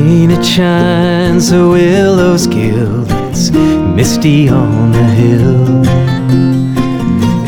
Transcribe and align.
rain 0.00 0.30
it 0.30 0.44
shines, 0.44 1.50
the 1.50 1.68
willows 1.68 2.46
gild. 2.46 3.06
It's 3.28 3.50
misty 3.50 4.48
on 4.48 4.92
the 4.92 5.04
hill. 5.20 5.82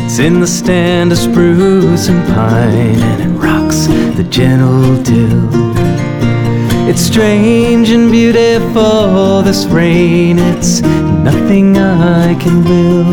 It's 0.04 0.18
in 0.18 0.40
the 0.40 0.46
stand 0.46 1.12
of 1.12 1.18
spruce 1.18 2.08
and 2.08 2.22
pine, 2.34 3.00
and 3.10 3.22
it 3.22 3.38
rocks 3.38 3.86
the 4.16 4.24
gentle 4.28 5.02
dill. 5.02 5.48
It's 6.88 7.00
strange 7.00 7.90
and 7.90 8.10
beautiful, 8.10 9.42
this 9.42 9.64
rain, 9.66 10.38
it's 10.38 10.82
nothing 11.28 11.78
I 11.78 12.34
can 12.34 12.64
will. 12.64 13.12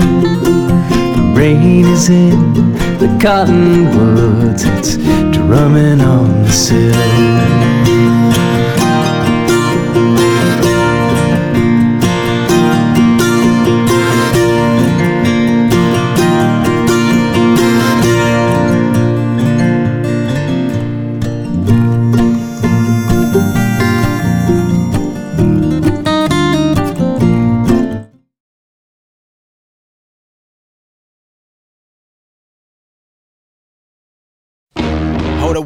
The 1.16 1.34
rain 1.36 1.86
is 1.86 2.10
in 2.10 2.54
the 2.98 3.18
cottonwoods, 3.22 4.64
it's 4.66 4.98
drumming 5.36 6.02
on 6.02 6.44
the 6.44 6.52
sill. 6.52 7.70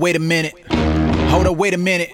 Wait 0.04 0.18
a 0.18 0.20
minute. 0.20 0.54
Hold 1.30 1.48
up, 1.48 1.56
wait 1.56 1.74
a 1.74 1.78
minute. 1.78 2.12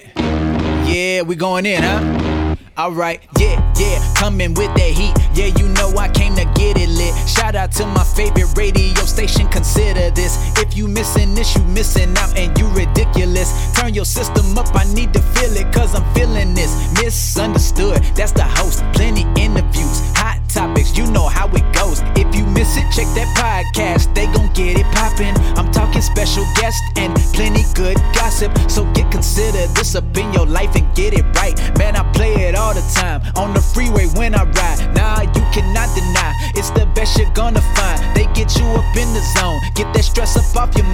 Yeah, 0.85 1.23
we 1.23 1.35
going 1.35 1.65
in, 1.65 1.81
huh? 1.81 2.55
Alright, 2.77 3.23
yeah, 3.39 3.57
yeah, 3.79 4.13
coming 4.13 4.53
with 4.53 4.71
that 4.75 4.93
heat. 4.93 5.15
Yeah, 5.33 5.47
you 5.57 5.67
know 5.69 5.97
I 5.97 6.07
came 6.09 6.35
to 6.35 6.45
get 6.53 6.77
it 6.77 6.87
lit. 6.87 7.15
Shout 7.27 7.55
out 7.55 7.71
to 7.73 7.87
my 7.87 8.03
favorite 8.03 8.55
radio 8.55 8.93
station, 9.05 9.47
consider 9.47 10.11
this. 10.11 10.37
If 10.59 10.77
you 10.77 10.87
missing 10.87 11.33
this, 11.33 11.55
you 11.55 11.63
missing 11.63 12.15
out 12.15 12.37
and 12.37 12.55
you 12.59 12.67
ridiculous. 12.67 13.73
Turn 13.73 13.95
your 13.95 14.05
system 14.05 14.55
up, 14.55 14.67
I 14.75 14.83
need 14.93 15.11
to 15.13 15.19
feel 15.33 15.51
it, 15.57 15.73
cause 15.73 15.95
I'm 15.95 16.05
feeling 16.13 16.53
this. 16.53 16.93
Misunderstood, 17.01 18.03
that's 18.13 18.33
the 18.33 18.43
host. 18.43 18.83
Plenty 18.93 19.23
interviews, 19.41 19.99
hot 20.15 20.39
topics, 20.47 20.95
you 20.95 21.09
know 21.11 21.27
how 21.27 21.47
it 21.49 21.65
goes. 21.73 22.01
If 22.15 22.35
you 22.35 22.45
miss 22.69 22.95
check 22.95 23.07
that 23.15 23.29
podcast, 23.37 24.13
they 24.13 24.25
gon' 24.27 24.51
get 24.53 24.77
it 24.77 24.85
poppin'. 24.93 25.35
I'm 25.57 25.71
talking 25.71 26.01
special 26.01 26.45
guests 26.55 26.81
and 26.97 27.15
plenty 27.33 27.63
good 27.73 27.97
gossip. 28.13 28.51
So 28.69 28.85
get 28.93 29.11
consider 29.11 29.65
this 29.73 29.95
up 29.95 30.05
in 30.17 30.31
your 30.33 30.45
life 30.45 30.75
and 30.75 30.85
get 30.95 31.13
it 31.13 31.25
right. 31.35 31.55
Man, 31.77 31.95
I 31.95 32.03
play 32.13 32.33
it 32.47 32.55
all 32.55 32.73
the 32.73 32.85
time 32.93 33.21
on 33.35 33.53
the 33.53 33.61
freeway 33.61 34.07
when 34.15 34.35
I 34.35 34.43
ride. 34.43 34.79
Nah, 34.95 35.21
you 35.21 35.43
cannot 35.53 35.89
deny 35.95 36.33
it's 36.55 36.69
the 36.71 36.85
best 36.95 37.17
you're 37.17 37.31
gonna 37.33 37.61
find. 37.75 37.99
They 38.15 38.25
get 38.33 38.57
you 38.57 38.65
up 38.65 38.95
in 38.95 39.09
the 39.13 39.23
zone, 39.37 39.59
get 39.75 39.93
that 39.93 40.03
stress 40.03 40.37
up 40.37 40.45
off 40.55 40.75
your 40.75 40.85
mind. 40.85 40.88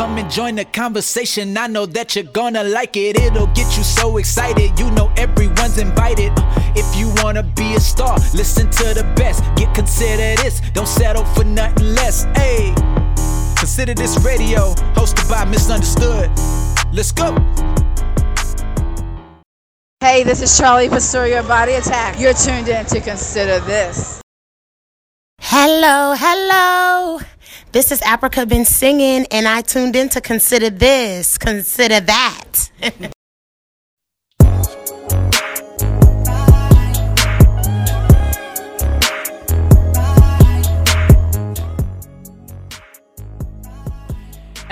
Come 0.00 0.16
and 0.16 0.30
join 0.30 0.54
the 0.54 0.64
conversation. 0.64 1.58
I 1.58 1.66
know 1.66 1.84
that 1.84 2.16
you're 2.16 2.32
gonna 2.32 2.64
like 2.64 2.96
it. 2.96 3.20
It'll 3.20 3.48
get 3.48 3.76
you 3.76 3.84
so 3.84 4.16
excited. 4.16 4.78
You 4.78 4.90
know 4.92 5.12
everyone's 5.18 5.76
invited. 5.76 6.32
Uh, 6.38 6.72
if 6.74 6.88
you 6.96 7.12
wanna 7.22 7.42
be 7.42 7.74
a 7.74 7.80
star, 7.80 8.16
listen 8.32 8.70
to 8.70 8.94
the 8.94 9.04
best. 9.14 9.44
Get 9.56 9.74
considered 9.74 10.38
this. 10.38 10.62
Don't 10.72 10.88
settle 10.88 11.26
for 11.34 11.44
nothing 11.44 11.94
less. 11.94 12.24
Hey. 12.34 12.72
Consider 13.58 13.92
this 13.92 14.18
radio, 14.24 14.72
hosted 14.96 15.28
by 15.28 15.44
Misunderstood. 15.44 16.30
Let's 16.94 17.12
go. 17.12 17.36
Hey, 20.00 20.24
this 20.24 20.40
is 20.40 20.56
Charlie 20.56 20.88
Pastoria 20.88 21.42
Body 21.42 21.74
Attack. 21.74 22.18
You're 22.18 22.32
tuned 22.32 22.68
in 22.68 22.86
to 22.86 23.00
Consider 23.02 23.60
This. 23.60 24.22
Hello, 25.40 26.14
hello. 26.16 27.20
This 27.72 27.92
is 27.92 28.02
Africa 28.02 28.46
been 28.46 28.64
singing, 28.64 29.26
and 29.30 29.46
I 29.46 29.60
tuned 29.60 29.94
in 29.94 30.08
to 30.10 30.20
consider 30.20 30.70
this, 30.70 31.38
consider 31.38 32.00
that. 32.00 32.70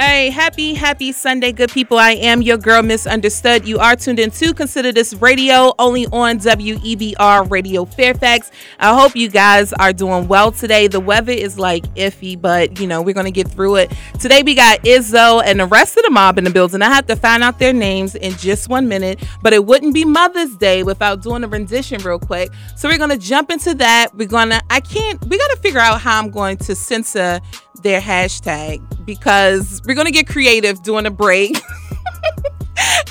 Hey, 0.01 0.31
happy, 0.31 0.75
happy 0.75 1.11
Sunday, 1.11 1.51
good 1.51 1.73
people. 1.73 1.99
I 1.99 2.13
am 2.13 2.41
your 2.41 2.57
girl, 2.57 2.85
Misunderstood. 2.85 3.67
You 3.67 3.81
are 3.81 3.97
tuned 3.97 4.21
in 4.21 4.31
to 4.31 4.55
Consider 4.55 4.93
This 4.93 5.13
Radio 5.15 5.75
only 5.77 6.07
on 6.13 6.39
WEBR 6.39 7.51
Radio 7.51 7.85
Fairfax. 7.85 8.53
I 8.79 8.97
hope 8.97 9.17
you 9.17 9.29
guys 9.29 9.73
are 9.73 9.93
doing 9.93 10.29
well 10.29 10.53
today. 10.53 10.87
The 10.87 11.01
weather 11.01 11.33
is 11.33 11.59
like 11.59 11.83
iffy, 11.97 12.41
but 12.41 12.79
you 12.79 12.87
know, 12.87 13.03
we're 13.03 13.13
going 13.13 13.27
to 13.27 13.33
get 13.33 13.49
through 13.49 13.75
it. 13.75 13.93
Today, 14.21 14.45
we 14.45 14.55
got 14.55 14.81
Izzo 14.85 15.43
and 15.45 15.59
the 15.59 15.67
rest 15.67 15.97
of 15.97 16.05
the 16.05 16.11
mob 16.11 16.39
in 16.39 16.45
the 16.45 16.51
building. 16.51 16.81
I 16.81 16.95
have 16.95 17.09
to 17.09 17.17
find 17.17 17.43
out 17.43 17.59
their 17.59 17.73
names 17.73 18.15
in 18.15 18.35
just 18.35 18.69
one 18.69 18.87
minute, 18.87 19.21
but 19.43 19.53
it 19.53 19.67
wouldn't 19.67 19.95
be 19.95 20.05
Mother's 20.05 20.55
Day 20.59 20.85
without 20.85 21.23
doing 21.23 21.43
a 21.43 21.49
rendition 21.49 22.01
real 22.03 22.21
quick. 22.21 22.51
So, 22.77 22.89
we're 22.89 22.99
going 22.99 23.11
to 23.11 23.19
jump 23.19 23.51
into 23.51 23.75
that. 23.75 24.15
We're 24.15 24.29
going 24.29 24.51
to, 24.51 24.63
I 24.71 24.79
can't, 24.79 25.21
we 25.25 25.37
got 25.37 25.51
to 25.51 25.57
figure 25.57 25.81
out 25.81 26.01
how 26.01 26.21
I'm 26.21 26.31
going 26.31 26.57
to 26.59 26.77
censor 26.77 27.41
their 27.79 28.01
hashtag 28.01 28.83
because 29.05 29.81
we're 29.85 29.95
gonna 29.95 30.11
get 30.11 30.27
creative 30.27 30.83
during 30.83 31.07
a 31.07 31.11
break. 31.11 31.57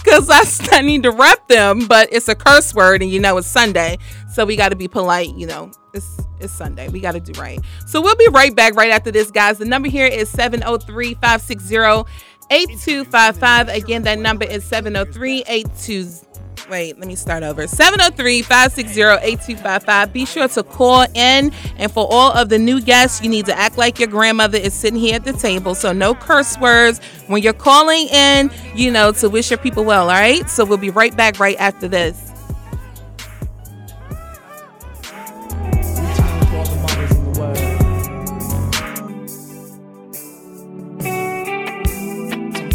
Cause 0.05 0.29
I, 0.29 0.77
I 0.77 0.81
need 0.81 1.03
to 1.03 1.11
rep 1.11 1.47
them, 1.49 1.87
but 1.87 2.07
it's 2.11 2.29
a 2.29 2.35
curse 2.35 2.73
word, 2.73 3.01
and 3.01 3.11
you 3.11 3.19
know 3.19 3.37
it's 3.37 3.47
Sunday, 3.47 3.97
so 4.31 4.45
we 4.45 4.55
got 4.55 4.69
to 4.69 4.75
be 4.77 4.87
polite. 4.87 5.35
You 5.35 5.47
know, 5.47 5.71
it's 5.93 6.21
it's 6.39 6.53
Sunday. 6.53 6.87
We 6.87 7.01
got 7.01 7.13
to 7.13 7.19
do 7.19 7.37
right. 7.39 7.59
So 7.85 8.01
we'll 8.01 8.15
be 8.15 8.27
right 8.31 8.55
back 8.55 8.75
right 8.75 8.91
after 8.91 9.11
this, 9.11 9.31
guys. 9.31 9.57
The 9.57 9.65
number 9.65 9.89
here 9.89 10.07
is 10.07 10.29
703 10.29 11.15
560 11.15 12.09
8255. 12.49 13.69
Again, 13.69 14.03
that 14.03 14.19
number 14.19 14.45
is 14.45 14.65
703 14.65 15.43
82 15.47 16.27
wait, 16.69 16.99
let 16.99 17.07
me 17.07 17.15
start 17.15 17.41
over. 17.43 17.63
703-560-8255. 17.63 20.13
Be 20.13 20.25
sure 20.25 20.49
to 20.49 20.63
call 20.63 21.05
in. 21.13 21.51
And 21.77 21.91
for 21.91 22.07
all 22.09 22.31
of 22.31 22.49
the 22.49 22.57
new 22.57 22.81
guests, 22.81 23.21
you 23.21 23.29
need 23.29 23.45
to 23.45 23.55
act 23.57 23.77
like 23.77 23.99
your 23.99 24.09
grandmother 24.09 24.57
is 24.57 24.73
sitting 24.73 24.99
here 24.99 25.15
at 25.15 25.23
the 25.25 25.33
table. 25.33 25.75
So 25.75 25.93
no 25.93 26.15
curse 26.15 26.57
words 26.59 26.99
when 27.27 27.41
you're 27.41 27.53
calling 27.53 28.07
in, 28.07 28.51
you 28.75 28.91
know, 28.91 29.13
to 29.13 29.29
wish 29.29 29.49
your 29.49 29.59
people 29.59 29.85
well, 29.85 30.09
all 30.09 30.15
right? 30.15 30.49
So 30.49 30.65
we'll 30.65 30.77
be 30.77 30.89
right 30.89 31.15
back 31.15 31.39
right 31.39 31.55
after 31.59 31.87
this. 31.87 32.26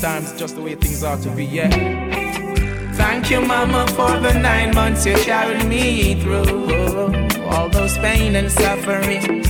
Sometimes 0.03 0.37
just 0.37 0.57
the 0.57 0.63
way 0.63 0.75
things 0.75 1.05
are 1.05 1.17
to 1.17 1.31
be, 1.31 1.45
yeah. 1.45 1.71
Thank 2.95 3.31
you, 3.31 3.41
Mama, 3.41 3.87
for 3.91 4.19
the 4.19 4.33
nine 4.33 4.75
months 4.75 5.07
you 5.07 5.15
carried 5.15 5.65
me 5.69 6.21
through. 6.21 7.45
All 7.45 7.69
those 7.69 7.97
pain 7.99 8.35
and 8.35 8.51
suffering. 8.51 9.43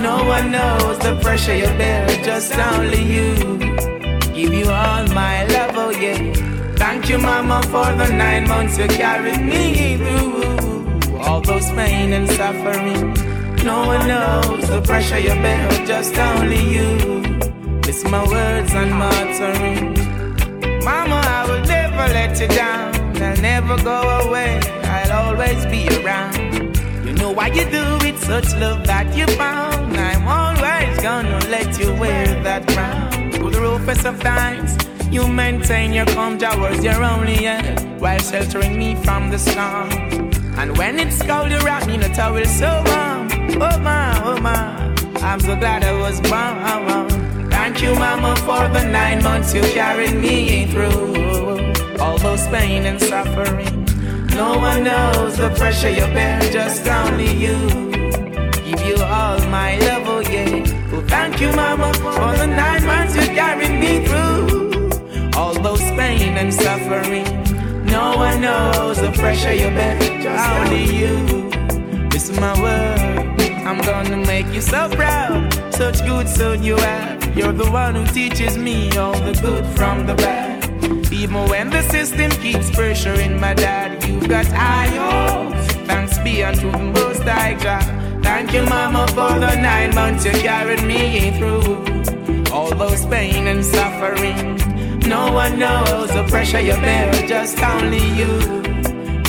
No 0.00 0.24
one 0.24 0.50
knows 0.50 0.98
the 1.00 1.18
pressure 1.20 1.54
you 1.54 1.66
bear, 1.76 2.08
just 2.24 2.56
only 2.56 3.02
you. 3.02 3.58
Give 4.32 4.54
you 4.54 4.70
all 4.70 5.06
my 5.08 5.44
love, 5.44 5.76
oh 5.76 5.90
yeah. 5.90 6.32
Thank 6.76 7.10
you, 7.10 7.18
Mama, 7.18 7.62
for 7.64 7.92
the 8.00 8.10
nine 8.10 8.48
months 8.48 8.78
you 8.78 8.88
carried 8.88 9.42
me 9.42 9.98
through. 9.98 11.18
All 11.18 11.42
those 11.42 11.68
pain 11.72 12.14
and 12.14 12.26
suffering. 12.30 13.12
No 13.62 13.86
one 13.88 14.08
knows 14.08 14.68
the 14.70 14.80
pressure 14.80 15.18
you 15.18 15.34
bear, 15.44 15.68
just 15.84 16.16
only 16.16 16.64
you. 16.76 17.47
Listen 17.88 18.10
my 18.10 18.22
words 18.28 18.70
and 18.74 18.92
my 18.92 19.08
uttering. 19.08 20.84
Mama, 20.84 21.22
I 21.24 21.46
will 21.48 21.64
never 21.66 22.12
let 22.12 22.38
you 22.38 22.46
down. 22.48 22.94
I'll 23.16 23.40
never 23.40 23.82
go 23.82 24.28
away. 24.28 24.60
I'll 24.82 25.28
always 25.28 25.64
be 25.64 25.88
around. 25.96 26.76
You 27.06 27.14
know 27.14 27.30
why 27.30 27.46
you 27.46 27.64
do 27.70 27.86
it, 28.06 28.18
such 28.18 28.54
love 28.56 28.86
that 28.86 29.16
you 29.16 29.26
found. 29.38 29.96
I'm 29.96 30.28
always 30.28 31.00
gonna 31.00 31.38
let 31.48 31.80
you 31.80 31.94
wear 31.94 32.26
that 32.42 32.68
crown. 32.68 33.32
Through 33.32 33.52
the 33.52 33.62
roughest 33.62 34.04
of 34.04 34.20
times, 34.20 34.76
you 35.10 35.26
maintain 35.26 35.94
your 35.94 36.04
calm 36.08 36.36
towards 36.36 36.84
your 36.84 37.02
only 37.02 37.46
end 37.46 38.02
while 38.02 38.18
sheltering 38.18 38.78
me 38.78 38.96
from 38.96 39.30
the 39.30 39.38
storm. 39.38 39.88
And 40.58 40.76
when 40.76 40.98
it's 40.98 41.22
cold, 41.22 41.50
you 41.50 41.58
wrap 41.60 41.86
me 41.86 41.94
in 41.94 42.02
a 42.02 42.14
towel 42.14 42.44
so 42.44 42.68
warm. 42.84 43.28
Oh 43.62 43.78
my, 43.78 44.22
oh 44.26 44.38
my, 44.42 44.94
I'm 45.22 45.40
so 45.40 45.56
glad 45.56 45.84
I 45.84 45.98
was 45.98 46.20
born. 46.20 47.17
Thank 47.78 47.92
you, 47.92 47.98
Mama, 48.00 48.34
for 48.38 48.66
the 48.76 48.84
nine 48.90 49.22
months 49.22 49.54
you 49.54 49.60
carried 49.60 50.16
me 50.16 50.66
through 50.66 51.72
all 52.00 52.18
those 52.18 52.44
pain 52.48 52.86
and 52.86 53.00
suffering. 53.00 53.84
No 54.34 54.58
one 54.58 54.82
knows 54.82 55.36
the 55.36 55.50
pressure 55.50 55.88
you 55.88 56.06
bear, 56.12 56.40
just 56.50 56.88
only 56.88 57.32
you. 57.32 57.54
Give 58.66 58.84
you 58.84 58.96
all 59.04 59.38
my 59.46 59.78
love, 59.78 60.08
oh 60.08 60.18
yeah. 60.18 60.64
Oh, 60.92 61.04
thank 61.06 61.40
you, 61.40 61.52
Mama, 61.52 61.94
for 61.94 62.36
the 62.36 62.48
nine 62.48 62.84
months 62.84 63.14
you 63.14 63.22
carried 63.22 63.78
me 63.78 64.04
through 64.04 65.30
all 65.36 65.54
those 65.54 65.80
pain 65.94 66.36
and 66.36 66.52
suffering. 66.52 67.26
No 67.84 68.16
one 68.16 68.40
knows 68.40 69.00
the 69.00 69.12
pressure 69.12 69.54
you 69.54 69.68
bear, 69.68 69.96
just 70.20 70.50
only 70.50 70.82
you. 70.82 72.08
This 72.10 72.28
is 72.28 72.40
my 72.40 72.60
word. 72.60 73.40
I'm 73.64 73.80
gonna 73.82 74.16
make 74.16 74.46
you 74.52 74.62
so 74.62 74.88
proud. 74.88 75.54
Such 75.72 76.00
good 76.04 76.28
son 76.28 76.64
you 76.64 76.74
have. 76.74 77.17
You're 77.38 77.52
the 77.52 77.70
one 77.70 77.94
who 77.94 78.04
teaches 78.04 78.58
me 78.58 78.90
all 78.98 79.12
the 79.12 79.32
good 79.40 79.64
from 79.78 80.06
the 80.06 80.16
bad. 80.16 80.58
Even 81.12 81.48
when 81.48 81.70
the 81.70 81.82
system 81.82 82.32
keeps 82.42 82.68
pressuring 82.68 83.38
my 83.38 83.54
dad, 83.54 84.02
you've 84.02 84.28
got 84.28 84.46
hopes. 84.46 85.72
Thanks 85.86 86.18
be 86.18 86.42
unto 86.42 86.68
the 86.72 86.78
most 86.78 87.22
high 87.22 87.54
God. 87.54 88.24
Thank 88.24 88.52
you, 88.52 88.64
mama, 88.64 89.06
for 89.10 89.38
the 89.38 89.54
nine 89.54 89.94
months 89.94 90.24
you 90.24 90.32
carried 90.32 90.82
me 90.82 91.30
through. 91.38 92.52
All 92.52 92.74
those 92.74 93.06
pain 93.06 93.46
and 93.46 93.64
suffering. 93.64 94.56
No 95.08 95.32
one 95.32 95.60
knows 95.60 96.08
the 96.08 96.26
pressure 96.28 96.60
you 96.60 96.74
bear, 96.88 97.12
just 97.28 97.62
only 97.62 98.04
you. 98.18 98.32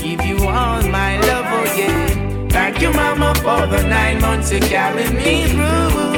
Give 0.01 0.25
you 0.25 0.47
all 0.47 0.81
my 0.81 1.19
love, 1.27 1.45
oh 1.47 1.75
yeah. 1.77 2.47
Thank 2.49 2.81
you, 2.81 2.91
mama, 2.91 3.35
for 3.35 3.67
the 3.67 3.83
nine 3.87 4.19
months 4.19 4.51
you 4.51 4.61
carried 4.61 5.13
me 5.13 5.47
through. 5.49 6.08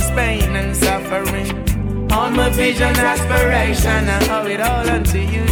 All 0.00 0.16
pain 0.16 0.56
and 0.56 0.74
suffering. 0.74 2.10
All 2.12 2.30
my 2.30 2.48
vision, 2.50 2.94
aspiration, 2.96 4.08
I 4.08 4.18
owe 4.36 4.46
it 4.46 4.60
all 4.60 4.88
unto 4.88 5.18
you. 5.18 5.44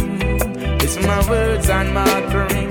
It's 0.81 0.97
my 1.05 1.29
words 1.29 1.69
and 1.69 1.93
my 1.93 2.03
offering. 2.17 2.69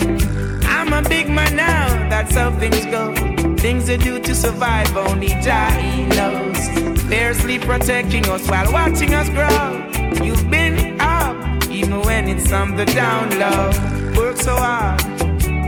I'm 0.64 0.92
a 0.92 1.08
big 1.08 1.28
man 1.28 1.56
now, 1.56 1.86
that's 2.08 2.34
how 2.34 2.50
things 2.58 2.84
go. 2.86 3.14
Things 3.56 3.88
you 3.88 3.96
do 3.96 4.18
to 4.20 4.34
survive, 4.34 4.96
only 4.96 5.28
He 5.28 6.04
knows. 6.06 6.58
Fiercely 7.02 7.58
protecting 7.58 8.28
us 8.28 8.48
while 8.48 8.72
watching 8.72 9.14
us 9.14 9.28
grow. 9.30 10.24
You've 10.24 10.50
been 10.50 11.00
up, 11.00 11.36
even 11.70 12.00
when 12.02 12.28
it's 12.28 12.52
on 12.52 12.76
the 12.76 12.86
down 12.86 13.30
low. 13.38 13.70
Work 14.20 14.36
so 14.36 14.56
hard 14.56 14.98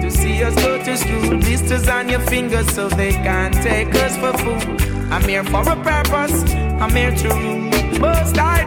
to 0.02 0.10
see 0.10 0.42
us 0.42 0.54
go 0.56 0.82
to 0.82 0.96
school. 0.96 1.38
Blisters 1.38 1.88
on 1.88 2.08
your 2.08 2.20
fingers 2.20 2.68
so 2.74 2.88
they 2.88 3.12
can't 3.12 3.54
take 3.54 3.94
us 3.94 4.16
for 4.16 4.32
food. 4.38 4.99
I'm 5.10 5.28
here 5.28 5.44
for 5.44 5.62
a 5.68 5.76
purpose, 5.76 6.42
I'm 6.80 6.94
here 6.94 7.10
to. 7.10 7.98
Most 7.98 8.38
I 8.38 8.60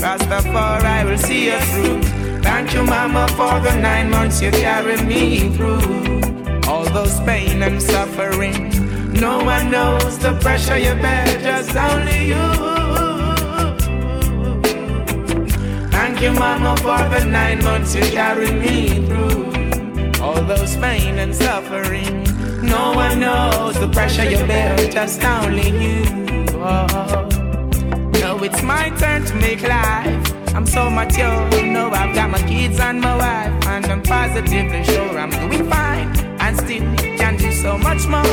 Rastafari 0.00 1.04
will 1.04 1.18
see 1.18 1.46
you 1.46 1.60
through. 1.60 2.02
Thank 2.42 2.72
you, 2.72 2.82
Mama, 2.82 3.28
for 3.28 3.60
the 3.60 3.76
nine 3.76 4.10
months 4.10 4.40
you 4.40 4.50
carried 4.50 5.06
me 5.06 5.54
through. 5.54 6.22
All 6.66 6.84
those 6.84 7.20
pain 7.20 7.62
and 7.62 7.82
suffering. 7.82 8.70
No 9.12 9.44
one 9.44 9.70
knows 9.70 10.18
the 10.18 10.32
pressure 10.40 10.78
you 10.78 10.94
bear, 10.94 11.26
just 11.40 11.76
only 11.76 12.28
you. 12.28 12.46
Thank 15.90 16.22
you, 16.22 16.32
Mama, 16.32 16.76
for 16.78 16.98
the 17.14 17.24
nine 17.26 17.62
months 17.62 17.94
you 17.94 18.02
carried 18.02 18.54
me 18.54 19.06
through. 19.06 20.22
All 20.22 20.42
those 20.42 20.76
pain 20.76 21.18
and 21.18 21.34
suffering. 21.34 22.29
No 22.62 22.92
one 22.92 23.20
knows 23.20 23.78
the 23.80 23.88
pressure 23.88 24.28
you 24.28 24.38
bear, 24.46 24.76
just 24.90 25.24
only 25.24 25.70
you. 25.70 26.04
Oh. 26.54 27.28
Now 28.20 28.36
it's 28.42 28.62
my 28.62 28.90
turn 28.90 29.24
to 29.24 29.34
make 29.36 29.62
life. 29.62 30.54
I'm 30.54 30.66
so 30.66 30.90
mature, 30.90 31.48
know 31.64 31.90
I've 31.90 32.14
got 32.14 32.28
my 32.28 32.42
kids 32.42 32.78
and 32.78 33.00
my 33.00 33.16
wife, 33.16 33.66
and 33.66 33.86
I'm 33.86 34.02
positively 34.02 34.84
sure 34.84 35.18
I'm 35.18 35.30
doing 35.30 35.70
fine, 35.70 36.08
and 36.40 36.56
still 36.56 36.82
can 37.16 37.36
do 37.36 37.50
so 37.52 37.78
much 37.78 38.06
more. 38.06 38.26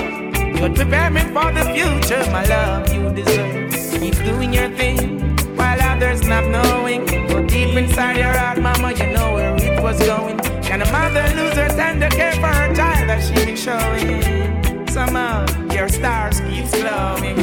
You'd 0.60 0.76
prepare 0.76 1.10
me 1.10 1.22
for 1.22 1.52
the 1.54 1.64
future, 1.74 2.24
my 2.32 2.44
love. 2.46 2.94
You 2.94 3.14
deserve. 3.14 3.72
Keep 4.02 4.16
doing 4.26 4.54
your 4.54 4.70
thing 4.72 5.38
while 5.56 5.82
others 5.82 6.22
not 6.28 6.46
knowing. 6.48 7.06
Go 7.28 7.46
deep 7.46 7.76
inside 7.78 8.18
your 8.18 8.34
heart, 8.34 8.60
mama. 8.60 8.92
You 8.94 9.08
know 9.14 9.34
where 9.34 9.56
it 9.56 9.82
was 9.82 10.00
going. 10.06 10.47
Can 10.78 10.88
a 10.88 10.92
mother 10.92 11.24
lose 11.36 11.56
her 11.56 11.70
tender 11.70 12.08
care 12.10 12.34
for 12.34 12.46
her 12.46 12.76
child 12.76 13.10
that 13.10 13.24
she 13.24 13.34
been 13.34 13.56
showing? 13.56 14.88
Somehow 14.88 15.44
your 15.74 15.90
stars 15.90 16.40
keeps 16.42 16.70
glowing. 16.70 17.36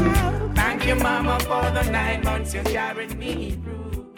Thank 0.54 0.86
you, 0.86 0.94
mama, 0.94 1.40
for 1.40 1.68
the 1.72 1.82
nine 1.90 2.22
months 2.22 2.54
you 2.54 2.62
carried 2.62 3.18
me 3.18 3.58
through. 3.60 4.14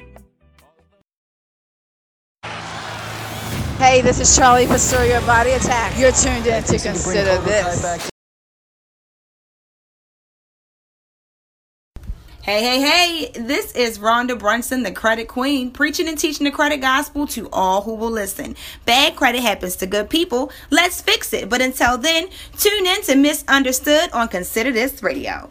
Hey, 3.79 4.03
this 4.03 4.21
is 4.21 4.37
Charlie 4.37 4.67
Pastoria 4.67 5.23
Body 5.23 5.53
Attack. 5.53 5.99
You're 5.99 6.13
tuned 6.13 6.47
in 6.47 6.63
to 6.65 6.79
consider 6.79 7.39
this. 7.39 8.11
Hey, 12.47 12.63
hey, 12.63 12.81
hey, 12.81 13.31
this 13.43 13.73
is 13.73 13.99
Rhonda 13.99 14.39
Brunson, 14.39 14.85
the 14.85 14.93
credit 14.93 15.27
queen, 15.27 15.73
preaching 15.73 16.07
and 16.07 16.17
teaching 16.17 16.45
the 16.45 16.53
credit 16.53 16.77
gospel 16.77 17.27
to 17.27 17.49
all 17.53 17.83
who 17.83 17.97
will 17.97 18.13
listen. 18.13 18.55
Bad 18.85 19.17
credit 19.17 19.41
happens 19.41 19.75
to 19.75 19.87
good 19.89 20.09
people. 20.09 20.53
Let's 20.71 21.03
fix 21.03 21.33
it. 21.33 21.49
But 21.49 21.61
until 21.61 21.99
then, 21.99 22.29
tune 22.57 22.87
in 22.87 23.03
to 23.03 23.17
Misunderstood 23.17 24.13
on 24.13 24.29
Consider 24.29 24.71
This 24.71 25.03
Radio. 25.03 25.51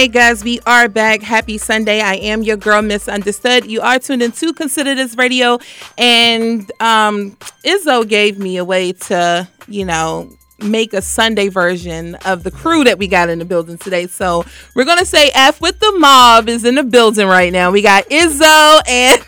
Right, 0.00 0.12
guys, 0.12 0.44
we 0.44 0.60
are 0.66 0.90
back. 0.90 1.22
Happy 1.22 1.56
Sunday. 1.56 2.02
I 2.02 2.16
am 2.16 2.42
your 2.42 2.58
girl, 2.58 2.82
Misunderstood. 2.82 3.64
You 3.64 3.80
are 3.80 3.98
tuned 3.98 4.22
in 4.22 4.30
to 4.32 4.52
Consider 4.52 4.94
This 4.94 5.16
Radio. 5.16 5.58
And 5.96 6.70
um, 6.80 7.30
Izzo 7.64 8.06
gave 8.06 8.38
me 8.38 8.58
a 8.58 8.64
way 8.64 8.92
to, 8.92 9.48
you 9.68 9.86
know, 9.86 10.30
make 10.58 10.92
a 10.92 11.00
Sunday 11.00 11.48
version 11.48 12.14
of 12.26 12.42
the 12.42 12.50
crew 12.50 12.84
that 12.84 12.98
we 12.98 13.08
got 13.08 13.30
in 13.30 13.38
the 13.38 13.46
building 13.46 13.78
today. 13.78 14.06
So 14.06 14.44
we're 14.74 14.84
going 14.84 14.98
to 14.98 15.06
say 15.06 15.30
F 15.34 15.62
with 15.62 15.80
the 15.80 15.92
mob 15.98 16.50
is 16.50 16.66
in 16.66 16.74
the 16.74 16.84
building 16.84 17.26
right 17.26 17.50
now. 17.50 17.70
We 17.70 17.80
got 17.80 18.04
Izzo 18.10 18.80
and 18.86 19.22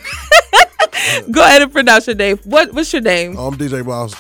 go 1.32 1.44
ahead 1.44 1.62
and 1.62 1.72
pronounce 1.72 2.08
your 2.08 2.16
name. 2.16 2.36
What, 2.44 2.74
what's 2.74 2.92
your 2.92 3.00
name? 3.00 3.38
I'm 3.38 3.54
DJ 3.54 3.86
Miles. 3.86 4.14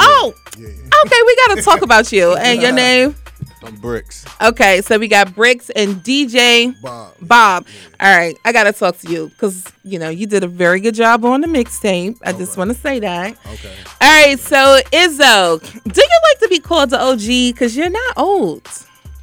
Oh, 0.00 0.34
okay. 0.56 1.20
We 1.26 1.36
got 1.46 1.56
to 1.56 1.62
talk 1.62 1.82
about 1.82 2.10
you 2.10 2.34
and 2.34 2.60
your 2.60 2.72
name. 2.86 3.14
I'm 3.64 3.76
Bricks. 3.76 4.24
Okay, 4.40 4.80
so 4.80 4.98
we 4.98 5.08
got 5.08 5.34
Bricks 5.34 5.70
and 5.70 5.96
DJ 5.96 6.80
Bob. 6.80 7.14
Bob. 7.20 7.66
All 8.00 8.16
right, 8.16 8.36
I 8.44 8.52
gotta 8.52 8.72
talk 8.72 8.98
to 8.98 9.10
you 9.10 9.28
because 9.28 9.70
you 9.84 9.98
know 9.98 10.08
you 10.08 10.26
did 10.26 10.44
a 10.44 10.48
very 10.48 10.80
good 10.80 10.94
job 10.94 11.24
on 11.24 11.40
the 11.40 11.46
mixtape. 11.46 12.18
I 12.24 12.32
just 12.32 12.56
want 12.56 12.70
to 12.70 12.76
say 12.76 12.98
that. 13.00 13.36
Okay. 13.46 13.74
All 14.00 14.26
right, 14.26 14.38
so 14.38 14.80
Izzo, 14.92 15.60
do 15.84 16.00
you 16.00 16.20
like 16.30 16.38
to 16.40 16.48
be 16.48 16.58
called 16.58 16.90
the 16.90 17.00
OG? 17.00 17.52
Because 17.52 17.76
you're 17.76 17.90
not 17.90 18.18
old, 18.18 18.68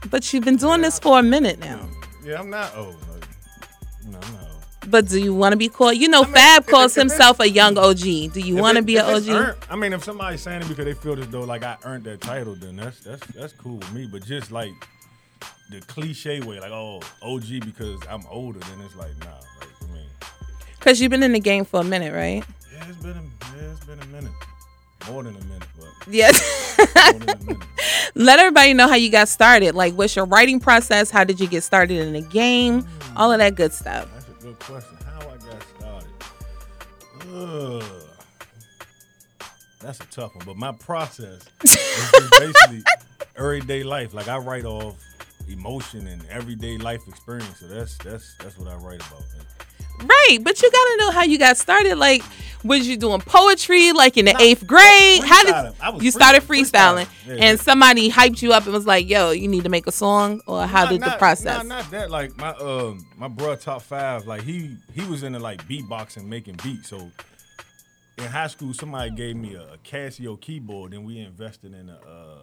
but 0.09 0.31
you've 0.33 0.45
been 0.45 0.57
doing 0.57 0.81
this 0.81 0.99
for 0.99 1.19
a 1.19 1.23
minute 1.23 1.59
now. 1.59 1.87
Yeah, 2.23 2.39
I'm 2.39 2.49
not 2.49 2.75
old. 2.75 2.95
Like, 3.11 3.28
But 4.89 5.08
do 5.08 5.19
you 5.19 5.34
want 5.36 5.53
to 5.53 5.58
be 5.58 5.69
called? 5.69 5.98
You 5.98 6.08
know, 6.08 6.22
I 6.22 6.25
mean, 6.25 6.34
Fab 6.34 6.65
calls 6.65 6.96
himself 6.96 7.39
a 7.39 7.50
young 7.50 7.77
OG. 7.77 8.00
Do 8.34 8.39
you 8.39 8.55
want 8.55 8.77
to 8.77 8.81
be 8.84 8.98
an 8.98 9.05
OG? 9.05 9.27
earned- 9.29 9.58
I 9.69 9.75
mean, 9.75 9.93
if 9.93 10.03
somebody's 10.03 10.41
saying 10.41 10.62
it 10.63 10.67
because 10.67 10.86
they 10.86 10.93
feel 10.93 11.19
as 11.19 11.27
though 11.29 11.41
like 11.41 11.63
I 11.63 11.77
earned 11.84 12.05
that 12.05 12.22
title, 12.22 12.55
then 12.55 12.75
that's 12.77 13.00
that's 13.01 13.25
that's 13.27 13.53
cool 13.53 13.77
with 13.77 13.91
me. 13.93 14.08
But 14.12 14.25
just 14.25 14.51
like 14.51 14.72
the 15.69 15.81
cliche 15.81 16.41
way, 16.41 16.60
like 16.60 16.72
oh 16.72 17.01
OG 17.22 17.62
because 17.65 18.00
I'm 18.10 18.25
older, 18.29 18.60
then 18.60 18.81
it's 18.81 18.96
like 18.96 19.12
nah. 19.19 19.27
Like 19.60 19.69
I 19.81 19.93
mean, 19.93 20.08
Because 20.79 21.00
you've 21.00 21.12
been 21.12 21.24
in 21.24 21.34
the 21.34 21.39
game 21.39 21.65
for 21.65 21.81
a 21.81 21.84
minute, 21.84 22.13
right? 22.13 22.43
yeah, 22.74 22.86
it's 22.89 22.98
been 22.98 23.12
a, 23.12 23.22
yeah, 23.58 23.72
it's 23.72 23.86
been 23.86 24.00
a 24.01 24.05
minute, 24.08 24.31
more 25.10 25.22
than 25.24 25.36
a 25.36 25.43
minute, 25.46 25.67
but 25.77 26.13
Yeah. 26.13 26.31
more 26.96 27.19
than 27.19 27.29
a 27.29 27.43
minute. 27.43 27.63
Let 28.15 28.39
everybody 28.39 28.74
know 28.74 28.88
how 28.88 28.96
you 28.96 29.12
got 29.12 29.27
started. 29.29 29.75
Like, 29.75 29.93
what's 29.93 30.15
your 30.15 30.25
writing 30.25 30.60
process? 30.60 31.12
How 31.12 31.24
did 31.24 31.39
you 31.39 31.48
get 31.48 31.63
started 31.63 32.00
in 32.00 32.13
the 32.13 32.22
game? 32.22 32.81
Mm. 32.84 33.13
All 33.15 33.31
of 33.31 33.38
that 33.39 33.53
good 33.55 33.72
stuff. 33.74 34.08
That's 34.59 34.69
a 34.69 34.73
good 34.73 34.81
question. 34.81 34.97
How 35.05 35.19
I 35.19 35.37
got 35.37 35.63
started? 35.77 36.09
Ugh. 37.33 38.03
That's 39.81 39.99
a 40.01 40.05
tough 40.07 40.35
one. 40.35 40.45
But 40.45 40.57
my 40.57 40.71
process 40.73 41.45
is 41.63 42.29
basically 42.39 42.83
everyday 43.37 43.83
life. 43.83 44.13
Like 44.13 44.27
I 44.27 44.37
write 44.37 44.65
off 44.65 44.95
emotion 45.47 46.07
and 46.07 46.21
everyday 46.29 46.77
life 46.77 47.07
experience. 47.07 47.59
So 47.59 47.67
that's 47.67 47.97
that's 47.99 48.35
that's 48.35 48.57
what 48.57 48.67
I 48.67 48.75
write 48.75 49.01
about. 49.07 49.23
Right, 50.03 50.37
but 50.41 50.61
you 50.61 50.71
gotta 50.71 50.95
know 50.99 51.11
how 51.11 51.23
you 51.23 51.37
got 51.37 51.57
started. 51.57 51.97
Like, 51.97 52.23
was 52.63 52.87
you 52.87 52.97
doing 52.97 53.21
poetry 53.21 53.91
like 53.93 54.17
in 54.17 54.25
the 54.25 54.35
eighth 54.41 54.67
grade? 54.67 55.23
How 55.23 55.43
did 55.43 55.75
you 55.95 55.99
free- 55.99 56.11
started 56.11 56.43
freestyling? 56.43 57.05
freestyling. 57.05 57.07
Yeah, 57.27 57.33
and 57.33 57.41
yeah. 57.41 57.63
somebody 57.63 58.09
hyped 58.11 58.41
you 58.41 58.51
up 58.53 58.65
and 58.65 58.73
was 58.73 58.85
like, 58.85 59.09
"Yo, 59.09 59.31
you 59.31 59.47
need 59.47 59.63
to 59.63 59.69
make 59.69 59.87
a 59.87 59.91
song," 59.91 60.41
or 60.47 60.65
how 60.67 60.83
Not- 60.83 60.89
did 60.89 61.01
the 61.01 61.07
not- 61.07 61.19
process? 61.19 61.57
Nah, 61.63 61.63
not 61.63 61.91
that. 61.91 62.11
Like 62.11 62.35
my 62.37 62.49
um 62.55 63.05
my 63.17 63.27
bro 63.27 63.55
top 63.55 63.81
five. 63.81 64.25
Like 64.27 64.43
he 64.43 64.75
he 64.93 65.05
was 65.05 65.23
into 65.23 65.39
like 65.39 65.67
beatboxing, 65.67 66.25
making 66.25 66.59
beats. 66.63 66.89
So 66.89 67.11
in 68.17 68.25
high 68.25 68.47
school, 68.47 68.73
somebody 68.73 69.11
gave 69.11 69.35
me 69.37 69.55
a, 69.55 69.61
a 69.73 69.77
Casio 69.77 70.39
keyboard, 70.39 70.93
and 70.93 71.05
we 71.05 71.19
invested 71.19 71.73
in 71.73 71.89
a. 71.89 71.93
Uh, 72.05 72.41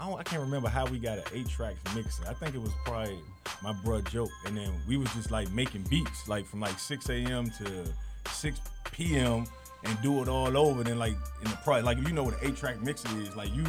I, 0.00 0.08
don't, 0.08 0.20
I 0.20 0.22
can't 0.22 0.40
remember 0.42 0.68
how 0.68 0.86
we 0.86 0.98
got 1.00 1.18
an 1.18 1.24
eight 1.34 1.48
tracks 1.48 1.78
mixer. 1.94 2.22
I 2.28 2.32
think 2.32 2.54
it 2.54 2.60
was 2.62 2.70
probably 2.84 3.18
my 3.62 3.72
bro 3.72 4.00
joke, 4.02 4.30
and 4.46 4.56
then 4.56 4.72
we 4.86 4.96
was 4.96 5.12
just 5.14 5.30
like 5.30 5.50
making 5.52 5.82
beats, 5.84 6.28
like 6.28 6.46
from 6.46 6.60
like 6.60 6.78
6 6.78 7.08
a.m. 7.10 7.50
to 7.58 7.84
6 8.30 8.60
p.m. 8.92 9.46
and 9.84 10.02
do 10.02 10.22
it 10.22 10.28
all 10.28 10.56
over. 10.56 10.82
Then 10.84 10.98
like 10.98 11.14
in 11.44 11.50
the 11.50 11.58
pro, 11.64 11.80
like 11.80 11.98
if 11.98 12.06
you 12.06 12.14
know 12.14 12.24
what 12.24 12.34
an 12.34 12.48
eight 12.48 12.56
track 12.56 12.80
mixer 12.82 13.08
is. 13.20 13.34
Like 13.36 13.54
you, 13.54 13.64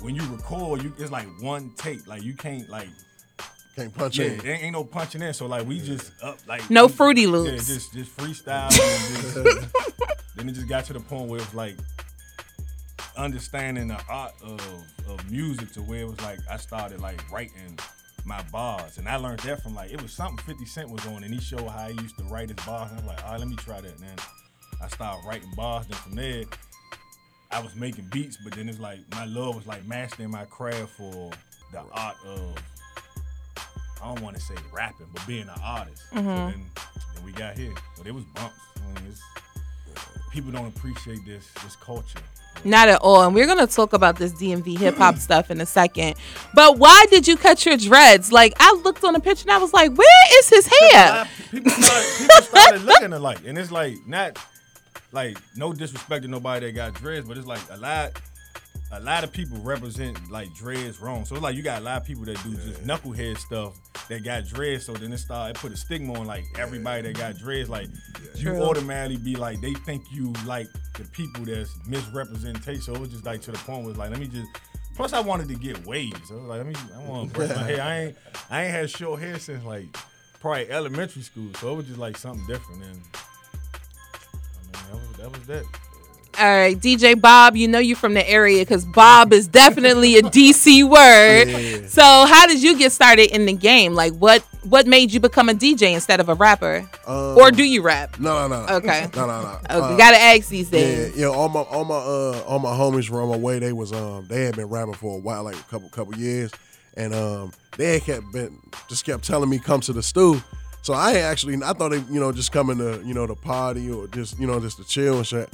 when 0.00 0.14
you 0.14 0.22
record, 0.30 0.82
you 0.82 0.92
it's 0.98 1.10
like 1.10 1.26
one 1.40 1.72
take. 1.76 2.06
Like 2.06 2.22
you 2.22 2.34
can't 2.34 2.68
like. 2.68 2.88
Can't 3.74 3.94
punch 3.94 4.18
yeah, 4.18 4.26
in. 4.26 4.38
there 4.40 4.58
ain't 4.60 4.72
no 4.74 4.84
punching 4.84 5.22
in. 5.22 5.32
So 5.32 5.46
like 5.46 5.66
we 5.66 5.80
just 5.80 6.12
up 6.22 6.36
like 6.46 6.68
No 6.68 6.86
we- 6.86 6.92
Fruity 6.92 7.22
Yeah, 7.22 7.28
Loops. 7.28 7.66
just 7.66 7.94
just 7.94 8.14
freestyle. 8.14 8.64
and 8.70 9.22
just, 9.72 10.34
then 10.36 10.48
it 10.48 10.52
just 10.52 10.68
got 10.68 10.84
to 10.86 10.92
the 10.92 11.00
point 11.00 11.30
where 11.30 11.40
it's 11.40 11.54
like 11.54 11.76
understanding 13.16 13.88
the 13.88 13.98
art 14.08 14.32
of, 14.42 14.60
of 15.08 15.30
music 15.30 15.72
to 15.72 15.80
where 15.82 16.00
it 16.00 16.06
was 16.08 16.20
like 16.20 16.38
I 16.50 16.56
started 16.56 17.00
like 17.00 17.30
writing 17.30 17.78
my 18.24 18.42
bars. 18.52 18.98
And 18.98 19.08
I 19.08 19.16
learned 19.16 19.40
that 19.40 19.62
from 19.62 19.74
like 19.74 19.90
it 19.92 20.00
was 20.02 20.12
something 20.12 20.38
50 20.44 20.64
Cent 20.66 20.90
was 20.90 21.04
on 21.06 21.24
and 21.24 21.32
he 21.34 21.40
showed 21.40 21.66
how 21.68 21.88
he 21.88 21.94
used 22.00 22.16
to 22.18 22.24
write 22.24 22.48
his 22.50 22.64
bars. 22.66 22.90
And 22.90 23.00
I'm 23.00 23.06
like, 23.06 23.24
all 23.24 23.32
right, 23.32 23.40
let 23.40 23.48
me 23.48 23.56
try 23.56 23.80
that. 23.80 23.90
And 23.90 24.00
then 24.00 24.16
I 24.82 24.88
started 24.88 25.26
writing 25.26 25.50
bars. 25.56 25.86
Then 25.86 25.98
from 25.98 26.14
there, 26.14 26.44
I 27.50 27.60
was 27.60 27.74
making 27.76 28.08
beats, 28.12 28.38
but 28.44 28.54
then 28.54 28.68
it's 28.68 28.78
like 28.78 28.98
my 29.10 29.24
love 29.26 29.56
was 29.56 29.66
like 29.66 29.84
mastering 29.86 30.30
my 30.30 30.44
craft 30.46 30.90
for 30.96 31.30
the 31.72 31.80
art 31.92 32.16
of 32.26 32.56
I 34.02 34.06
don't 34.06 34.20
want 34.22 34.34
to 34.36 34.42
say 34.42 34.54
rapping, 34.72 35.06
but 35.14 35.24
being 35.26 35.42
an 35.48 35.60
artist. 35.62 36.02
So 36.10 36.16
Mhm. 36.16 36.24
then, 36.52 36.70
then 37.14 37.24
we 37.24 37.30
got 37.32 37.56
here. 37.56 37.72
But 37.96 38.06
it 38.06 38.14
was 38.14 38.24
bumps. 38.34 38.56
I 38.76 38.86
mean, 39.00 39.06
it's, 39.10 39.20
people 40.32 40.50
don't 40.50 40.66
appreciate 40.66 41.24
this 41.24 41.46
this 41.62 41.76
culture. 41.76 42.18
Not 42.64 42.88
at 42.88 43.00
all. 43.00 43.22
And 43.24 43.34
we're 43.34 43.46
gonna 43.46 43.66
talk 43.66 43.92
about 43.92 44.16
this 44.16 44.32
DMV 44.32 44.78
hip 44.78 44.96
hop 44.96 45.16
stuff 45.16 45.50
in 45.50 45.60
a 45.60 45.66
second. 45.66 46.14
But 46.54 46.78
why 46.78 47.06
did 47.10 47.26
you 47.26 47.36
cut 47.36 47.64
your 47.66 47.76
dreads? 47.76 48.30
Like 48.32 48.54
I 48.58 48.72
looked 48.84 49.04
on 49.04 49.14
the 49.14 49.20
picture 49.20 49.44
and 49.44 49.52
I 49.52 49.58
was 49.58 49.72
like, 49.72 49.92
where 49.96 50.38
is 50.38 50.48
his 50.48 50.66
hair? 50.66 51.28
People 51.50 51.70
started, 51.70 52.18
people 52.18 52.36
started 52.42 52.82
looking 52.82 53.12
alike, 53.12 53.40
and 53.46 53.58
it's 53.58 53.70
like 53.70 53.96
not 54.06 54.38
like 55.12 55.36
no 55.56 55.72
disrespect 55.72 56.22
to 56.22 56.28
nobody 56.28 56.66
that 56.66 56.72
got 56.72 56.94
dreads, 56.94 57.26
but 57.26 57.36
it's 57.36 57.46
like 57.46 57.60
a 57.70 57.76
lot. 57.76 58.12
A 58.94 59.00
lot 59.00 59.24
of 59.24 59.32
people 59.32 59.56
represent 59.58 60.30
like 60.30 60.52
dreads 60.54 61.00
wrong. 61.00 61.24
So 61.24 61.34
it's 61.34 61.42
like 61.42 61.56
you 61.56 61.62
got 61.62 61.80
a 61.80 61.84
lot 61.84 62.02
of 62.02 62.06
people 62.06 62.26
that 62.26 62.42
do 62.42 62.54
just 62.54 62.84
knucklehead 62.84 63.38
stuff 63.38 63.80
that 64.08 64.22
got 64.22 64.46
dreads. 64.46 64.84
So 64.84 64.92
then 64.92 65.10
it 65.14 65.18
started 65.18 65.56
it 65.56 65.60
put 65.60 65.72
a 65.72 65.76
stigma 65.78 66.12
on 66.12 66.26
like 66.26 66.44
everybody 66.58 67.02
that 67.02 67.16
got 67.16 67.38
dreads. 67.38 67.70
Like 67.70 67.88
you 68.34 68.50
True. 68.50 68.62
automatically 68.62 69.16
be 69.16 69.34
like 69.34 69.62
they 69.62 69.72
think 69.72 70.04
you 70.12 70.34
like 70.44 70.66
the 70.98 71.04
people 71.04 71.46
that's 71.46 71.74
misrepresentation. 71.86 72.82
So 72.82 72.92
it 72.92 73.00
was 73.00 73.08
just 73.08 73.24
like 73.24 73.40
to 73.42 73.52
the 73.52 73.58
point 73.58 73.82
where 73.82 73.90
it's 73.90 73.98
like 73.98 74.10
let 74.10 74.20
me 74.20 74.28
just. 74.28 74.48
Plus 74.94 75.14
I 75.14 75.20
wanted 75.20 75.48
to 75.48 75.54
get 75.54 75.86
waves. 75.86 76.30
I 76.30 76.34
was 76.34 76.44
like 76.44 76.58
let 76.58 76.66
me 76.66 76.74
I 76.94 77.08
want 77.08 77.30
to 77.30 77.34
brush 77.34 77.48
my 77.48 77.62
hair. 77.62 77.80
I 77.80 77.98
ain't 77.98 78.16
I 78.50 78.64
ain't 78.64 78.72
had 78.72 78.90
short 78.90 79.20
hair 79.20 79.38
since 79.38 79.64
like 79.64 79.86
probably 80.38 80.70
elementary 80.70 81.22
school. 81.22 81.48
So 81.54 81.72
it 81.72 81.76
was 81.76 81.86
just 81.86 81.98
like 81.98 82.18
something 82.18 82.46
different. 82.46 82.82
And 82.82 83.00
I 84.54 84.60
mean 84.64 84.72
that 84.90 85.08
was 85.08 85.16
that 85.16 85.32
was 85.32 85.46
that. 85.46 85.91
All 86.38 86.46
right, 86.46 86.78
DJ 86.78 87.20
Bob, 87.20 87.56
you 87.56 87.68
know 87.68 87.78
you 87.78 87.94
from 87.94 88.14
the 88.14 88.28
area 88.28 88.62
because 88.62 88.84
Bob 88.84 89.32
is 89.32 89.46
definitely 89.46 90.16
a 90.16 90.22
DC 90.22 90.82
word. 90.88 91.48
Yeah. 91.48 91.86
So 91.88 92.02
how 92.02 92.46
did 92.46 92.62
you 92.62 92.76
get 92.78 92.90
started 92.92 93.30
in 93.34 93.44
the 93.46 93.52
game? 93.52 93.94
Like 93.94 94.14
what 94.14 94.42
what 94.64 94.86
made 94.86 95.12
you 95.12 95.20
become 95.20 95.48
a 95.48 95.52
DJ 95.54 95.92
instead 95.92 96.20
of 96.20 96.28
a 96.28 96.34
rapper? 96.34 96.88
Um, 97.06 97.36
or 97.36 97.50
do 97.50 97.62
you 97.64 97.82
rap? 97.82 98.18
No, 98.18 98.48
no, 98.48 98.64
no. 98.66 98.74
Okay. 98.76 99.08
No, 99.14 99.26
no, 99.26 99.42
no. 99.42 99.48
Okay, 99.64 99.94
Uh, 99.94 99.96
gotta 99.96 100.16
ask 100.16 100.48
these 100.48 100.70
Yeah, 100.70 100.78
things. 100.78 101.16
yeah. 101.18 101.26
All 101.26 101.48
my, 101.48 101.60
all 101.60 101.84
my, 101.84 101.96
uh, 101.96 102.42
all 102.46 102.58
my 102.60 102.70
homies 102.70 103.10
were 103.10 103.20
on 103.20 103.28
my 103.28 103.36
way. 103.36 103.58
They 103.58 103.72
was, 103.72 103.92
um, 103.92 104.26
they 104.28 104.44
had 104.44 104.56
been 104.56 104.66
rapping 104.68 104.94
for 104.94 105.16
a 105.16 105.20
while, 105.20 105.42
like 105.42 105.56
a 105.56 105.62
couple, 105.64 105.88
couple 105.90 106.14
years, 106.14 106.50
and 106.96 107.12
um, 107.12 107.52
they 107.76 107.94
had 107.94 108.02
kept 108.04 108.32
been 108.32 108.58
just 108.88 109.04
kept 109.04 109.24
telling 109.24 109.50
me 109.50 109.58
come 109.58 109.80
to 109.82 109.92
the 109.92 110.02
stew. 110.02 110.40
So 110.82 110.94
I 110.94 111.18
actually, 111.18 111.56
I 111.62 111.72
thought 111.74 111.90
they, 111.90 111.98
you 112.10 112.20
know, 112.20 112.32
just 112.32 112.52
coming 112.52 112.78
to, 112.78 113.02
you 113.04 113.14
know, 113.14 113.26
the 113.26 113.34
party 113.36 113.90
or 113.90 114.06
just, 114.08 114.38
you 114.40 114.46
know, 114.46 114.58
just 114.60 114.78
to 114.78 114.84
chill 114.84 115.18
and 115.18 115.26
shit. 115.26 115.48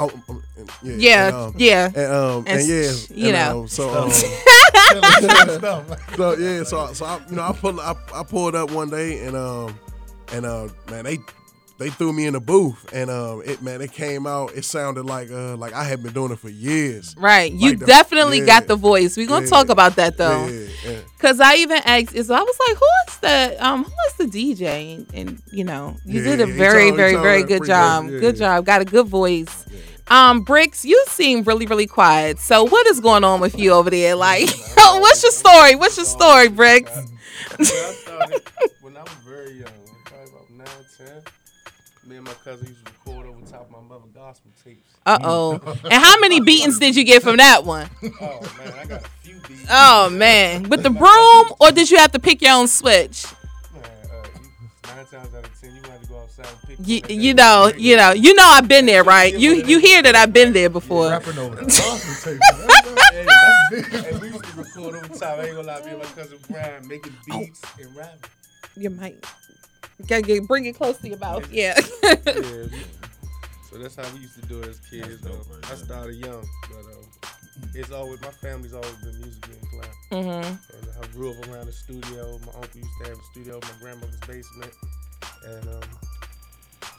Oh, 0.00 0.10
um, 0.28 0.42
yeah, 0.84 0.94
Yeah, 0.96 1.26
and, 1.26 1.34
um, 1.36 1.54
yeah. 1.56 1.86
and, 1.86 2.12
um, 2.12 2.44
And 2.46 2.60
and, 2.60 2.68
yeah, 2.68 2.92
you 3.10 3.26
and, 3.28 3.34
know. 3.34 3.60
um, 3.62 3.68
so, 3.68 3.90
um, 3.90 4.10
so 6.16 6.36
yeah, 6.38 6.62
so 6.62 6.92
so 6.92 7.04
I, 7.04 7.20
you 7.28 7.36
know, 7.36 7.42
I 7.42 7.52
pulled 7.52 7.80
I, 7.80 7.94
I 8.14 8.22
pulled 8.22 8.54
up 8.54 8.70
one 8.70 8.90
day 8.90 9.24
and 9.26 9.36
um 9.36 9.78
and 10.32 10.46
uh 10.46 10.68
man 10.90 11.04
they 11.04 11.18
they 11.78 11.90
threw 11.90 12.12
me 12.12 12.26
in 12.26 12.32
the 12.32 12.40
booth 12.40 12.88
and 12.92 13.10
um 13.10 13.42
it 13.44 13.62
man 13.62 13.80
it 13.80 13.92
came 13.92 14.26
out 14.26 14.52
it 14.56 14.64
sounded 14.64 15.04
like 15.04 15.30
uh 15.30 15.56
like 15.56 15.72
I 15.72 15.84
had 15.84 16.02
been 16.02 16.12
doing 16.12 16.32
it 16.32 16.38
for 16.38 16.48
years. 16.48 17.14
Right. 17.18 17.52
You 17.52 17.76
the- 17.76 17.86
definitely 17.86 18.40
yeah, 18.40 18.46
got 18.46 18.66
the 18.66 18.76
voice. 18.76 19.16
We're 19.16 19.26
gonna 19.28 19.44
yeah, 19.46 19.50
talk 19.50 19.68
about 19.68 19.96
that 19.96 20.16
though. 20.16 20.46
Yeah, 20.46 20.68
yeah. 20.86 20.98
Cause 21.18 21.40
I 21.40 21.56
even 21.56 21.80
asked 21.84 22.14
is 22.14 22.30
I 22.30 22.40
was 22.40 22.56
like, 22.68 22.76
who 22.76 22.86
is 23.08 23.18
the 23.18 23.66
um 23.66 23.84
who 23.84 23.92
is 24.08 24.14
the 24.14 24.24
DJ? 24.26 24.94
And, 24.96 25.14
and, 25.14 25.42
you 25.52 25.64
know, 25.64 25.96
you 26.04 26.20
Yeah, 26.22 26.36
did 26.36 26.40
a 26.40 26.46
very, 26.46 26.84
told- 26.86 26.96
very, 26.96 27.14
very 27.16 27.42
good 27.42 27.64
job. 27.66 28.04
good, 28.06 28.12
yeah, 28.14 28.20
good 28.20 28.38
yeah. 28.38 28.56
job. 28.56 28.66
Got 28.66 28.82
a 28.82 28.84
good 28.84 29.06
voice. 29.06 29.66
Um, 30.10 30.40
Bricks, 30.40 30.84
you 30.84 31.04
seem 31.08 31.42
really, 31.42 31.66
really 31.66 31.86
quiet. 31.86 32.38
So 32.38 32.64
what 32.64 32.86
is 32.86 33.00
going 33.00 33.24
on 33.24 33.40
with 33.40 33.58
you 33.58 33.72
over 33.72 33.90
there? 33.90 34.14
Like, 34.14 34.48
what's 34.76 35.22
your 35.22 35.32
story? 35.32 35.74
What's 35.76 35.96
your 35.96 36.06
story, 36.06 36.48
Bricks? 36.48 36.92
When 38.80 38.96
I 38.96 39.02
was 39.02 39.12
very 39.24 39.52
young, 39.52 39.70
probably 40.04 40.30
about 40.30 40.50
9, 40.50 40.66
10. 40.98 41.22
Me 42.10 42.16
and 42.16 42.24
my 42.24 42.32
cousin 42.32 42.66
used 42.66 42.84
to 42.84 42.92
record 42.92 43.26
over 43.26 43.38
top 43.50 43.66
of 43.66 43.70
my 43.70 43.80
mother 43.80 44.06
gospel 44.14 44.50
tapes. 44.64 44.90
Uh 45.06 45.18
oh. 45.22 45.60
and 45.84 45.92
how 45.92 46.18
many 46.20 46.40
beatings 46.40 46.78
did 46.78 46.96
you 46.96 47.04
get 47.04 47.22
from 47.22 47.36
that 47.36 47.64
one? 47.64 47.88
Oh 48.20 48.40
man, 48.58 48.74
I 48.78 48.86
got 48.86 49.04
a 49.04 49.08
few 49.22 49.40
beats. 49.46 49.66
Oh 49.70 50.10
man. 50.10 50.68
With 50.68 50.82
the 50.82 50.90
broom 50.90 51.52
or 51.60 51.70
did 51.70 51.90
you 51.90 51.98
have 51.98 52.12
to 52.12 52.18
pick 52.18 52.42
your 52.42 52.54
own 52.54 52.66
switch? 52.66 53.26
Man, 53.74 53.84
uh, 53.84 54.94
nine 54.94 55.06
times 55.06 55.34
out 55.34 55.44
of 55.44 55.60
ten, 55.60 55.74
you 55.74 55.82
want 55.88 55.97
to 56.38 56.42
go 56.42 56.48
outside 56.48 56.58
and 56.70 56.78
pick. 56.78 57.08
You, 57.10 57.16
you 57.22 57.34
know, 57.34 57.72
you 57.76 57.96
know, 57.96 58.12
you 58.12 58.34
know 58.34 58.44
I've 58.46 58.68
been 58.68 58.86
there, 58.86 59.04
right? 59.04 59.36
You 59.36 59.54
you 59.64 59.78
hear 59.78 60.02
that 60.02 60.14
I've 60.14 60.32
been 60.32 60.52
there 60.52 60.70
before. 60.70 61.10
Rapping 61.10 61.38
over 61.38 61.56
the 61.56 61.62
gospel 61.64 62.32
tape. 62.32 62.40
Hey, 63.12 63.24
that's 63.24 63.90
big. 63.90 64.04
and 64.12 64.20
we 64.22 64.28
used 64.28 64.44
to 64.44 64.56
record 64.56 64.94
over 64.96 65.08
top. 65.08 65.38
I 65.38 65.46
ain't 65.46 65.56
gonna 65.56 65.66
lie, 65.66 65.80
me 65.84 65.90
and 65.90 65.98
my 65.98 66.04
cousin 66.06 66.38
Brian 66.50 66.86
making 66.88 67.12
Oh. 67.32 67.44
and 67.80 67.96
rapping. 67.96 68.30
Your 68.76 68.90
mic. 68.92 69.24
Gotta 70.06 70.22
get, 70.22 70.46
bring 70.46 70.66
it 70.66 70.76
close 70.76 70.96
to 70.98 71.08
your 71.08 71.18
mouth. 71.18 71.50
Yeah. 71.52 71.74
yeah. 72.04 72.66
So 73.70 73.76
that's 73.78 73.96
how 73.96 74.04
we 74.14 74.20
used 74.20 74.34
to 74.40 74.46
do 74.46 74.60
it 74.60 74.68
as 74.68 74.80
kids. 74.90 75.20
dope 75.20 75.44
though. 75.46 75.68
I 75.70 75.74
started 75.74 76.14
young, 76.16 76.46
but 76.70 76.78
um, 76.78 77.04
it's 77.74 77.90
always 77.90 78.20
my 78.20 78.30
family's 78.30 78.72
always 78.72 78.94
been 79.02 79.18
musically 79.20 79.56
inclined. 79.60 79.94
hmm 80.10 80.76
And 80.76 80.88
I 81.02 81.06
grew 81.08 81.32
up 81.32 81.48
around 81.48 81.66
the 81.66 81.72
studio. 81.72 82.38
My 82.46 82.52
uncle 82.62 82.80
used 82.80 82.90
to 83.02 83.08
have 83.10 83.18
a 83.18 83.22
studio 83.32 83.54
in 83.54 83.60
my 83.60 83.74
grandmother's 83.80 84.20
basement, 84.20 84.72
and 85.46 85.68
um, 85.68 85.82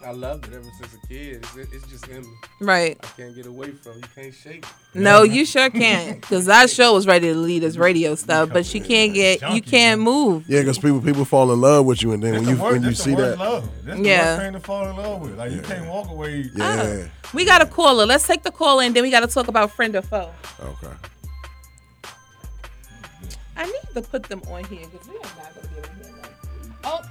I 0.06 0.12
loved 0.12 0.46
it 0.48 0.54
ever 0.54 0.64
since 0.80 0.94
a 0.94 1.08
kid. 1.08 1.46
It's, 1.56 1.74
it's 1.74 1.88
just 1.88 2.08
in 2.08 2.22
me. 2.22 2.28
Right. 2.62 2.98
I 3.04 3.08
can't 3.08 3.36
get 3.36 3.46
away 3.46 3.72
from. 3.72 3.94
it. 3.94 3.98
You 3.98 4.24
can't 4.24 4.34
shake. 4.34 4.64
it. 4.66 5.00
No, 5.00 5.24
you 5.24 5.46
sure 5.46 5.70
can't. 5.70 6.22
Cause 6.22 6.46
that 6.46 6.70
show 6.70 6.94
was 6.94 7.06
ready 7.06 7.28
to 7.28 7.36
lead 7.38 7.64
us 7.66 7.76
radio 7.76 8.16
stuff, 8.16 8.50
but 8.54 8.66
she 8.66 8.80
can't 8.80 9.14
get. 9.14 9.42
You 9.54 9.62
can't 9.62 10.00
move. 10.02 10.46
Yeah, 10.48 10.62
because 10.62 10.80
people 10.80 11.02
people 11.02 11.26
fall 11.26 11.52
in 11.52 11.60
love 11.60 11.86
with 11.86 12.02
you 12.02 12.14
and 12.14 12.24
then 12.24 12.34
That's 12.34 12.46
when 12.48 12.56
you 12.56 12.62
word, 12.64 12.72
when 12.74 12.84
you 12.84 12.94
see 12.96 13.14
that 13.16 13.38
love. 13.38 13.70
That's 13.84 14.00
Yeah. 14.00 14.22
the 14.24 14.30
worst 14.30 14.42
thing 14.42 14.54
to 14.54 14.60
fall 14.62 14.90
in 14.90 14.96
love 14.96 15.22
with. 15.22 15.38
Like 15.38 15.52
you 15.52 15.62
can't 15.62 15.86
walk 15.88 16.10
away. 16.10 16.46
Uh, 16.56 16.58
yeah. 16.58 17.08
We 17.34 17.44
got 17.46 17.62
a 17.62 17.66
caller. 17.66 18.06
Let's 18.06 18.26
take 18.26 18.44
the 18.44 18.52
caller, 18.52 18.84
and 18.84 18.96
then 18.96 19.04
we 19.04 19.12
got 19.12 19.20
to 19.20 19.28
talk 19.28 19.48
about 19.50 19.72
friend 19.72 19.96
or 19.96 20.02
foe. 20.02 20.32
Okay. 20.62 20.94
I 23.58 23.66
need 23.66 23.74
to 23.94 24.02
put 24.02 24.24
them 24.24 24.42
on 24.50 24.64
here 24.66 24.86
because 24.90 25.08
we 25.10 25.16
are 25.18 25.22
not 25.22 25.54
gonna 25.56 25.68
be 25.68 25.78
able 25.78 25.88
to 25.90 26.04
hear 26.06 26.14
them. 26.14 26.76
Oh, 26.86 27.02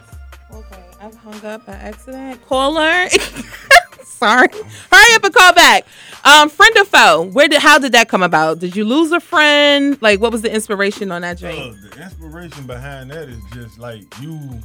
okay. 0.52 0.84
I've 1.00 1.14
hung 1.16 1.44
up 1.44 1.66
by 1.66 1.72
accident. 1.74 2.44
Caller. 2.46 3.08
Sorry. 4.02 4.48
Hurry 4.90 5.14
up 5.14 5.24
and 5.24 5.34
call 5.34 5.52
back. 5.52 5.86
Um, 6.24 6.48
friend 6.48 6.76
or 6.76 6.84
foe? 6.84 7.22
Where 7.32 7.46
did? 7.46 7.60
How 7.62 7.78
did 7.78 7.92
that 7.92 8.08
come 8.08 8.22
about? 8.22 8.58
Did 8.58 8.74
you 8.74 8.84
lose 8.84 9.12
a 9.12 9.20
friend? 9.20 9.96
Like, 10.02 10.20
what 10.20 10.32
was 10.32 10.42
the 10.42 10.52
inspiration 10.52 11.12
on 11.12 11.22
that 11.22 11.42
Uh, 11.42 11.74
the 11.90 12.02
inspiration 12.02 12.66
behind 12.66 13.10
that 13.12 13.28
is 13.28 13.40
just 13.52 13.78
like 13.78 14.02
you, 14.20 14.60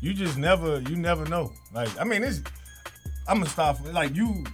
you 0.00 0.14
just 0.14 0.38
never, 0.38 0.80
you 0.80 0.96
never 0.96 1.26
know. 1.26 1.52
Like 1.74 1.90
I 2.00 2.04
mean, 2.04 2.22
it's 2.22 2.40
I'm 3.28 3.38
gonna 3.38 3.50
stop. 3.50 3.78
Like 3.92 4.14
you, 4.14 4.44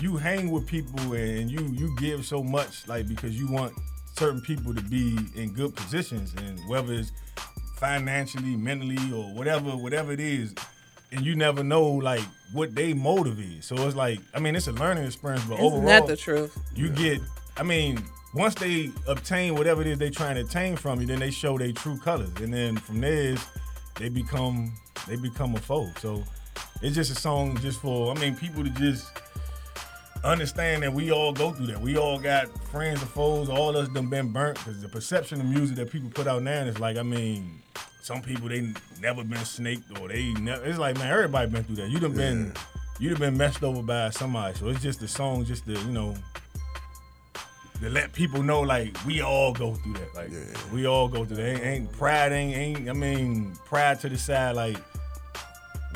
you 0.00 0.16
hang 0.16 0.50
with 0.50 0.66
people 0.66 1.12
and 1.12 1.50
you 1.50 1.60
you 1.72 1.94
give 1.98 2.24
so 2.24 2.42
much, 2.42 2.88
like 2.88 3.06
because 3.06 3.38
you 3.38 3.50
want 3.50 3.74
certain 4.16 4.40
people 4.40 4.74
to 4.74 4.82
be 4.82 5.18
in 5.34 5.52
good 5.52 5.76
positions, 5.76 6.32
and 6.38 6.58
whether 6.68 6.94
it's 6.94 7.12
financially, 7.76 8.56
mentally, 8.56 9.12
or 9.12 9.32
whatever, 9.34 9.70
whatever 9.76 10.12
it 10.12 10.20
is. 10.20 10.54
And 11.12 11.24
you 11.24 11.36
never 11.36 11.62
know 11.62 11.84
like 11.84 12.24
what 12.52 12.74
they 12.74 12.92
motive 12.92 13.38
is. 13.38 13.66
So 13.66 13.76
it's 13.86 13.94
like, 13.96 14.18
I 14.34 14.40
mean, 14.40 14.56
it's 14.56 14.66
a 14.66 14.72
learning 14.72 15.04
experience, 15.04 15.44
but 15.44 15.54
Isn't 15.60 15.64
overall, 15.66 15.82
that 15.86 16.06
the 16.06 16.16
truth? 16.16 16.58
you 16.74 16.88
get 16.90 17.20
i 17.56 17.62
mean 17.62 18.02
once 18.34 18.56
they 18.56 18.90
obtain 19.06 19.54
whatever 19.54 19.80
it 19.80 19.86
is 19.86 19.96
they're 19.96 20.10
trying 20.10 20.34
to 20.34 20.40
attain 20.40 20.74
from 20.74 21.00
you 21.00 21.06
then 21.06 21.20
they 21.20 21.30
show 21.30 21.56
their 21.56 21.70
true 21.70 21.96
colors 21.98 22.32
and 22.42 22.52
then 22.52 22.76
from 22.76 23.00
there 23.00 23.36
they 24.00 24.08
become 24.08 24.72
they 25.06 25.14
become 25.14 25.54
a 25.54 25.60
foe 25.60 25.88
so 26.00 26.20
it's 26.82 26.96
just 26.96 27.12
a 27.12 27.14
song 27.14 27.56
just 27.58 27.80
for 27.80 28.12
i 28.12 28.18
mean 28.18 28.34
people 28.34 28.64
to 28.64 28.70
just 28.70 29.06
understand 30.24 30.82
that 30.82 30.92
we 30.92 31.12
all 31.12 31.32
go 31.32 31.52
through 31.52 31.66
that 31.66 31.80
we 31.80 31.96
all 31.96 32.18
got 32.18 32.46
friends 32.68 33.00
and 33.00 33.10
foes 33.10 33.48
all 33.48 33.70
of 33.70 33.76
us 33.76 33.88
done 33.88 34.08
been 34.08 34.32
burnt 34.32 34.56
because 34.56 34.80
the 34.80 34.88
perception 34.88 35.40
of 35.40 35.46
music 35.46 35.76
that 35.76 35.90
people 35.90 36.10
put 36.10 36.26
out 36.26 36.42
now 36.42 36.62
is 36.64 36.80
like 36.80 36.96
i 36.96 37.02
mean 37.02 37.62
some 38.04 38.20
people 38.20 38.50
they 38.50 38.68
never 39.00 39.24
been 39.24 39.44
snaked 39.46 39.98
or 39.98 40.08
they 40.08 40.34
never. 40.34 40.62
It's 40.66 40.78
like 40.78 40.98
man, 40.98 41.10
everybody 41.10 41.50
been 41.50 41.64
through 41.64 41.76
that. 41.76 41.88
You 41.88 41.98
done 41.98 42.12
been 42.12 42.52
you 43.00 43.08
done 43.08 43.18
been 43.18 43.36
messed 43.38 43.64
over 43.64 43.82
by 43.82 44.10
somebody. 44.10 44.54
So 44.58 44.68
it's 44.68 44.82
just 44.82 45.00
the 45.00 45.08
song, 45.08 45.46
just 45.46 45.64
to 45.66 45.72
you 45.72 45.90
know. 45.90 46.14
To 47.80 47.90
let 47.90 48.12
people 48.12 48.42
know, 48.42 48.60
like 48.60 48.94
we 49.06 49.22
all 49.22 49.52
go 49.52 49.74
through 49.74 49.94
that, 49.94 50.14
like 50.14 50.30
we 50.72 50.86
all 50.86 51.08
go 51.08 51.24
through 51.24 51.36
that. 51.36 51.46
Ain't, 51.46 51.64
ain't 51.64 51.92
pride, 51.92 52.32
ain't, 52.32 52.54
ain't. 52.54 52.88
I 52.90 52.92
mean, 52.92 53.54
pride 53.64 54.00
to 54.00 54.10
the 54.10 54.18
side, 54.18 54.54
like 54.54 54.76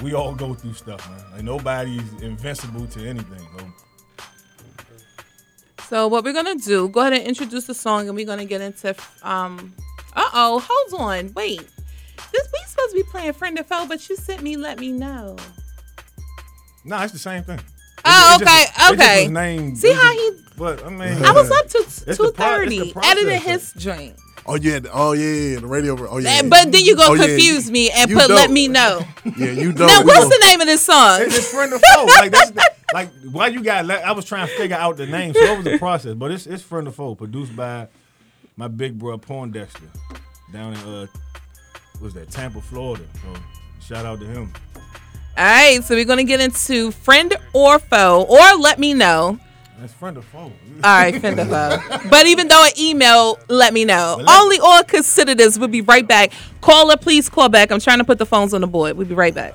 we 0.02 0.14
all 0.14 0.34
go 0.34 0.54
through 0.54 0.72
stuff, 0.72 1.08
man. 1.10 1.22
Like 1.32 1.44
nobody's 1.44 2.10
invincible 2.22 2.86
to 2.86 3.06
anything. 3.06 3.46
So 3.58 3.66
So 5.88 6.06
what 6.08 6.24
we're 6.24 6.32
gonna 6.34 6.56
do? 6.56 6.88
Go 6.88 7.00
ahead 7.00 7.14
and 7.14 7.22
introduce 7.22 7.66
the 7.66 7.74
song, 7.74 8.08
and 8.08 8.16
we're 8.16 8.26
gonna 8.26 8.44
get 8.44 8.60
into. 8.60 8.94
Um, 9.22 9.74
uh 10.14 10.28
oh, 10.34 10.62
hold 10.66 11.00
on, 11.00 11.32
wait. 11.34 11.62
This 12.32 12.48
we 12.52 12.58
supposed 12.66 12.90
to 12.90 12.96
be 12.96 13.02
playing 13.04 13.32
friend 13.32 13.58
or 13.58 13.64
foe, 13.64 13.86
but 13.86 14.06
you 14.08 14.16
sent 14.16 14.42
me. 14.42 14.56
Let 14.56 14.78
me 14.78 14.92
know. 14.92 15.36
Nah, 16.84 17.04
it's 17.04 17.12
the 17.12 17.18
same 17.18 17.42
thing. 17.42 17.60
Oh, 18.04 18.38
okay, 18.40 18.64
just 18.76 18.92
okay. 18.92 19.28
named- 19.28 19.78
See 19.78 19.92
how 19.92 20.12
he? 20.12 20.30
But 20.56 20.84
I 20.84 20.90
mean, 20.90 21.24
I 21.24 21.32
was 21.32 21.50
up 21.50 21.68
to 21.68 21.78
two 21.78 21.84
thirty 21.84 21.98
the 22.08 22.14
two 22.14 22.14
pro- 22.14 22.14
it's 22.14 22.18
the 22.18 22.32
thirty, 22.32 22.92
process 22.92 23.10
editing 23.10 23.40
his 23.40 23.72
joint. 23.74 24.16
Oh 24.50 24.54
yeah, 24.54 24.80
oh 24.94 25.12
yeah, 25.12 25.26
yeah, 25.52 25.60
the 25.60 25.66
radio. 25.66 25.94
Oh 26.08 26.16
yeah. 26.18 26.40
But 26.42 26.72
then 26.72 26.82
you 26.82 26.94
Oh, 26.94 27.08
gonna 27.08 27.20
yeah. 27.20 27.26
confuse 27.26 27.70
me 27.70 27.90
and 27.90 28.08
You 28.10 28.16
put 28.16 28.30
"Let. 28.30 28.50
Me 28.50 28.66
Know." 28.66 29.02
Yeah, 29.36 29.50
you 29.50 29.72
don't. 29.72 29.86
Now, 29.88 30.02
what's 30.02 30.26
the 30.28 30.42
name 30.46 30.60
of 30.62 30.66
this 30.66 30.82
song? 30.82 31.20
It's 31.20 31.36
just 31.36 31.50
friend 31.52 31.70
or 31.72 31.78
foe. 31.78 32.04
Like 32.06 32.32
that's 32.32 32.50
the, 32.52 32.70
like 32.94 33.10
why 33.30 33.48
you 33.48 33.62
got. 33.62 33.90
I 33.90 34.12
was 34.12 34.24
trying 34.24 34.48
to 34.48 34.54
figure 34.54 34.76
out 34.76 34.96
the 34.96 35.06
name, 35.06 35.34
so 35.34 35.40
it 35.40 35.58
was 35.58 35.66
a 35.66 35.76
process. 35.78 36.14
But 36.14 36.30
it's 36.30 36.46
it's 36.46 36.62
friend 36.62 36.88
or 36.88 36.92
foe, 36.92 37.14
produced 37.14 37.54
by 37.54 37.88
my 38.56 38.68
big 38.68 38.98
bro 38.98 39.18
Poindexter 39.18 39.84
down 40.50 40.72
in 40.72 40.78
uh, 40.80 41.06
was 42.00 42.14
that 42.14 42.30
Tampa, 42.30 42.62
Florida. 42.62 43.04
So 43.22 43.40
shout 43.86 44.06
out 44.06 44.18
to 44.20 44.26
him. 44.26 44.52
All 45.36 45.44
right, 45.44 45.84
so 45.84 45.94
we're 45.94 46.06
gonna 46.06 46.24
get 46.24 46.40
into 46.40 46.90
friend 46.90 47.34
or 47.52 47.78
foe, 47.78 48.24
or 48.28 48.58
let 48.58 48.78
me 48.78 48.94
know. 48.94 49.38
That's 49.80 49.92
friend 49.92 50.18
or 50.18 50.22
foe. 50.22 50.38
All 50.38 50.52
right, 50.82 51.20
friend 51.20 51.38
or 51.38 51.44
foe. 51.44 51.78
But 52.10 52.26
even 52.26 52.48
though 52.48 52.64
an 52.64 52.72
email, 52.78 53.38
let 53.48 53.72
me 53.72 53.84
know. 53.84 54.14
But 54.18 54.26
let- 54.26 54.40
Only 54.40 54.58
on 54.58 54.84
consider 54.84 55.34
this. 55.36 55.56
We'll 55.58 55.68
be 55.68 55.82
right 55.82 56.06
back. 56.06 56.32
Caller, 56.60 56.96
please 56.96 57.28
call 57.28 57.48
back. 57.48 57.70
I'm 57.70 57.78
trying 57.80 57.98
to 57.98 58.04
put 58.04 58.18
the 58.18 58.26
phones 58.26 58.52
on 58.54 58.60
the 58.60 58.66
board. 58.66 58.96
We'll 58.96 59.06
be 59.06 59.14
right 59.14 59.34
back. 59.34 59.54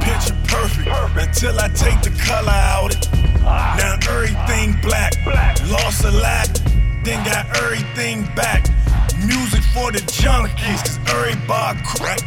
Picture 0.00 0.36
perfect 0.46 0.88
until 1.18 1.60
I 1.60 1.68
take 1.68 2.00
the 2.02 2.10
color 2.26 2.50
out 2.50 2.94
it. 2.94 3.08
Now 3.42 3.96
everything 4.08 4.74
black. 4.82 5.14
Lost 5.70 6.04
a 6.04 6.10
lot, 6.10 6.48
then 7.08 7.24
got 7.24 7.46
everything 7.56 8.24
back. 8.34 8.68
Music 9.24 9.64
for 9.72 9.90
the 9.90 9.98
junkies, 10.12 10.80
cause 10.84 10.98
everybody 11.08 11.80
crack. 11.82 12.20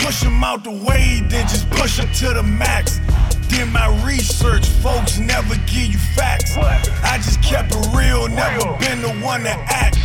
Push 0.00 0.22
them 0.22 0.42
out 0.42 0.64
the 0.64 0.70
way, 0.70 1.20
then 1.28 1.46
just 1.46 1.68
push 1.70 1.98
them 1.98 2.10
to 2.12 2.32
the 2.32 2.42
max. 2.42 3.00
Did 3.48 3.68
my 3.68 3.86
research, 4.04 4.66
folks 4.82 5.18
never 5.18 5.54
give 5.66 5.92
you 5.92 5.98
facts. 6.16 6.56
I 6.56 7.18
just 7.18 7.42
kept 7.42 7.72
it 7.72 7.86
real, 7.94 8.26
never 8.28 8.64
been 8.78 9.02
the 9.02 9.12
one 9.22 9.42
to 9.42 9.50
act. 9.50 9.98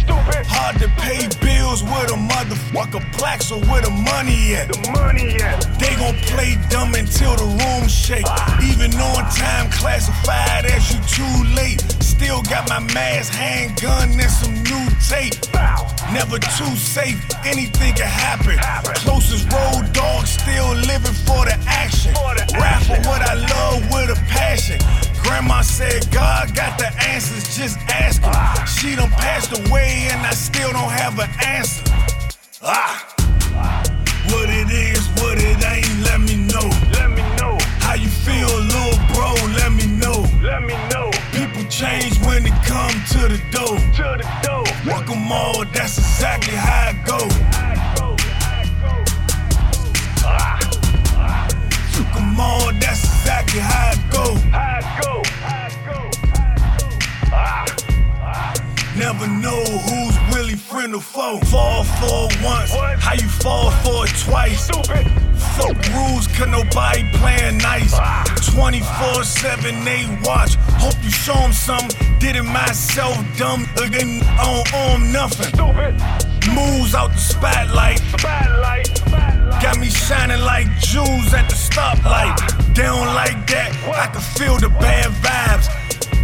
Hard 0.51 0.79
to 0.79 0.89
pay 0.99 1.27
bills 1.39 1.81
with 1.81 2.11
a 2.11 2.19
motherfucker 2.19 3.01
plaque, 3.13 3.41
so 3.41 3.57
where 3.71 3.81
the 3.81 3.89
money 3.89 4.55
at? 4.55 4.67
The 4.67 4.91
money 4.91 5.35
at? 5.41 5.63
They 5.79 5.95
gon' 5.95 6.19
play 6.27 6.57
dumb 6.69 6.93
until 6.93 7.35
the 7.37 7.45
room 7.45 7.87
shake. 7.87 8.25
Ah. 8.27 8.59
Even 8.69 8.93
on 8.99 9.23
time 9.31 9.71
classified 9.71 10.65
as 10.65 10.91
you. 10.91 11.01
Still 11.03 11.38
got 12.49 12.67
my 12.67 12.79
mask, 12.93 13.31
handgun, 13.33 14.09
and 14.19 14.31
some 14.31 14.53
new 14.63 14.85
tape. 15.07 15.35
Never 16.11 16.39
too 16.39 16.73
safe, 16.75 17.21
anything 17.45 17.93
can 17.93 18.07
happen. 18.07 18.57
Closest 19.05 19.51
road 19.53 19.93
dog, 19.93 20.25
still 20.25 20.73
living 20.73 21.13
for 21.27 21.45
the 21.45 21.55
action. 21.67 22.13
Rap 22.57 22.81
for 22.83 22.97
what 23.07 23.21
I 23.21 23.35
love 23.35 23.81
with 23.91 24.17
a 24.17 24.19
passion. 24.27 24.79
Grandma 25.21 25.61
said 25.61 26.09
God 26.11 26.55
got 26.55 26.79
the 26.79 26.87
answers, 27.07 27.55
just 27.55 27.77
ask 27.87 28.21
her. 28.23 28.65
She 28.65 28.95
done 28.95 29.11
passed 29.11 29.51
away 29.53 30.07
and 30.11 30.25
I 30.25 30.31
still 30.31 30.71
don't 30.71 30.91
have 30.91 31.19
an 31.19 31.29
answer. 31.45 31.83
Ah. 32.63 33.05
What 34.31 34.49
it 34.49 34.69
is, 34.69 35.07
what 35.21 35.37
it 35.37 35.63
ain't, 35.65 36.01
let 36.01 36.19
me 36.19 36.35
know. 36.35 36.69
Let 36.93 37.09
me 37.09 37.21
know. 37.37 37.57
How 37.79 37.93
you 37.93 38.09
feel, 38.09 38.47
little 38.47 38.97
bro, 39.13 39.33
let 39.57 39.71
me 39.71 39.85
know. 39.85 40.25
Let 40.41 40.61
me 40.63 40.73
know. 40.89 41.11
People 41.31 41.63
change 41.69 42.18
come 42.89 43.03
to 43.05 43.27
the 43.27 43.41
door. 43.51 43.77
To 43.77 44.17
the 44.17 44.27
door. 44.41 44.63
Walk 44.87 45.09
'em 45.09 45.31
all, 45.31 45.65
that's 45.73 45.97
exactly 45.97 46.55
how 46.55 46.89
it 46.91 47.05
go. 47.05 47.19
Ah. 50.25 50.57
Took 51.93 52.15
'em 52.15 52.39
all, 52.39 52.71
that's 52.81 53.03
exactly 53.03 53.59
how 53.59 53.91
it 53.91 54.08
Never 59.11 59.27
know 59.41 59.63
who's 59.65 60.35
really 60.35 60.53
friend 60.53 60.93
or 60.93 61.01
foe. 61.01 61.39
Fall 61.45 61.83
for 61.83 62.29
once, 62.45 62.71
how 62.99 63.13
you 63.13 63.27
fall 63.27 63.71
for 63.81 64.05
it 64.05 64.13
twice. 64.19 64.65
Stupid. 64.65 65.07
Fuck 65.57 65.77
rules, 65.95 66.27
cause 66.27 66.47
nobody 66.47 67.09
playing 67.17 67.57
nice. 67.57 67.97
24 68.53 69.23
7 69.23 69.83
they 69.83 70.05
watch. 70.23 70.53
Hope 70.77 70.93
you 71.03 71.09
show 71.09 71.33
them 71.33 71.53
something. 71.53 72.19
Did 72.19 72.35
it 72.35 72.43
myself, 72.43 73.17
dumb. 73.35 73.65
Again, 73.81 74.21
owe 74.37 74.61
'em 74.75 75.11
nothing. 75.11 75.55
Stupid. 75.55 75.95
Moves 76.53 76.93
out 76.93 77.11
the 77.11 77.17
spotlight. 77.17 77.97
Spotlight. 78.15 78.93
Got 79.59 79.79
me 79.79 79.89
shining 79.89 80.41
like 80.41 80.67
jewels 80.81 81.33
at 81.33 81.49
the 81.49 81.55
stoplight. 81.55 82.37
They 82.75 82.83
don't 82.83 83.15
like 83.15 83.47
that. 83.47 83.71
I 83.91 84.05
can 84.13 84.21
feel 84.37 84.57
the 84.59 84.69
bad 84.69 85.09
vibes. 85.23 85.67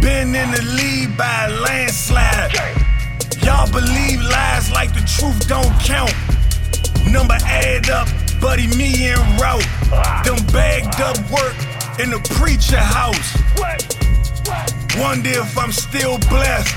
Been 0.00 0.34
in 0.34 0.50
the 0.50 0.62
lead 0.76 1.16
by 1.16 1.46
a 1.46 1.60
landslide. 1.60 2.52
Y'all 3.42 3.70
believe 3.70 4.20
lies 4.20 4.70
like 4.70 4.92
the 4.92 5.02
truth 5.06 5.48
don't 5.48 5.72
count. 5.80 6.14
Number 7.10 7.38
add 7.44 7.88
up, 7.90 8.08
buddy, 8.40 8.66
me 8.76 9.08
and 9.08 9.40
route. 9.40 9.66
Them 10.24 10.36
bagged 10.52 11.00
up 11.00 11.16
work 11.30 11.56
in 11.98 12.10
the 12.10 12.20
preacher 12.38 12.78
house. 12.78 13.36
Wonder 14.98 15.30
if 15.30 15.58
I'm 15.58 15.72
still 15.72 16.18
blessed. 16.28 16.74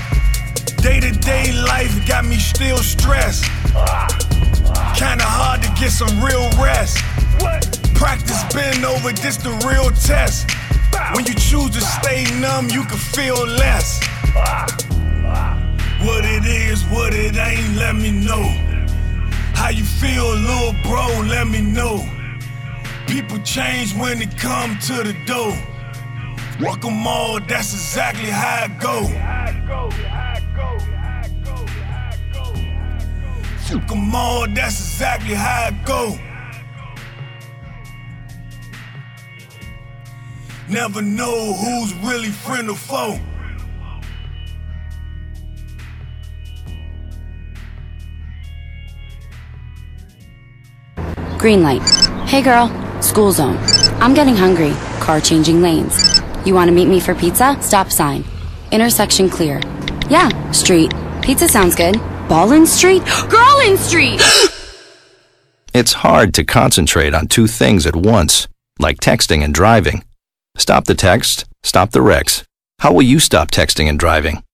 Day 0.82 1.00
to 1.00 1.12
day 1.12 1.52
life 1.52 2.06
got 2.06 2.24
me 2.24 2.36
still 2.36 2.78
stressed. 2.78 3.44
Kinda 4.96 5.24
hard 5.24 5.62
to 5.62 5.68
get 5.78 5.90
some 5.90 6.22
real 6.22 6.50
rest. 6.62 6.98
Practice 7.94 8.42
been 8.54 8.84
over, 8.84 9.12
this 9.12 9.36
the 9.36 9.50
real 9.66 9.90
test. 9.90 10.48
When 11.14 11.26
you 11.26 11.34
choose 11.34 11.70
to 11.70 11.80
stay 11.80 12.24
numb, 12.40 12.68
you 12.70 12.84
can 12.84 12.98
feel 12.98 13.46
less. 13.46 14.00
What 16.04 16.24
it 16.24 16.44
is, 16.46 16.84
what 16.84 17.12
it 17.12 17.36
ain't, 17.36 17.76
let 17.76 17.94
me 17.94 18.10
know. 18.10 18.44
How 19.54 19.70
you 19.70 19.84
feel, 19.84 20.34
little 20.34 20.74
bro, 20.82 21.06
let 21.26 21.46
me 21.48 21.60
know. 21.60 22.08
People 23.06 23.38
change 23.40 23.94
when 23.94 24.18
they 24.20 24.26
come 24.26 24.78
to 24.88 25.02
the 25.02 25.14
door. 25.26 25.52
Walk 26.60 26.84
'em 26.84 27.06
all, 27.06 27.40
that's 27.40 27.72
exactly 27.72 28.30
how 28.30 28.64
it 28.64 28.78
go. 28.78 28.96
Walk 33.72 33.90
'em 33.92 34.14
all, 34.14 34.46
that's 34.48 34.78
exactly 34.80 35.34
how 35.34 35.68
it 35.68 35.84
go. 35.84 36.18
Never 40.70 41.02
know 41.02 41.52
who's 41.52 41.92
really 41.94 42.28
friend 42.28 42.70
or 42.70 42.76
foe. 42.76 43.18
Green 51.38 51.64
light. 51.64 51.82
Hey 52.28 52.40
girl, 52.40 52.68
school 53.02 53.32
zone. 53.32 53.56
I'm 54.00 54.14
getting 54.14 54.36
hungry. 54.36 54.70
Car 55.00 55.20
changing 55.20 55.60
lanes. 55.60 56.20
You 56.46 56.54
want 56.54 56.68
to 56.68 56.72
meet 56.72 56.86
me 56.86 57.00
for 57.00 57.16
pizza? 57.16 57.56
Stop 57.60 57.90
sign. 57.90 58.22
Intersection 58.70 59.28
clear. 59.28 59.60
Yeah, 60.08 60.28
street. 60.52 60.94
Pizza 61.20 61.48
sounds 61.48 61.74
good. 61.74 61.96
Ballin 62.28 62.64
Street? 62.64 63.02
Girlin 63.28 63.76
Street! 63.76 64.20
It's 65.72 65.92
hard 65.92 66.34
to 66.34 66.44
concentrate 66.44 67.14
on 67.14 67.28
two 67.28 67.46
things 67.46 67.86
at 67.86 67.94
once, 67.94 68.48
like 68.80 68.98
texting 68.98 69.44
and 69.44 69.54
driving. 69.54 70.02
Stop 70.60 70.84
the 70.84 70.94
text, 70.94 71.46
stop 71.62 71.92
the 71.92 72.02
wrecks. 72.02 72.44
How 72.80 72.92
will 72.92 73.00
you 73.00 73.18
stop 73.18 73.50
texting 73.50 73.88
and 73.88 73.98
driving? 73.98 74.44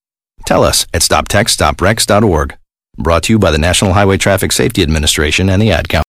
Tell 0.47 0.63
us 0.63 0.87
at 0.95 1.03
stoptextsstopwrecks.org. 1.03 2.57
Brought 2.97 3.25
to 3.25 3.33
you 3.33 3.41
by 3.41 3.51
the 3.51 3.59
National 3.59 3.93
Highway 3.93 4.17
Traffic 4.17 4.53
Safety 4.53 4.85
Administration 4.85 5.51
and 5.51 5.61
the 5.61 5.73
Ad 5.73 5.89
Council. 5.89 6.05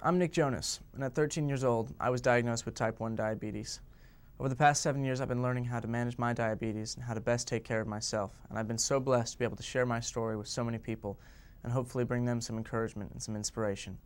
I'm 0.00 0.18
Nick 0.18 0.32
Jonas, 0.32 0.80
and 0.94 1.04
at 1.04 1.14
13 1.14 1.46
years 1.46 1.62
old, 1.62 1.92
I 2.00 2.08
was 2.08 2.22
diagnosed 2.22 2.64
with 2.64 2.74
type 2.74 3.00
1 3.00 3.14
diabetes. 3.16 3.80
Over 4.40 4.48
the 4.48 4.56
past 4.56 4.80
seven 4.80 5.04
years, 5.04 5.20
I've 5.20 5.28
been 5.28 5.42
learning 5.42 5.66
how 5.66 5.80
to 5.80 5.88
manage 5.88 6.16
my 6.16 6.32
diabetes 6.32 6.94
and 6.94 7.04
how 7.04 7.12
to 7.12 7.20
best 7.20 7.46
take 7.46 7.64
care 7.64 7.82
of 7.82 7.86
myself, 7.86 8.32
and 8.48 8.58
I've 8.58 8.68
been 8.68 8.78
so 8.78 8.98
blessed 8.98 9.34
to 9.34 9.38
be 9.38 9.44
able 9.44 9.58
to 9.58 9.62
share 9.62 9.84
my 9.84 10.00
story 10.00 10.38
with 10.38 10.48
so 10.48 10.64
many 10.64 10.78
people 10.78 11.18
and 11.64 11.70
hopefully 11.70 12.04
bring 12.04 12.24
them 12.24 12.40
some 12.40 12.56
encouragement 12.56 13.10
and 13.12 13.22
some 13.22 13.36
inspiration. 13.36 13.98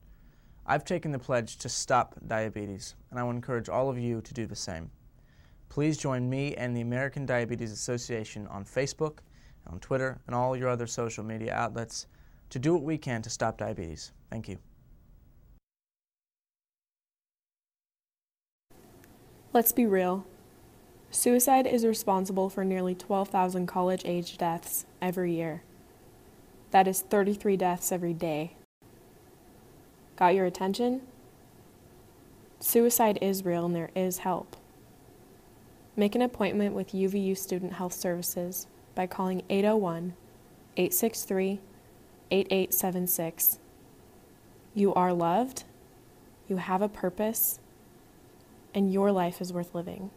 I've 0.70 0.84
taken 0.84 1.10
the 1.10 1.18
pledge 1.18 1.56
to 1.56 1.68
stop 1.68 2.14
diabetes, 2.28 2.94
and 3.10 3.18
I 3.18 3.24
to 3.24 3.30
encourage 3.30 3.68
all 3.68 3.90
of 3.90 3.98
you 3.98 4.20
to 4.20 4.32
do 4.32 4.46
the 4.46 4.54
same. 4.54 4.88
Please 5.68 5.98
join 5.98 6.30
me 6.30 6.54
and 6.54 6.76
the 6.76 6.80
American 6.80 7.26
Diabetes 7.26 7.72
Association 7.72 8.46
on 8.46 8.64
Facebook, 8.64 9.18
on 9.66 9.80
Twitter, 9.80 10.20
and 10.28 10.36
all 10.36 10.56
your 10.56 10.68
other 10.68 10.86
social 10.86 11.24
media 11.24 11.52
outlets 11.52 12.06
to 12.50 12.60
do 12.60 12.72
what 12.72 12.84
we 12.84 12.96
can 12.96 13.20
to 13.20 13.28
stop 13.28 13.58
diabetes. 13.58 14.12
Thank 14.30 14.48
you. 14.48 14.58
Let's 19.52 19.72
be 19.72 19.86
real. 19.86 20.24
Suicide 21.10 21.66
is 21.66 21.84
responsible 21.84 22.48
for 22.48 22.64
nearly 22.64 22.94
12,000 22.94 23.66
college 23.66 24.02
age 24.04 24.38
deaths 24.38 24.86
every 25.02 25.34
year. 25.34 25.64
That 26.70 26.86
is 26.86 27.00
33 27.00 27.56
deaths 27.56 27.90
every 27.90 28.14
day. 28.14 28.54
Got 30.20 30.34
your 30.34 30.44
attention? 30.44 31.00
Suicide 32.58 33.18
is 33.22 33.42
real 33.42 33.64
and 33.64 33.74
there 33.74 33.90
is 33.96 34.18
help. 34.18 34.54
Make 35.96 36.14
an 36.14 36.20
appointment 36.20 36.74
with 36.74 36.92
UVU 36.92 37.34
Student 37.38 37.72
Health 37.72 37.94
Services 37.94 38.66
by 38.94 39.06
calling 39.06 39.42
801 39.48 40.12
863 40.76 41.60
8876. 42.30 43.58
You 44.74 44.92
are 44.92 45.14
loved, 45.14 45.64
you 46.48 46.58
have 46.58 46.82
a 46.82 46.88
purpose, 46.90 47.58
and 48.74 48.92
your 48.92 49.10
life 49.10 49.40
is 49.40 49.54
worth 49.54 49.74
living. 49.74 50.10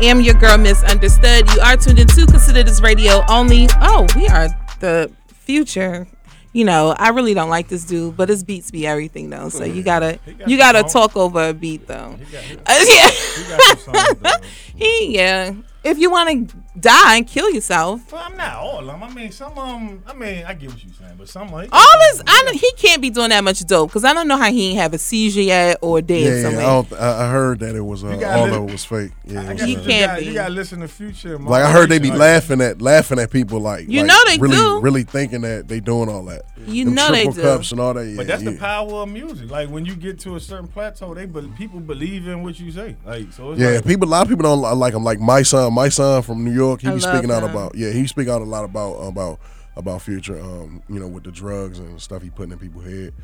Am 0.00 0.20
your 0.20 0.34
girl, 0.34 0.56
Misunderstood. 0.58 1.52
You 1.52 1.60
are 1.60 1.76
tuned 1.76 1.98
into 1.98 2.26
Consider 2.26 2.62
This 2.62 2.80
Radio 2.80 3.22
only. 3.28 3.68
Oh, 3.80 4.06
we 4.16 4.26
are 4.28 4.48
the 4.80 5.10
future. 5.28 6.06
You 6.52 6.64
know, 6.64 6.94
I 6.98 7.10
really 7.10 7.34
don't 7.34 7.50
like 7.50 7.68
this 7.68 7.84
dude, 7.84 8.16
but 8.16 8.28
his 8.28 8.42
beats 8.42 8.70
be 8.70 8.86
everything 8.86 9.30
though. 9.30 9.50
So 9.50 9.64
you 9.64 9.82
gotta, 9.82 10.18
you 10.46 10.56
gotta 10.56 10.82
talk 10.82 11.16
over 11.16 11.48
a 11.50 11.54
beat 11.54 11.86
though. 11.86 12.18
Uh, 12.66 12.84
yeah. 12.88 14.36
he, 14.74 15.14
yeah. 15.14 15.52
If 15.84 15.98
you 15.98 16.10
want 16.10 16.50
to 16.50 16.56
die 16.78 17.16
and 17.16 17.26
kill 17.26 17.50
yourself, 17.50 18.12
Well, 18.12 18.22
I'm 18.24 18.36
not 18.36 18.54
all 18.56 18.78
of 18.80 18.86
them. 18.86 19.02
I 19.02 19.10
mean, 19.12 19.32
some 19.32 19.52
of 19.58 19.66
them. 19.66 20.02
I 20.06 20.12
mean, 20.14 20.44
I 20.46 20.54
get 20.54 20.70
what 20.70 20.82
you're 20.84 20.92
saying, 20.94 21.14
but 21.18 21.28
some 21.28 21.52
of 21.52 21.60
'em- 21.62 21.68
all 21.72 21.86
this, 22.12 22.22
I 22.26 22.42
know 22.46 22.52
he 22.52 22.70
can't 22.76 23.02
be 23.02 23.10
doing 23.10 23.30
that 23.30 23.42
much 23.42 23.60
dope 23.66 23.90
because 23.90 24.04
I 24.04 24.12
don't 24.14 24.28
know 24.28 24.36
how 24.36 24.50
he 24.52 24.70
ain't 24.70 24.78
have 24.78 24.94
a 24.94 24.98
seizure 24.98 25.40
yet 25.40 25.78
or 25.82 26.00
dead 26.00 26.20
Yeah, 26.20 26.28
yeah, 26.30 26.36
I, 26.38 26.42
somewhere. 26.42 26.62
don't, 26.66 26.92
I 27.00 27.26
I 27.26 27.30
heard 27.30 27.60
that 27.60 27.74
it 27.74 27.80
was 27.80 28.04
uh, 28.04 28.08
You 28.18 28.24
all 28.26 28.44
of 28.54 28.68
it 28.68 28.72
was 28.72 28.84
fake. 28.84 29.10
Yeah, 29.26 29.52
was, 29.52 29.62
He 29.62 29.72
you 29.72 29.78
uh, 29.78 29.84
can't 29.84 30.06
gotta- 30.10 30.20
be. 30.20 30.26
You 30.28 30.34
gotta 30.34 30.54
listen 30.54 30.80
to 30.80 30.88
Future. 30.88 31.34
and 31.36 31.44
Like 31.46 31.62
I 31.64 31.72
heard 31.72 31.88
they 31.90 31.98
be 31.98 32.08
Moderation, 32.10 32.18
laughing 32.58 32.60
at 32.60 32.80
laughing 32.82 33.18
at 33.18 33.30
people 33.30 33.60
like 33.60 33.88
You 33.88 34.00
like, 34.02 34.06
know 34.08 34.18
they 34.26 34.38
really 34.38 34.56
do. 34.56 34.80
really 34.80 35.02
thinking 35.02 35.40
that 35.42 35.66
they 35.68 35.80
doing 35.80 36.08
all 36.08 36.24
that. 36.26 36.42
You 36.66 36.84
Them 36.84 36.94
know 36.94 37.10
they 37.10 37.24
triple 37.24 37.32
do. 37.32 37.42
cups 37.42 37.72
and 37.72 37.80
all 37.80 37.94
that. 37.94 38.06
Yeah, 38.06 38.16
But 38.16 38.26
that's 38.26 38.42
yeah. 38.42 38.50
the 38.50 38.58
power 38.58 38.92
of 39.02 39.08
music. 39.08 39.50
Like 39.50 39.70
when 39.70 39.84
you 39.86 39.96
get 39.96 40.20
to 40.20 40.36
a 40.36 40.40
certain 40.40 40.68
plateau, 40.68 41.14
they 41.14 41.26
be, 41.26 41.40
people 41.58 41.80
believe 41.80 42.28
in 42.28 42.42
what 42.42 42.60
you 42.60 42.70
say. 42.70 42.96
Like 43.04 43.32
so. 43.32 43.52
It's 43.52 43.60
Yeah, 43.60 43.70
like, 43.70 43.86
people. 43.86 44.06
A 44.06 44.10
lot 44.10 44.22
of 44.22 44.28
people 44.28 44.42
don't 44.44 44.78
like 44.78 44.94
him. 44.94 45.02
Like 45.02 45.18
my 45.20 45.42
son, 45.42 45.72
my 45.74 45.88
son 45.88 46.22
from 46.22 46.44
New 46.44 46.52
York. 46.52 46.59
He 46.80 46.88
I 46.88 46.94
be 46.94 47.00
love 47.00 47.14
speaking 47.14 47.30
out 47.30 47.42
about. 47.42 47.74
Yeah, 47.74 47.90
he 47.90 48.06
speak 48.06 48.28
out 48.28 48.42
a 48.42 48.44
lot 48.44 48.64
about 48.64 48.94
about 48.96 49.40
about 49.76 50.02
future. 50.02 50.38
Um, 50.40 50.82
you 50.88 50.98
know, 51.00 51.08
with 51.08 51.24
the 51.24 51.30
drugs 51.32 51.78
and 51.78 52.00
stuff 52.00 52.22
he 52.22 52.30
putting 52.30 52.52
in 52.52 52.58
people's 52.58 52.84
head 52.84 53.14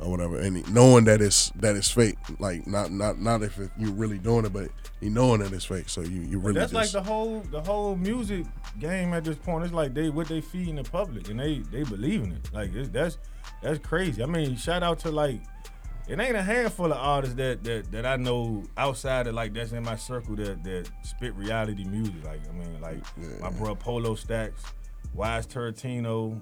or 0.00 0.10
whatever, 0.10 0.38
and 0.38 0.56
he- 0.58 0.72
knowing 0.72 1.04
that 1.04 1.20
it's 1.20 1.50
that 1.56 1.76
it's 1.76 1.90
fake. 1.90 2.16
Like 2.38 2.66
not 2.66 2.90
not 2.90 3.18
not 3.18 3.42
if 3.42 3.58
it, 3.58 3.70
you 3.78 3.92
really 3.92 4.18
doing 4.18 4.44
it, 4.44 4.52
but 4.52 4.68
he 5.00 5.08
knowing 5.08 5.40
that 5.40 5.52
it's 5.52 5.64
fake. 5.64 5.88
So 5.88 6.00
you 6.00 6.20
you 6.22 6.38
But 6.38 6.46
really 6.48 6.60
that's 6.60 6.72
just 6.72 6.94
like 6.94 7.04
the 7.04 7.08
whole 7.08 7.40
the 7.50 7.60
whole 7.60 7.96
music 7.96 8.46
game 8.78 9.12
at 9.14 9.24
this 9.24 9.36
point. 9.36 9.64
It's 9.64 9.72
like 9.74 9.94
they 9.94 10.10
what 10.10 10.28
they 10.28 10.40
feeding 10.40 10.76
the 10.76 10.84
public 10.84 11.28
and 11.28 11.38
they 11.40 11.58
they 11.58 11.82
believe 11.82 12.22
in 12.22 12.32
it. 12.32 12.50
Like 12.52 12.74
it's, 12.74 12.88
that's 12.88 13.18
that's 13.62 13.78
crazy. 13.78 14.22
I 14.22 14.26
mean, 14.26 14.56
shout 14.56 14.82
out 14.82 14.98
to 15.00 15.10
like 15.10 15.40
it 16.08 16.20
ain't 16.20 16.36
a 16.36 16.42
handful 16.42 16.86
of 16.86 16.98
artists 16.98 17.36
that 17.36 17.64
that, 17.64 17.90
that 17.90 18.06
I 18.06 18.16
know 18.16 18.62
outside 18.76 19.26
of 19.26 19.34
like 19.34 19.52
that's 19.52 19.72
in 19.72 19.82
my 19.84 19.96
circle 19.96 20.36
that 20.36 20.62
that 20.64 20.88
spit 21.02 21.34
reality 21.34 21.84
music. 21.84 22.24
Like 22.24 22.40
I 22.48 22.52
mean, 22.52 22.80
like 22.80 23.02
my 23.40 23.50
bro 23.50 23.74
Polo 23.74 24.14
Stacks, 24.14 24.62
Wise 25.14 25.46
Tarantino, 25.46 26.40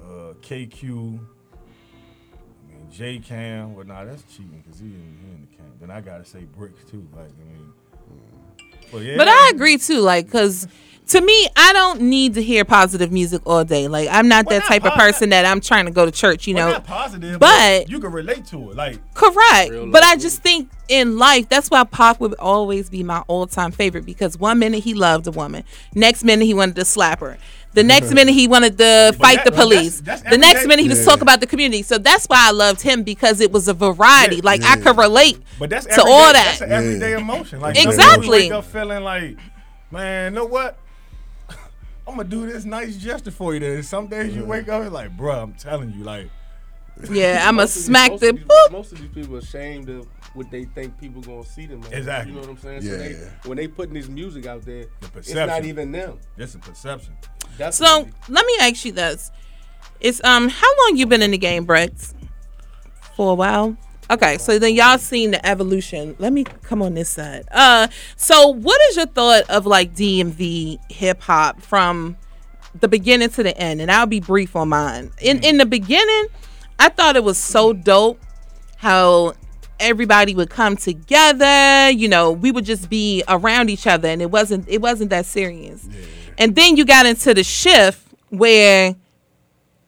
uh, 0.00 0.34
KQ. 0.42 0.82
I 0.82 2.72
mean, 2.72 2.90
J 2.90 3.18
Cam, 3.18 3.74
well, 3.74 3.84
nah, 3.84 4.04
that's 4.04 4.22
cheating 4.24 4.62
because 4.64 4.80
he 4.80 4.86
in, 4.86 5.18
he 5.22 5.30
in 5.34 5.48
the 5.50 5.56
camp. 5.56 5.80
Then 5.80 5.90
I 5.90 6.00
gotta 6.00 6.24
say 6.24 6.44
Bricks 6.44 6.84
too. 6.90 7.06
Like, 7.14 7.30
I 7.30 7.52
mean, 7.52 7.72
but 8.92 8.98
yeah. 9.02 9.16
But 9.16 9.28
I 9.28 9.50
agree 9.52 9.78
too, 9.78 10.00
like, 10.00 10.30
cause 10.30 10.68
to 11.08 11.20
me, 11.20 11.48
I 11.54 11.72
don't 11.74 12.00
need 12.02 12.34
to 12.34 12.42
hear 12.42 12.64
positive 12.64 13.12
music 13.12 13.42
all 13.44 13.62
day. 13.64 13.88
Like, 13.88 14.08
I'm 14.10 14.26
not 14.26 14.48
that 14.48 14.64
type 14.64 14.84
of 14.84 14.92
person 14.94 15.30
that 15.30 15.44
I'm 15.44 15.60
trying 15.60 15.84
to 15.84 15.90
go 15.90 16.04
to 16.06 16.10
church, 16.10 16.46
you 16.46 16.54
Well, 16.54 16.66
know. 16.68 16.72
not 16.74 16.86
positive, 16.86 17.38
but 17.38 17.90
you 17.90 18.00
can 18.00 18.10
relate 18.10 18.46
to 18.46 18.70
it. 18.70 18.76
Like 18.76 18.98
correct. 19.14 19.72
But 19.90 20.02
I 20.02 20.16
just 20.16 20.42
think 20.42 20.70
in 20.88 21.18
life, 21.18 21.48
that's 21.48 21.70
why 21.70 21.84
Pac 21.84 22.20
would 22.20 22.34
always 22.34 22.88
be 22.90 23.02
my 23.02 23.22
all-time 23.26 23.70
favorite 23.70 24.06
because 24.06 24.38
one 24.38 24.58
minute 24.58 24.82
he 24.84 24.94
loved 24.94 25.26
a 25.26 25.30
woman, 25.30 25.64
next 25.94 26.24
minute 26.24 26.44
he 26.46 26.54
wanted 26.54 26.76
to 26.76 26.84
slap 26.84 27.20
her. 27.20 27.36
The 27.74 27.82
next 27.82 28.12
minute 28.14 28.32
he 28.34 28.48
wanted 28.48 28.78
to 28.78 29.14
fight 29.18 29.38
that- 29.38 29.44
the 29.46 29.50
but 29.50 29.56
that's- 29.56 29.76
police. 29.78 30.00
that's 30.00 30.22
the 30.22 30.38
next 30.38 30.60
everyday- 30.60 30.66
minute 30.68 30.82
he 30.84 30.88
was 30.88 30.98
Yeah. 31.00 31.04
talking 31.06 31.22
about 31.22 31.40
the 31.40 31.46
community. 31.46 31.82
So 31.82 31.98
that's 31.98 32.24
why 32.26 32.48
I 32.48 32.50
loved 32.52 32.80
him 32.80 33.02
because 33.02 33.40
it 33.40 33.52
was 33.52 33.68
a 33.68 33.74
variety. 33.74 34.40
like 34.40 34.62
I 34.62 34.76
could 34.76 34.96
relate 34.96 35.38
But 35.58 35.68
that's 35.70 35.84
to 35.86 35.92
everyday, 35.92 36.10
all 36.12 36.32
that. 36.32 36.44
That's 36.58 36.60
an 36.62 36.72
everyday 36.72 37.12
emotion. 37.14 37.60
Like 37.60 37.76
some 37.76 37.88
Exactly. 37.90 38.42
people 38.44 38.56
wake 38.58 38.64
up 38.64 38.64
feeling 38.64 39.02
like, 39.04 39.36
man, 39.90 40.34
know 40.34 40.44
what? 40.46 40.78
I'm 42.06 42.16
gonna 42.16 42.28
do 42.28 42.46
this 42.50 42.64
nice 42.64 42.96
gesture 42.96 43.30
for 43.30 43.54
you. 43.54 43.60
Then 43.60 43.82
some 43.82 44.06
days 44.08 44.34
you 44.34 44.44
wake 44.44 44.68
up 44.68 44.82
and 44.82 44.92
like, 44.92 45.16
bro, 45.16 45.40
I'm 45.42 45.54
telling 45.54 45.90
you, 45.92 46.04
like, 46.04 46.28
Yeah, 47.10 47.42
I'ma 47.48 47.62
Most 47.62 47.70
of 47.70 47.74
these- 47.76 47.84
smack 47.86 48.10
most 48.12 48.20
the 48.20 48.32
boop. 48.32 48.70
Most 48.72 48.92
of 48.92 48.98
these 48.98 49.10
people 49.10 49.36
are 49.36 49.38
ashamed 49.38 49.88
of 49.88 50.06
what 50.34 50.50
they 50.50 50.64
think 50.64 50.98
people 51.00 51.22
gonna 51.22 51.44
see 51.44 51.66
them. 51.66 51.82
As. 51.84 51.92
Exactly. 51.92 52.32
You 52.32 52.40
know 52.40 52.46
what 52.46 52.50
I'm 52.50 52.58
saying? 52.58 52.82
so 52.82 52.88
Yeah, 52.90 52.96
they, 52.98 53.10
yeah. 53.12 53.28
when 53.46 53.56
they 53.56 53.68
putting 53.68 53.94
this 53.94 54.08
music 54.08 54.46
out 54.46 54.62
there, 54.64 54.84
the 55.00 55.18
it's 55.18 55.32
not 55.32 55.64
even 55.64 55.92
them. 55.92 56.18
It's 56.36 56.54
a 56.54 56.58
perception. 56.58 57.14
So 57.70 58.08
let 58.28 58.46
me 58.46 58.56
ask 58.60 58.84
you 58.84 58.92
this: 58.92 59.30
It's 60.00 60.22
um, 60.24 60.48
how 60.48 60.66
long 60.82 60.96
you 60.96 61.06
been 61.06 61.22
in 61.22 61.30
the 61.30 61.38
game, 61.38 61.64
Brett? 61.64 61.92
For 63.16 63.30
a 63.30 63.34
while. 63.34 63.76
Okay, 64.10 64.36
so 64.38 64.58
then 64.58 64.74
y'all 64.74 64.98
seen 64.98 65.30
the 65.30 65.46
evolution. 65.46 66.14
Let 66.18 66.32
me 66.32 66.44
come 66.44 66.82
on 66.82 66.94
this 66.94 67.08
side. 67.08 67.44
Uh, 67.50 67.88
so 68.16 68.48
what 68.48 68.80
is 68.90 68.96
your 68.96 69.06
thought 69.06 69.48
of 69.48 69.66
like 69.66 69.94
DMV 69.94 70.78
hip 70.90 71.22
hop 71.22 71.62
from 71.62 72.16
the 72.78 72.88
beginning 72.88 73.30
to 73.30 73.42
the 73.42 73.56
end? 73.56 73.80
And 73.80 73.90
I'll 73.90 74.06
be 74.06 74.20
brief 74.20 74.56
on 74.56 74.68
mine. 74.68 75.10
In 75.22 75.42
in 75.42 75.56
the 75.56 75.66
beginning, 75.66 76.26
I 76.78 76.90
thought 76.90 77.16
it 77.16 77.24
was 77.24 77.38
so 77.38 77.72
dope 77.72 78.20
how 78.76 79.32
everybody 79.80 80.34
would 80.34 80.50
come 80.50 80.76
together 80.76 81.90
you 81.90 82.06
know 82.06 82.30
we 82.30 82.52
would 82.52 82.64
just 82.64 82.88
be 82.88 83.24
around 83.26 83.68
each 83.68 83.86
other 83.86 84.08
and 84.08 84.22
it 84.22 84.30
wasn't 84.30 84.66
it 84.68 84.80
wasn't 84.80 85.10
that 85.10 85.26
serious 85.26 85.88
and 86.38 86.54
then 86.54 86.76
you 86.76 86.84
got 86.84 87.06
into 87.06 87.34
the 87.34 87.42
shift 87.42 88.06
where 88.28 88.94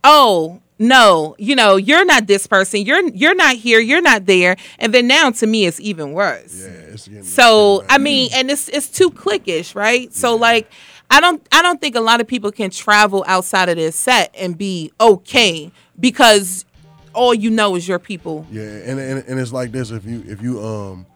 oh 0.02 0.60
no 0.78 1.34
you 1.38 1.56
know 1.56 1.76
you're 1.76 2.04
not 2.04 2.26
this 2.26 2.46
person 2.46 2.82
you're 2.82 3.08
you're 3.10 3.34
not 3.34 3.56
here 3.56 3.80
you're 3.80 4.02
not 4.02 4.26
there 4.26 4.56
and 4.78 4.92
then 4.92 5.06
now 5.06 5.30
to 5.30 5.46
me 5.46 5.64
it's 5.64 5.80
even 5.80 6.12
worse 6.12 6.60
Yeah, 6.62 6.68
it's 6.68 7.08
getting 7.08 7.22
so 7.22 7.84
I 7.88 7.98
mean, 7.98 8.30
and 8.34 8.50
it's 8.50 8.68
it's 8.68 8.88
too 8.88 9.10
cliquish, 9.10 9.74
right? 9.74 10.12
So 10.12 10.36
like, 10.36 10.70
I 11.10 11.20
don't 11.20 11.46
I 11.52 11.62
don't 11.62 11.80
think 11.80 11.94
a 11.96 12.00
lot 12.00 12.20
of 12.20 12.26
people 12.26 12.50
can 12.52 12.70
travel 12.70 13.24
outside 13.26 13.68
of 13.68 13.76
their 13.76 13.92
set 13.92 14.34
and 14.38 14.56
be 14.56 14.92
okay 15.00 15.70
because 15.98 16.64
all 17.14 17.34
you 17.34 17.50
know 17.50 17.74
is 17.76 17.88
your 17.88 17.98
people. 17.98 18.46
Yeah, 18.50 18.62
and, 18.62 18.98
and 19.00 19.24
and 19.26 19.40
it's 19.40 19.52
like 19.52 19.72
this. 19.72 19.90
If 19.90 20.04
you 20.04 20.24
if 20.26 20.42
you 20.42 20.62
um, 20.62 21.06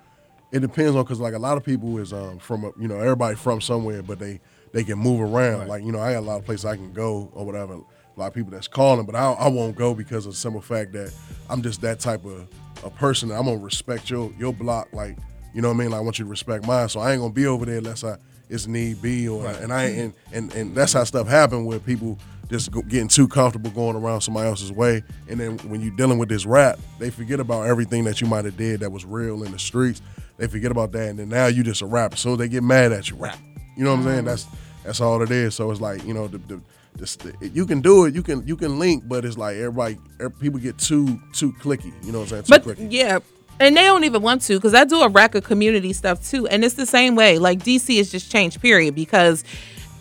it 0.52 0.60
depends 0.60 0.96
on 0.96 1.02
because 1.04 1.20
like 1.20 1.34
a 1.34 1.38
lot 1.38 1.56
of 1.56 1.64
people 1.64 1.98
is 1.98 2.12
um 2.12 2.38
from 2.38 2.64
a, 2.64 2.72
you 2.78 2.88
know 2.88 2.98
everybody 2.98 3.36
from 3.36 3.60
somewhere, 3.60 4.02
but 4.02 4.18
they 4.18 4.40
they 4.72 4.84
can 4.84 4.98
move 4.98 5.20
around. 5.20 5.68
Like 5.68 5.82
you 5.84 5.92
know 5.92 6.00
I 6.00 6.12
got 6.14 6.20
a 6.20 6.26
lot 6.26 6.38
of 6.38 6.44
places 6.44 6.64
I 6.64 6.76
can 6.76 6.92
go 6.92 7.30
or 7.32 7.44
whatever. 7.44 7.80
A 8.20 8.24
lot 8.24 8.28
of 8.28 8.34
people 8.34 8.50
that's 8.50 8.68
calling, 8.68 9.06
but 9.06 9.14
I 9.14 9.32
I 9.32 9.48
won't 9.48 9.76
go 9.76 9.94
because 9.94 10.26
of 10.26 10.32
the 10.32 10.38
simple 10.38 10.60
fact 10.60 10.92
that 10.92 11.10
I'm 11.48 11.62
just 11.62 11.80
that 11.80 12.00
type 12.00 12.22
of 12.26 12.46
a 12.84 12.90
person. 12.90 13.30
I'm 13.30 13.46
gonna 13.46 13.56
respect 13.56 14.10
your 14.10 14.30
your 14.38 14.52
block 14.52 14.88
like 14.92 15.16
You 15.54 15.62
know 15.62 15.68
what 15.68 15.74
I 15.74 15.78
mean? 15.78 15.90
Like 15.90 15.98
I 15.98 16.02
want 16.02 16.18
you 16.18 16.26
to 16.26 16.30
respect 16.30 16.66
mine. 16.66 16.90
So 16.90 17.00
I 17.00 17.12
ain't 17.12 17.20
gonna 17.22 17.32
be 17.32 17.46
over 17.46 17.64
there 17.64 17.78
unless 17.78 18.04
I 18.04 18.18
it's 18.50 18.66
need 18.66 19.00
be 19.00 19.26
or 19.26 19.42
Right. 19.44 19.56
and 19.60 19.72
I 19.72 19.84
and, 19.84 20.12
and 20.32 20.52
and 20.54 20.74
that's 20.74 20.92
how 20.92 21.02
stuff 21.04 21.28
happen 21.28 21.64
where 21.64 21.78
people 21.78 22.18
just 22.50 22.70
go, 22.72 22.82
getting 22.82 23.08
too 23.08 23.26
comfortable 23.26 23.70
going 23.70 23.96
around 23.96 24.20
somebody 24.20 24.48
else's 24.48 24.70
way. 24.70 25.02
And 25.28 25.40
then 25.40 25.56
when 25.70 25.80
you're 25.80 25.96
dealing 25.96 26.18
with 26.18 26.28
this 26.28 26.44
rap, 26.44 26.78
they 26.98 27.08
forget 27.08 27.40
about 27.40 27.68
everything 27.68 28.04
that 28.04 28.20
you 28.20 28.26
might 28.26 28.44
have 28.44 28.56
did 28.58 28.80
that 28.80 28.92
was 28.92 29.06
real 29.06 29.44
in 29.44 29.52
the 29.52 29.58
streets. 29.58 30.02
They 30.36 30.46
forget 30.46 30.70
about 30.70 30.92
that, 30.92 31.08
and 31.08 31.18
then 31.18 31.30
now 31.30 31.46
you 31.46 31.62
just 31.62 31.80
a 31.80 31.86
rapper. 31.86 32.16
So 32.16 32.36
they 32.36 32.48
get 32.48 32.62
mad 32.62 32.92
at 32.92 33.08
you, 33.08 33.16
rap. 33.16 33.38
You 33.76 33.84
know 33.84 33.92
what 33.92 34.00
I'm 34.00 34.04
saying? 34.04 34.24
That's 34.26 34.46
that's 34.84 35.00
all 35.00 35.22
it 35.22 35.30
is. 35.30 35.54
So 35.54 35.70
it's 35.70 35.80
like 35.80 36.04
you 36.04 36.12
know 36.14 36.28
the, 36.28 36.38
the, 36.38 36.60
the 36.94 37.50
you 37.54 37.66
can 37.66 37.80
do 37.80 38.04
it, 38.04 38.14
you 38.14 38.22
can 38.22 38.46
you 38.46 38.56
can 38.56 38.78
link, 38.78 39.04
but 39.06 39.24
it's 39.24 39.38
like 39.38 39.56
everybody, 39.56 39.98
er- 40.20 40.30
people 40.30 40.58
get 40.58 40.78
too 40.78 41.20
too 41.32 41.52
clicky. 41.54 41.92
You 42.04 42.12
know 42.12 42.20
what 42.20 42.32
I'm 42.32 42.44
saying? 42.44 42.62
Too 42.62 42.68
But 42.68 42.78
clicky. 42.78 42.88
yeah, 42.90 43.18
and 43.58 43.76
they 43.76 43.82
don't 43.82 44.04
even 44.04 44.22
want 44.22 44.42
to 44.42 44.56
because 44.56 44.74
I 44.74 44.84
do 44.84 45.00
a 45.02 45.08
rack 45.08 45.34
of 45.34 45.44
community 45.44 45.92
stuff 45.92 46.28
too, 46.28 46.46
and 46.46 46.64
it's 46.64 46.74
the 46.74 46.86
same 46.86 47.14
way. 47.14 47.38
Like 47.38 47.60
DC 47.60 47.96
has 47.98 48.10
just 48.10 48.30
changed, 48.30 48.60
period. 48.60 48.94
Because 48.94 49.44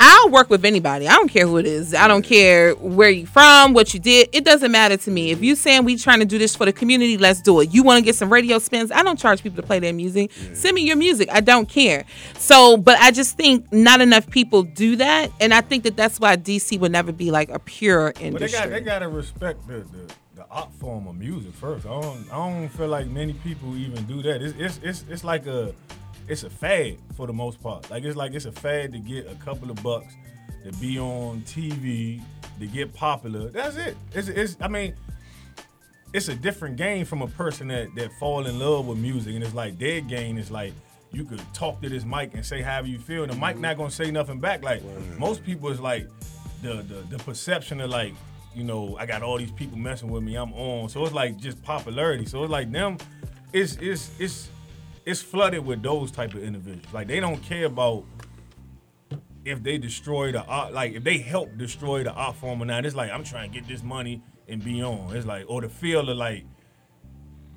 I'll 0.02 0.30
work 0.30 0.50
with 0.50 0.64
anybody. 0.64 1.08
I 1.08 1.16
don't 1.16 1.28
care 1.28 1.46
who 1.46 1.58
it 1.58 1.66
is. 1.66 1.94
I 1.94 2.08
don't 2.08 2.22
care 2.22 2.74
where 2.76 3.10
you 3.10 3.26
from, 3.26 3.74
what 3.74 3.94
you 3.94 4.00
did. 4.00 4.30
It 4.32 4.46
doesn't 4.46 4.72
matter 4.72 4.96
to 4.96 5.12
me. 5.12 5.32
If 5.32 5.44
you 5.44 5.56
saying 5.56 5.84
we 5.84 5.98
trying 5.98 6.20
to 6.20 6.26
do 6.26 6.38
this 6.38 6.56
for 6.56 6.66
the 6.66 6.72
community, 6.72 7.18
let's 7.18 7.42
do 7.42 7.60
it. 7.60 7.74
You 7.74 7.84
want 7.84 8.00
to 8.00 8.06
get 8.06 8.16
some 8.16 8.32
radio 8.32 8.60
spins? 8.60 8.92
I 8.92 9.04
don't 9.04 9.20
charge 9.20 9.44
people 9.44 9.58
to 9.58 9.68
play 9.68 9.80
their 9.80 9.92
music. 9.94 10.32
Send 10.54 10.76
me 10.76 10.84
your 10.84 10.96
music. 10.96 11.30
I 11.32 11.42
don't 11.42 11.68
care. 11.68 12.06
So, 12.38 12.78
but 12.78 12.98
I 13.00 13.12
just 13.12 13.36
think 13.36 13.72
not 13.74 14.00
enough 14.00 14.30
people 14.30 14.64
do 14.64 14.96
that, 14.98 15.32
and 15.42 15.54
I 15.54 15.62
think 15.62 15.84
that 15.84 15.98
that's 15.98 16.20
why 16.20 16.38
DC 16.38 16.80
would 16.80 16.92
never 16.94 17.12
be 17.12 17.30
like 17.32 17.50
a 17.50 17.60
pure 17.60 18.14
But 18.14 18.20
they 18.22 18.28
industry. 18.28 18.60
got 18.60 18.70
they 18.70 18.80
gotta 18.82 19.10
respect 19.10 19.68
the, 19.68 19.80
the 19.80 20.14
the 20.36 20.46
art 20.50 20.72
form 20.80 21.08
of 21.08 21.16
music 21.18 21.54
first. 21.54 21.86
I 21.86 21.90
don't 22.02 22.26
I 22.32 22.36
don't 22.38 22.70
feel 22.70 22.88
like 22.88 23.08
many 23.08 23.34
people 23.34 23.76
even 23.76 24.06
do 24.06 24.22
that. 24.22 24.42
It's 24.42 24.56
it's 24.58 24.80
it's, 24.82 25.06
it's 25.10 25.24
like 25.26 25.46
a 25.48 25.74
it's 26.30 26.44
a 26.44 26.50
fad 26.50 26.98
for 27.18 27.28
the 27.28 27.34
most 27.34 27.62
part. 27.62 27.90
Like 27.90 28.04
it's 28.04 28.16
like 28.16 28.34
it's 28.34 28.46
a 28.46 28.52
fad 28.52 28.94
to 28.94 29.00
get 29.00 29.30
a 29.30 29.36
couple 29.36 29.70
of 29.70 29.82
bucks 29.82 30.14
to 30.64 30.72
be 30.74 31.00
on 31.00 31.42
TV 31.42 32.22
to 32.60 32.68
get 32.68 32.94
popular. 32.94 33.50
That's 33.50 33.76
it. 33.76 33.98
It's 34.14 34.28
it's 34.28 34.56
I 34.62 34.68
mean 34.68 34.94
it's 36.14 36.28
a 36.28 36.36
different 36.36 36.78
game 36.78 37.06
from 37.06 37.24
a 37.24 37.28
person 37.28 37.68
that 37.70 37.94
that 37.96 38.12
fall 38.14 38.46
in 38.46 38.60
love 38.60 38.86
with 38.86 39.00
music. 39.00 39.34
And 39.34 39.44
it's 39.44 39.56
like 39.56 39.80
their 39.80 40.02
game 40.02 40.38
is 40.38 40.52
like 40.52 40.74
you 41.12 41.26
could 41.26 41.42
talk 41.54 41.82
to 41.82 41.90
this 41.90 42.06
mic 42.06 42.36
and 42.36 42.46
say 42.46 42.62
however 42.62 42.88
you 42.88 43.00
feel. 43.00 43.24
And 43.24 43.32
the 43.32 43.36
mic 43.36 43.54
mm-hmm. 43.54 43.62
not 43.62 43.78
gonna 43.78 43.92
say 43.92 44.12
nothing 44.12 44.40
back. 44.40 44.64
Like 44.64 44.84
most 45.18 45.44
people 45.44 45.70
is 45.70 45.80
like 45.80 46.08
the, 46.62 46.84
the 46.84 47.06
the 47.10 47.18
perception 47.24 47.82
of 47.82 47.90
like 47.90 48.14
you 48.56 48.64
know 48.64 48.98
i 49.00 49.06
got 49.06 49.22
all 49.22 49.38
these 49.38 49.52
people 49.52 49.78
messing 49.78 50.10
with 50.10 50.22
me 50.22 50.36
i'm 50.36 50.54
on. 50.54 50.90
So 50.90 51.04
it's 51.04 51.14
like 51.14 51.38
just 51.38 51.62
popularity. 51.64 52.28
So 52.28 52.44
it's 52.44 52.52
like 52.52 52.72
them 52.72 53.00
it's 53.52 53.78
it's 53.78 54.12
it's 54.20 54.50
it's 55.10 55.22
flooded 55.22 55.66
with 55.66 55.82
those 55.82 56.12
type 56.12 56.34
of 56.34 56.44
individuals 56.44 56.94
like 56.94 57.08
they 57.08 57.20
don't 57.20 57.42
care 57.44 57.66
about 57.66 58.04
if 59.46 59.64
they 59.64 59.78
destroy 59.78 60.32
the 60.32 60.44
art, 60.46 60.74
like 60.74 60.94
if 60.94 61.04
they 61.04 61.18
help 61.18 61.58
destroy 61.58 62.04
the 62.04 62.12
art 62.12 62.36
form 62.36 62.62
or 62.62 62.66
not, 62.66 62.86
it's 62.86 62.96
like 62.96 63.12
I'm 63.12 63.24
trying 63.24 63.52
to 63.52 63.60
get 63.60 63.68
this 63.68 63.84
money 63.84 64.22
and 64.48 64.64
be 64.64 64.84
on. 64.84 65.16
It's 65.16 65.26
like 65.26 65.46
or 65.48 65.62
the 65.62 65.70
feel 65.70 66.10
of 66.10 66.18
like 66.18 66.46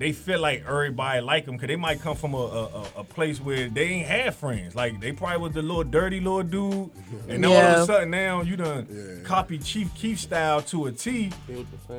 they 0.02 0.12
feel 0.12 0.40
like 0.40 0.64
everybody 0.66 1.20
like 1.20 1.46
them 1.46 1.54
because 1.54 1.68
they 1.68 1.76
might 1.76 2.00
come 2.00 2.16
from 2.16 2.34
a, 2.34 2.36
a, 2.38 2.64
a- 2.64 2.86
a 2.98 3.04
place 3.04 3.40
where 3.40 3.68
they 3.68 3.84
ain't 3.84 4.06
have 4.08 4.34
friends. 4.34 4.74
Like 4.74 5.00
they 5.00 5.12
probably 5.12 5.38
was 5.38 5.52
the 5.52 5.62
little 5.62 5.84
dirty 5.84 6.18
little 6.20 6.42
dude, 6.42 6.90
and 7.28 7.42
then 7.42 7.44
all 7.44 7.56
of 7.76 7.82
a 7.82 7.86
sudden 7.86 8.10
now 8.10 8.42
you 8.42 8.56
done 8.56 9.22
copy 9.24 9.58
Chief 9.58 9.94
Keef 9.94 10.18
style 10.20 10.60
to 10.62 10.86
a 10.86 10.92
T, 10.92 11.30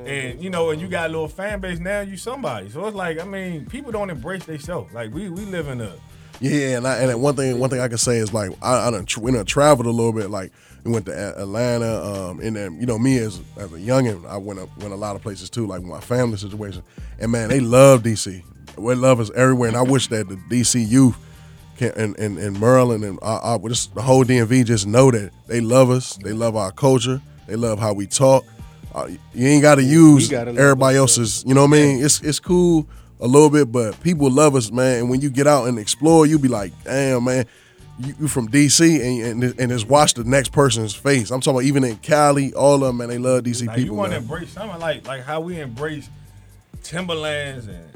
and 0.05 0.43
you 0.43 0.49
know, 0.49 0.71
and 0.71 0.81
you 0.81 0.87
got 0.87 1.05
a 1.09 1.13
little 1.13 1.27
fan 1.29 1.59
base 1.61 1.79
now. 1.79 2.01
You 2.01 2.17
somebody. 2.17 2.69
So 2.69 2.85
it's 2.87 2.95
like 2.95 3.19
I 3.19 3.23
mean, 3.25 3.65
people 3.67 3.91
don't 3.91 4.09
embrace 4.09 4.45
themselves. 4.45 4.93
Like 4.93 5.13
we 5.13 5.29
we 5.29 5.45
live 5.45 5.67
in 5.69 5.79
a 5.81 5.93
Yeah, 6.41 6.77
and 6.77 6.87
I, 6.87 6.97
and 6.97 7.21
one 7.21 7.35
thing 7.35 7.57
one 7.59 7.69
thing 7.69 7.79
I 7.79 7.87
can 7.87 7.97
say 7.97 8.17
is 8.17 8.33
like 8.33 8.51
I, 8.61 8.87
I 8.87 8.91
done, 8.91 9.05
tra- 9.05 9.21
we 9.23 9.31
done 9.31 9.45
traveled 9.45 9.87
a 9.87 9.91
little 9.91 10.13
bit. 10.13 10.29
Like 10.29 10.51
we 10.83 10.91
went 10.91 11.05
to 11.05 11.37
Atlanta, 11.39 12.03
um, 12.03 12.39
and 12.41 12.55
then 12.55 12.79
you 12.79 12.85
know 12.85 12.99
me 12.99 13.17
as 13.17 13.39
as 13.57 13.71
a 13.71 13.77
youngin, 13.77 14.27
I 14.27 14.37
went 14.37 14.59
up, 14.59 14.69
went 14.79 14.93
a 14.93 14.97
lot 14.97 15.15
of 15.15 15.21
places 15.21 15.49
too, 15.49 15.65
like 15.65 15.81
my 15.81 16.01
family 16.01 16.37
situation. 16.37 16.83
And 17.19 17.31
man, 17.31 17.49
they 17.49 17.59
love 17.59 18.03
DC. 18.03 18.43
We 18.77 18.95
love 18.95 19.19
us 19.19 19.31
everywhere, 19.35 19.69
and 19.69 19.77
I 19.77 19.83
wish 19.83 20.07
that 20.07 20.27
the 20.27 20.35
DC 20.35 20.87
youth 20.87 21.17
can 21.77 21.91
and 21.95 22.17
and, 22.19 22.37
and 22.37 22.59
Maryland 22.59 23.03
and 23.03 23.19
just 23.69 23.95
the 23.95 24.01
whole 24.01 24.25
DMV 24.25 24.65
just 24.65 24.85
know 24.85 25.09
that 25.11 25.31
they 25.47 25.61
love 25.61 25.89
us. 25.89 26.17
They 26.17 26.33
love 26.33 26.55
our 26.55 26.71
culture. 26.71 27.21
They 27.47 27.55
love 27.55 27.79
how 27.79 27.93
we 27.93 28.07
talk. 28.07 28.45
Uh, 28.93 29.09
you 29.33 29.47
ain't 29.47 29.63
got 29.63 29.75
to 29.75 29.83
use 29.83 30.29
gotta 30.29 30.51
everybody 30.51 30.97
else's. 30.97 31.43
You 31.47 31.53
know 31.53 31.61
what 31.61 31.77
I 31.77 31.81
mean? 31.81 32.03
It's 32.03 32.21
it's 32.21 32.39
cool 32.39 32.87
a 33.19 33.27
little 33.27 33.49
bit, 33.49 33.71
but 33.71 33.99
people 34.01 34.29
love 34.29 34.55
us, 34.55 34.71
man. 34.71 34.99
And 34.99 35.09
when 35.09 35.21
you 35.21 35.29
get 35.29 35.47
out 35.47 35.67
and 35.67 35.79
explore, 35.79 36.25
you 36.25 36.37
be 36.37 36.49
like, 36.49 36.73
damn, 36.83 37.23
man, 37.23 37.45
you, 37.99 38.15
you 38.21 38.27
from 38.27 38.47
DC, 38.49 38.82
and, 38.82 39.43
and 39.43 39.60
and 39.60 39.71
just 39.71 39.88
watch 39.88 40.13
the 40.15 40.23
next 40.23 40.51
person's 40.51 40.95
face. 40.95 41.29
I'm 41.32 41.39
talking 41.41 41.58
about 41.58 41.63
even 41.65 41.84
in 41.84 41.97
Cali, 41.97 42.53
all 42.53 42.75
of 42.75 42.82
them, 42.82 42.97
man, 42.97 43.10
they 43.10 43.17
love 43.17 43.43
DC 43.43 43.67
Like 43.67 43.79
you 43.79 43.93
want 43.93 44.12
to 44.12 44.17
embrace 44.17 44.49
something 44.49 44.79
like 44.79 45.06
like 45.08 45.23
how 45.23 45.39
we 45.41 45.60
embrace 45.60 46.10
Timberlands 46.82 47.67
and 47.67 47.89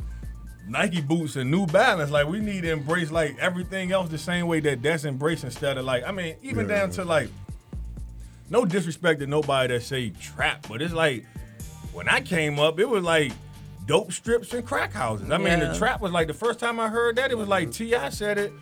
Nike 0.68 1.02
boots 1.02 1.36
and 1.36 1.50
New 1.50 1.66
Balance. 1.66 2.12
Like 2.12 2.28
we 2.28 2.40
need 2.40 2.62
to 2.62 2.72
embrace 2.72 3.10
like 3.12 3.38
everything 3.40 3.92
else 3.92 4.10
the 4.10 4.18
same 4.18 4.48
way 4.48 4.60
that 4.62 4.82
that's 4.82 5.06
embraced 5.06 5.44
instead 5.44 5.78
of 5.78 5.86
like 5.86 6.04
I 6.06 6.12
mean 6.12 6.36
even 6.42 6.68
Yeah. 6.70 6.78
down 6.80 6.90
to 6.92 7.06
like 7.06 7.30
no 8.50 8.66
disrespect 8.66 9.20
to 9.22 9.28
nobody 9.28 9.74
that 9.74 9.84
say 9.84 10.10
trap, 10.12 10.68
but 10.70 10.82
it's 10.82 10.94
like 10.94 11.26
when 11.94 12.08
I 12.08 12.22
came 12.22 12.60
up, 12.60 12.80
it 12.80 12.88
was 12.88 13.04
like 13.04 13.32
dope 13.86 14.12
strips 14.12 14.54
and 14.54 14.66
crack 14.66 14.94
houses. 14.94 15.32
I 15.32 15.38
mean 15.38 15.60
Yeah. 15.60 15.72
the 15.72 15.78
trap 15.78 16.02
was 16.02 16.12
like 16.12 16.28
the 16.28 16.34
first 16.34 16.60
time 16.60 16.80
I 16.80 16.88
heard 16.90 17.16
that 17.16 17.32
it 17.32 17.38
was 17.38 17.48
like 17.48 17.72
T.I. 17.72 18.10
said 18.10 18.38
it 18.38 18.54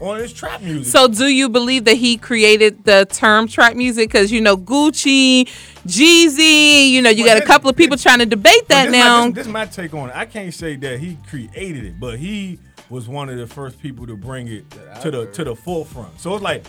on 0.00 0.18
his 0.18 0.32
trap 0.32 0.60
music. 0.62 0.90
So, 0.90 1.08
do 1.08 1.26
you 1.26 1.48
believe 1.48 1.84
that 1.84 1.96
he 1.96 2.16
created 2.16 2.84
the 2.84 3.06
term 3.10 3.48
trap 3.48 3.76
music? 3.76 4.10
Because 4.10 4.32
you 4.32 4.40
know 4.40 4.56
Gucci, 4.56 5.44
Jeezy, 5.86 6.90
you 6.90 7.02
know 7.02 7.10
you 7.10 7.24
got 7.24 7.36
a 7.36 7.46
couple 7.46 7.70
of 7.70 7.76
people 7.76 7.96
trying 7.96 8.18
to 8.18 8.26
debate 8.26 8.62
But 8.62 8.68
that 8.68 8.84
this 8.86 8.92
now. 8.92 9.20
My, 9.20 9.26
this, 9.26 9.34
this 9.34 9.46
is 9.46 9.52
my 9.52 9.66
take 9.66 9.94
on 9.94 10.10
it. 10.10 10.16
I 10.16 10.24
can't 10.24 10.52
say 10.52 10.76
that 10.76 10.98
he 10.98 11.18
created 11.28 11.84
it, 11.84 12.00
but 12.00 12.18
he 12.18 12.58
was 12.88 13.08
one 13.08 13.28
of 13.28 13.38
the 13.38 13.46
first 13.46 13.80
people 13.80 14.06
to 14.06 14.16
bring 14.16 14.48
it 14.48 14.64
to 15.00 15.10
the 15.10 15.26
to 15.26 15.44
the 15.44 15.54
forefront. 15.54 16.20
So 16.20 16.34
it's 16.34 16.42
like 16.42 16.64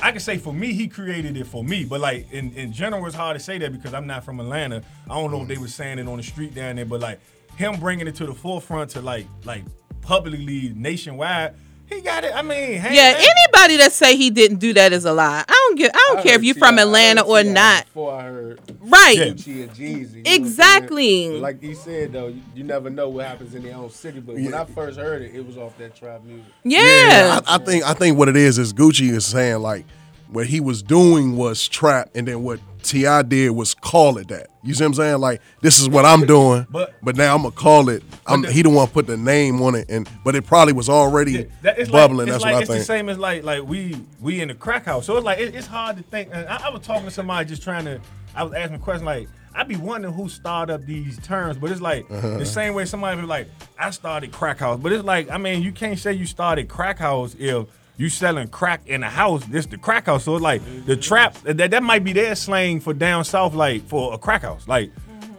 I 0.00 0.10
can 0.10 0.20
say 0.20 0.38
for 0.38 0.52
me, 0.52 0.72
he 0.72 0.88
created 0.88 1.36
it 1.36 1.46
for 1.46 1.62
me. 1.64 1.84
But 1.84 2.00
like 2.00 2.30
in, 2.32 2.52
in 2.54 2.72
general, 2.72 3.06
it's 3.06 3.14
hard 3.14 3.38
to 3.38 3.42
say 3.42 3.58
that 3.58 3.72
because 3.72 3.94
I'm 3.94 4.06
not 4.06 4.24
from 4.24 4.40
Atlanta. 4.40 4.82
I 5.08 5.14
don't 5.14 5.30
know 5.30 5.42
if 5.42 5.48
they 5.48 5.56
mm. 5.56 5.62
were 5.62 5.68
saying 5.68 5.98
it 5.98 6.08
on 6.08 6.16
the 6.16 6.22
street 6.22 6.54
down 6.54 6.76
there, 6.76 6.84
but 6.84 7.00
like 7.00 7.20
him 7.56 7.78
bringing 7.78 8.06
it 8.08 8.14
to 8.16 8.26
the 8.26 8.34
forefront 8.34 8.90
to 8.90 9.00
like 9.00 9.26
like 9.44 9.64
publicly 10.00 10.72
nationwide, 10.74 11.54
he 11.94 12.00
got 12.02 12.24
it. 12.24 12.34
I 12.34 12.42
mean, 12.42 12.78
hey, 12.80 12.94
yeah, 12.94 13.12
hey, 13.14 13.26
anybody 13.46 13.76
that 13.78 13.92
say 13.92 14.16
he 14.16 14.30
didn't 14.30 14.58
do 14.58 14.72
that 14.74 14.92
is 14.92 15.04
a 15.04 15.12
lie. 15.12 15.44
I 15.46 15.52
don't 15.52 15.78
give. 15.78 15.90
I 15.94 16.10
don't 16.12 16.22
care 16.22 16.34
if 16.36 16.42
you're 16.44 16.54
from 16.54 16.78
Atlanta 16.78 17.22
or 17.22 17.42
not. 17.42 17.84
Before 17.86 18.14
I 18.14 18.22
heard 18.24 18.60
Right. 18.80 19.18
Gucci 19.18 19.68
Jeezy. 19.68 20.14
you 20.16 20.22
know 20.22 20.34
Exactly. 20.34 21.40
Like 21.40 21.60
he 21.60 21.74
said 21.74 22.12
though, 22.12 22.28
you, 22.28 22.42
you 22.54 22.64
never 22.64 22.90
know 22.90 23.08
what 23.08 23.26
happens 23.26 23.54
in 23.54 23.62
their 23.62 23.76
own 23.76 23.90
city. 23.90 24.20
But 24.20 24.34
when 24.36 24.54
I 24.54 24.64
first 24.64 24.98
heard 24.98 25.22
it, 25.22 25.34
it 25.34 25.46
was 25.46 25.56
off 25.56 25.76
that 25.78 25.94
trap 25.96 26.22
music. 26.24 26.44
Yeah. 26.64 27.40
I, 27.46 27.54
I 27.54 27.58
think 27.58 27.84
I 27.84 27.94
think 27.94 28.18
what 28.18 28.28
it 28.28 28.36
is 28.36 28.58
is 28.58 28.72
Gucci 28.72 29.10
is 29.10 29.24
saying 29.24 29.60
like 29.60 29.84
what 30.28 30.46
he 30.46 30.60
was 30.60 30.82
doing 30.82 31.36
was 31.36 31.68
trap, 31.68 32.10
and 32.14 32.26
then 32.26 32.42
what 32.42 32.60
T.I. 32.84 33.22
did 33.22 33.50
was 33.50 33.74
call 33.74 34.18
it 34.18 34.28
that. 34.28 34.48
You 34.62 34.72
see 34.74 34.84
what 34.84 34.88
I'm 34.88 34.94
saying? 34.94 35.18
Like 35.20 35.40
this 35.60 35.80
is 35.80 35.88
what 35.88 36.04
I'm 36.04 36.24
doing, 36.26 36.66
But- 36.70 36.94
but, 37.02 37.16
now 37.16 37.34
I'm 37.34 37.42
gonna 37.42 37.50
call 37.54 37.88
it. 37.88 38.02
I'm, 38.26 38.44
he 38.44 38.62
the 38.62 38.70
one 38.70 38.86
put 38.88 39.06
the 39.06 39.16
name 39.16 39.60
on 39.62 39.74
it, 39.74 39.90
and 39.90 40.08
but 40.24 40.34
it 40.34 40.46
probably 40.46 40.72
was 40.72 40.88
already 40.88 41.48
That, 41.62 41.78
it's 41.78 41.90
bubbling. 41.90 42.28
Like, 42.28 42.32
that's 42.34 42.42
like, 42.44 42.52
what 42.52 42.58
I 42.58 42.60
it's 42.62 42.68
think. 42.70 42.80
the 42.80 42.84
same 42.84 43.08
as 43.08 43.18
like 43.18 43.42
like 43.44 43.62
we 43.64 43.96
we 44.20 44.40
in 44.40 44.48
the 44.48 44.54
crack 44.54 44.84
house. 44.86 45.06
So 45.06 45.16
it's 45.16 45.24
like 45.24 45.38
it, 45.38 45.54
it's 45.54 45.66
hard 45.66 45.96
to 45.96 46.02
think. 46.04 46.30
And 46.32 46.48
I, 46.48 46.66
I 46.66 46.70
was 46.70 46.82
talking 46.82 47.04
to 47.04 47.10
somebody 47.10 47.48
just 47.48 47.62
trying 47.62 47.84
to. 47.86 48.00
I 48.34 48.42
was 48.44 48.52
asking 48.54 48.76
a 48.76 48.78
question 48.80 49.04
like 49.04 49.28
I'd 49.54 49.68
be 49.68 49.76
wondering 49.76 50.12
who 50.14 50.28
started 50.28 50.72
up 50.74 50.86
these 50.86 51.18
terms, 51.20 51.56
but 51.58 51.70
it's 51.70 51.80
like 51.80 52.10
Uh-huh. 52.10 52.38
the 52.38 52.46
same 52.46 52.74
way 52.74 52.84
somebody 52.86 53.20
be 53.20 53.26
like 53.26 53.48
I 53.78 53.90
started 53.90 54.32
crack 54.32 54.58
house, 54.58 54.80
but 54.80 54.92
it's 54.92 55.04
like 55.04 55.30
I 55.30 55.38
mean 55.38 55.62
you 55.62 55.72
can't 55.72 55.98
say 55.98 56.12
you 56.14 56.26
started 56.26 56.68
crack 56.68 56.98
house 56.98 57.36
if 57.38 57.66
you 57.96 58.08
selling 58.08 58.48
crack 58.48 58.86
in 58.86 59.02
a 59.02 59.10
house. 59.10 59.44
This 59.44 59.66
the 59.66 59.78
crack 59.78 60.06
house. 60.06 60.24
So 60.24 60.34
it's 60.36 60.42
like 60.42 60.62
the 60.86 60.96
trap 60.96 61.34
that 61.42 61.70
that 61.70 61.82
might 61.82 62.02
be 62.04 62.12
their 62.12 62.34
slang 62.34 62.80
for 62.80 62.92
down 62.94 63.24
south, 63.24 63.54
like 63.54 63.86
for 63.86 64.12
a 64.14 64.18
crack 64.18 64.42
house, 64.42 64.66
like 64.68 64.90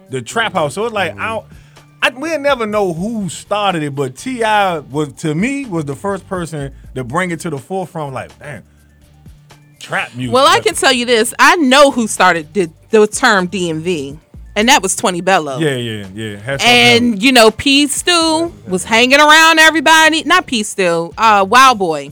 the 0.09 0.21
trap 0.21 0.53
house. 0.53 0.73
So 0.75 0.85
it's 0.85 0.93
like 0.93 1.15
I. 1.17 1.27
don't- 1.27 1.45
I, 2.01 2.09
we'll 2.09 2.39
never 2.39 2.67
know 2.67 2.93
who 2.93 3.29
started 3.29 3.81
it, 3.81 3.95
but 3.95 4.15
T.I. 4.15 4.77
was 4.79 5.11
to 5.13 5.33
me 5.33 5.65
was 5.65 5.85
the 5.85 5.95
first 5.95 6.27
person 6.27 6.71
to 6.93 7.03
bring 7.03 7.31
it 7.31 7.39
to 7.39 7.49
the 7.49 7.57
forefront. 7.57 8.13
Like, 8.13 8.37
damn, 8.37 8.63
trap 9.79 10.13
music. 10.15 10.31
Well, 10.33 10.45
I 10.47 10.59
can 10.59 10.75
tell 10.75 10.93
you 10.93 11.05
this. 11.05 11.33
I 11.39 11.55
know 11.55 11.89
who 11.89 12.07
started 12.07 12.53
the, 12.53 12.69
the 12.91 13.07
term 13.07 13.47
DMV, 13.47 14.19
and 14.55 14.69
that 14.69 14.83
was 14.83 14.95
Twenty 14.95 15.21
Bello. 15.21 15.57
Yeah, 15.57 15.77
yeah, 15.77 16.07
yeah. 16.13 16.35
Something 16.37 16.49
else. 16.51 16.61
And 16.63 17.23
you 17.23 17.31
know, 17.31 17.49
P 17.49 17.87
Stew 17.87 18.53
was 18.67 18.83
hanging 18.83 19.19
around 19.19 19.57
everybody. 19.59 20.23
Not 20.25 20.45
P 20.45 20.61
Stew, 20.61 21.11
uh, 21.17 21.45
Wild 21.49 21.79
Boy. 21.79 22.11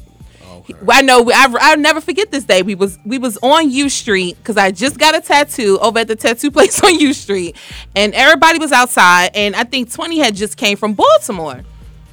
He- 0.65 0.75
I 0.89 1.01
know. 1.01 1.29
I, 1.31 1.53
I'll 1.59 1.77
never 1.77 1.99
forget 2.01 2.31
this 2.31 2.45
day. 2.45 2.61
We 2.61 2.75
was 2.75 2.97
we 3.05 3.17
was 3.17 3.37
on 3.43 3.69
U 3.71 3.89
Street 3.89 4.37
because 4.37 4.57
I 4.57 4.71
just 4.71 4.97
got 4.97 5.15
a 5.15 5.21
tattoo 5.21 5.77
over 5.81 5.99
at 5.99 6.07
the 6.07 6.15
tattoo 6.15 6.51
place 6.57 6.81
on 6.83 6.97
U 6.99 7.13
Street, 7.13 7.55
and 7.95 8.13
everybody 8.13 8.59
was 8.59 8.71
outside. 8.71 9.31
And 9.35 9.55
I 9.55 9.63
think 9.65 9.91
Twenty 9.91 10.19
had 10.19 10.35
just 10.35 10.55
came 10.57 10.77
from 10.77 10.93
Baltimore, 10.93 11.61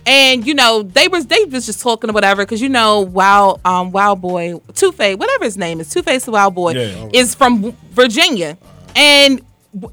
and 0.07 0.47
you 0.47 0.55
know 0.55 0.83
they 0.83 1.07
was 1.09 1.27
they 1.27 1.45
was 1.45 1.67
just 1.67 1.81
talking 1.81 2.11
or 2.11 2.13
whatever 2.13 2.43
because 2.45 2.61
you 2.61 2.69
know 2.69 3.01
Wild 3.03 3.61
um 3.65 3.93
Wild 3.93 4.21
Boy 4.21 4.61
Two 4.75 4.93
Face 4.93 5.17
whatever 5.17 5.45
his 5.45 5.57
name 5.57 5.79
is 5.81 5.89
Two 5.91 6.03
Face 6.03 6.25
the 6.25 6.33
Wild 6.33 6.55
Boy 6.55 6.73
Yeah. 6.73 7.09
is 7.13 7.35
from 7.35 7.73
Virginia, 7.93 8.59
and 8.97 9.41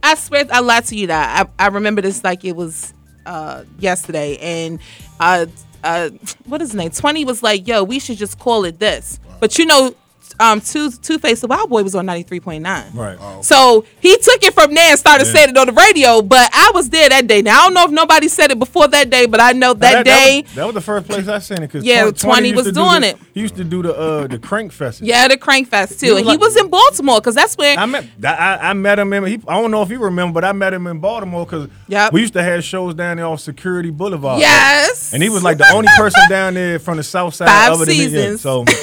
I 0.01 0.15
swear 0.15 0.45
I 0.51 0.61
lied 0.61 0.85
to 0.85 0.95
you 0.95 1.07
that 1.07 1.47
I, 1.59 1.65
I 1.65 1.67
remember 1.67 2.01
this 2.01 2.23
like 2.23 2.43
it 2.43 2.55
was 2.55 2.93
uh 3.27 3.63
yesterday, 3.77 4.37
and 4.37 4.79
uh 5.19 5.45
uh 5.83 6.09
what 6.45 6.61
is 6.61 6.69
his 6.69 6.75
name 6.75 6.89
Twenty 6.91 7.25
was 7.25 7.41
like 7.43 7.67
yo 7.67 7.83
we 7.83 7.99
should 7.99 8.17
just 8.17 8.39
call 8.39 8.65
it 8.65 8.79
this, 8.79 9.19
but 9.39 9.57
you 9.57 9.65
know. 9.65 9.95
Um, 10.39 10.61
Two 10.61 10.91
Two 10.91 11.17
Face 11.19 11.41
the 11.41 11.47
Wild 11.47 11.69
Boy 11.69 11.81
was 11.83 11.95
on 11.95 12.05
ninety 12.05 12.23
three 12.23 12.39
point 12.39 12.61
nine. 12.63 12.91
Right. 12.93 13.17
So 13.43 13.85
he 13.99 14.15
took 14.17 14.43
it 14.43 14.53
from 14.53 14.73
there 14.73 14.91
and 14.91 14.99
started 14.99 15.25
Yeah. 15.27 15.33
saying 15.33 15.49
it 15.49 15.57
on 15.57 15.67
the 15.67 15.73
radio. 15.73 16.21
But 16.21 16.49
I 16.53 16.71
was 16.73 16.89
there 16.89 17.09
that 17.09 17.25
day. 17.27 17.41
Now 17.41 17.61
I 17.61 17.63
don't 17.65 17.73
know 17.73 17.85
if 17.85 17.91
nobody 17.91 18.27
said 18.27 18.51
it 18.51 18.59
before 18.59 18.87
that 18.89 19.09
day, 19.09 19.25
but 19.25 19.39
I 19.39 19.53
know 19.53 19.73
that, 19.73 20.05
day. 20.05 20.43
was, 20.45 20.55
that 20.55 20.65
was 20.65 20.75
the 20.75 20.81
first 20.81 21.07
place 21.07 21.27
I 21.27 21.39
seen 21.39 21.63
it. 21.63 21.71
Cause 21.71 21.83
Yeah, 21.83 22.01
20 22.11 22.13
20 22.19 22.53
was 22.53 22.65
to 22.65 22.71
do 22.71 22.81
doing 22.81 23.01
the- 23.01 23.07
it. 23.09 23.17
He 23.33 23.41
used 23.41 23.55
to 23.55 23.63
do 23.63 23.81
the 23.81 23.95
uh 23.95 24.27
the 24.27 24.37
Crank 24.39 24.71
Fest. 24.71 25.01
yeah, 25.01 25.27
the 25.27 25.37
Crank 25.37 25.69
Fest 25.69 25.99
He 26.01 26.07
too, 26.07 26.13
was 26.13 26.21
and 26.21 26.31
he 26.31 26.37
was 26.37 26.55
in 26.55 26.69
Baltimore 26.69 27.19
because 27.19 27.35
that's 27.35 27.55
where 27.57 27.77
I 27.77 27.85
met 27.85 28.05
I, 28.23 28.57
I 28.61 28.73
met 28.73 28.99
him 28.99 29.13
in. 29.13 29.25
He, 29.25 29.39
I 29.47 29.59
don't 29.59 29.71
know 29.71 29.81
if 29.81 29.89
you 29.89 29.99
remember, 29.99 30.33
but 30.41 30.45
I 30.45 30.51
met 30.51 30.73
him 30.73 30.85
in 30.87 30.99
Baltimore 30.99 31.45
because 31.45 31.67
Yep. 31.87 32.13
we 32.13 32.21
used 32.21 32.33
to 32.33 32.43
have 32.43 32.63
shows 32.63 32.93
down 32.93 33.17
there 33.17 33.25
off 33.25 33.39
Security 33.39 33.89
Boulevard. 33.89 34.39
Yes. 34.39 35.13
and 35.13 35.23
he 35.23 35.29
was 35.29 35.43
like 35.43 35.57
the 35.57 35.71
only 35.73 35.87
person 35.97 36.21
down 36.29 36.53
there 36.53 36.79
from 36.79 36.97
the 36.97 37.03
South 37.03 37.33
Side. 37.33 37.47
Five 37.47 37.71
other 37.73 37.85
than. 37.85 37.95
Yeah. 38.11 38.35
So 38.35 38.65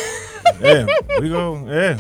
yeah, 0.61 0.87
we 1.21 1.29
go. 1.29 1.64
Yeah, 1.67 1.99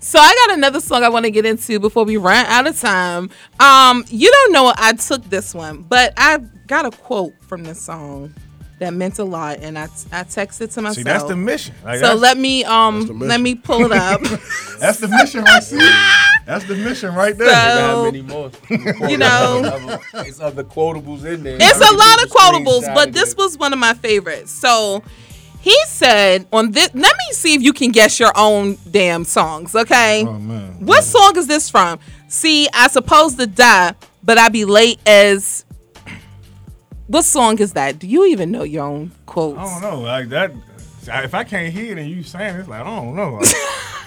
So 0.00 0.18
I 0.18 0.34
got 0.46 0.56
another 0.56 0.80
song 0.80 1.02
I 1.02 1.08
want 1.08 1.24
to 1.24 1.30
get 1.30 1.46
into 1.46 1.78
before 1.78 2.04
we 2.04 2.16
run 2.16 2.44
out 2.46 2.66
of 2.66 2.78
time. 2.80 3.30
Um, 3.60 4.04
you 4.08 4.30
don't 4.30 4.52
know 4.52 4.72
I 4.76 4.92
took 4.94 5.24
this 5.24 5.54
one, 5.54 5.82
but 5.82 6.12
I 6.16 6.38
got 6.66 6.86
a 6.86 6.90
quote 6.90 7.34
from 7.42 7.64
this 7.64 7.80
song 7.80 8.34
that 8.80 8.92
meant 8.92 9.18
a 9.20 9.24
lot, 9.24 9.58
and 9.60 9.78
I 9.78 9.84
I 9.84 10.24
texted 10.24 10.72
to 10.74 10.82
myself. 10.82 10.96
see, 10.96 11.02
that's 11.04 11.24
the 11.24 11.36
mission. 11.36 11.74
Like, 11.84 12.00
so 12.00 12.14
let 12.14 12.36
me 12.36 12.64
um 12.64 13.20
let 13.20 13.40
me 13.40 13.54
pull 13.54 13.84
it 13.84 13.92
up. 13.92 14.20
That's 14.80 14.98
the 14.98 15.08
mission 15.08 15.44
right 15.44 15.62
there. 15.70 16.04
That's 16.44 16.64
the 16.66 16.74
mission 16.74 17.14
right 17.14 17.38
there. 17.38 17.48
So, 17.48 17.54
How 17.54 18.04
many 18.04 18.20
more? 18.22 18.50
you 19.08 19.16
know. 19.16 19.98
it's 20.14 20.40
other 20.40 20.64
quotables 20.64 21.24
in 21.24 21.44
there. 21.44 21.56
It's 21.58 21.80
a 21.80 21.94
lot 21.96 22.22
of 22.24 22.30
quotables, 22.30 22.92
but 22.94 23.12
this 23.12 23.36
was 23.36 23.56
one 23.56 23.72
of 23.72 23.78
my 23.78 23.94
favorites. 23.94 24.50
So 24.50 25.02
he 25.64 25.74
said 25.86 26.46
on 26.52 26.72
this 26.72 26.90
let 26.92 27.16
me 27.16 27.32
see 27.32 27.54
if 27.54 27.62
you 27.62 27.72
can 27.72 27.90
guess 27.90 28.20
your 28.20 28.32
own 28.36 28.76
damn 28.90 29.24
songs, 29.24 29.74
okay? 29.74 30.22
Oh 30.26 30.38
man. 30.38 30.84
What 30.84 31.04
song 31.04 31.38
is 31.38 31.46
this 31.46 31.70
from? 31.70 31.98
See, 32.28 32.68
I 32.74 32.88
supposed 32.88 33.38
to 33.38 33.46
die, 33.46 33.94
but 34.22 34.36
I 34.36 34.50
be 34.50 34.66
late 34.66 35.00
as 35.06 35.64
what 37.06 37.24
song 37.24 37.58
is 37.60 37.72
that? 37.72 37.98
Do 37.98 38.06
you 38.06 38.26
even 38.26 38.50
know 38.50 38.62
your 38.62 38.84
own 38.84 39.12
quotes? 39.24 39.58
I 39.58 39.80
don't 39.80 39.82
know. 39.82 40.00
Like 40.00 40.28
that. 40.28 40.52
If 41.06 41.34
I 41.34 41.44
can't 41.44 41.72
hear 41.72 41.92
it 41.92 41.98
and 41.98 42.10
you 42.10 42.22
saying 42.22 42.56
it, 42.56 42.60
it's 42.60 42.68
like 42.68 42.82
I 42.82 42.84
don't 42.84 43.16
know. 43.16 43.40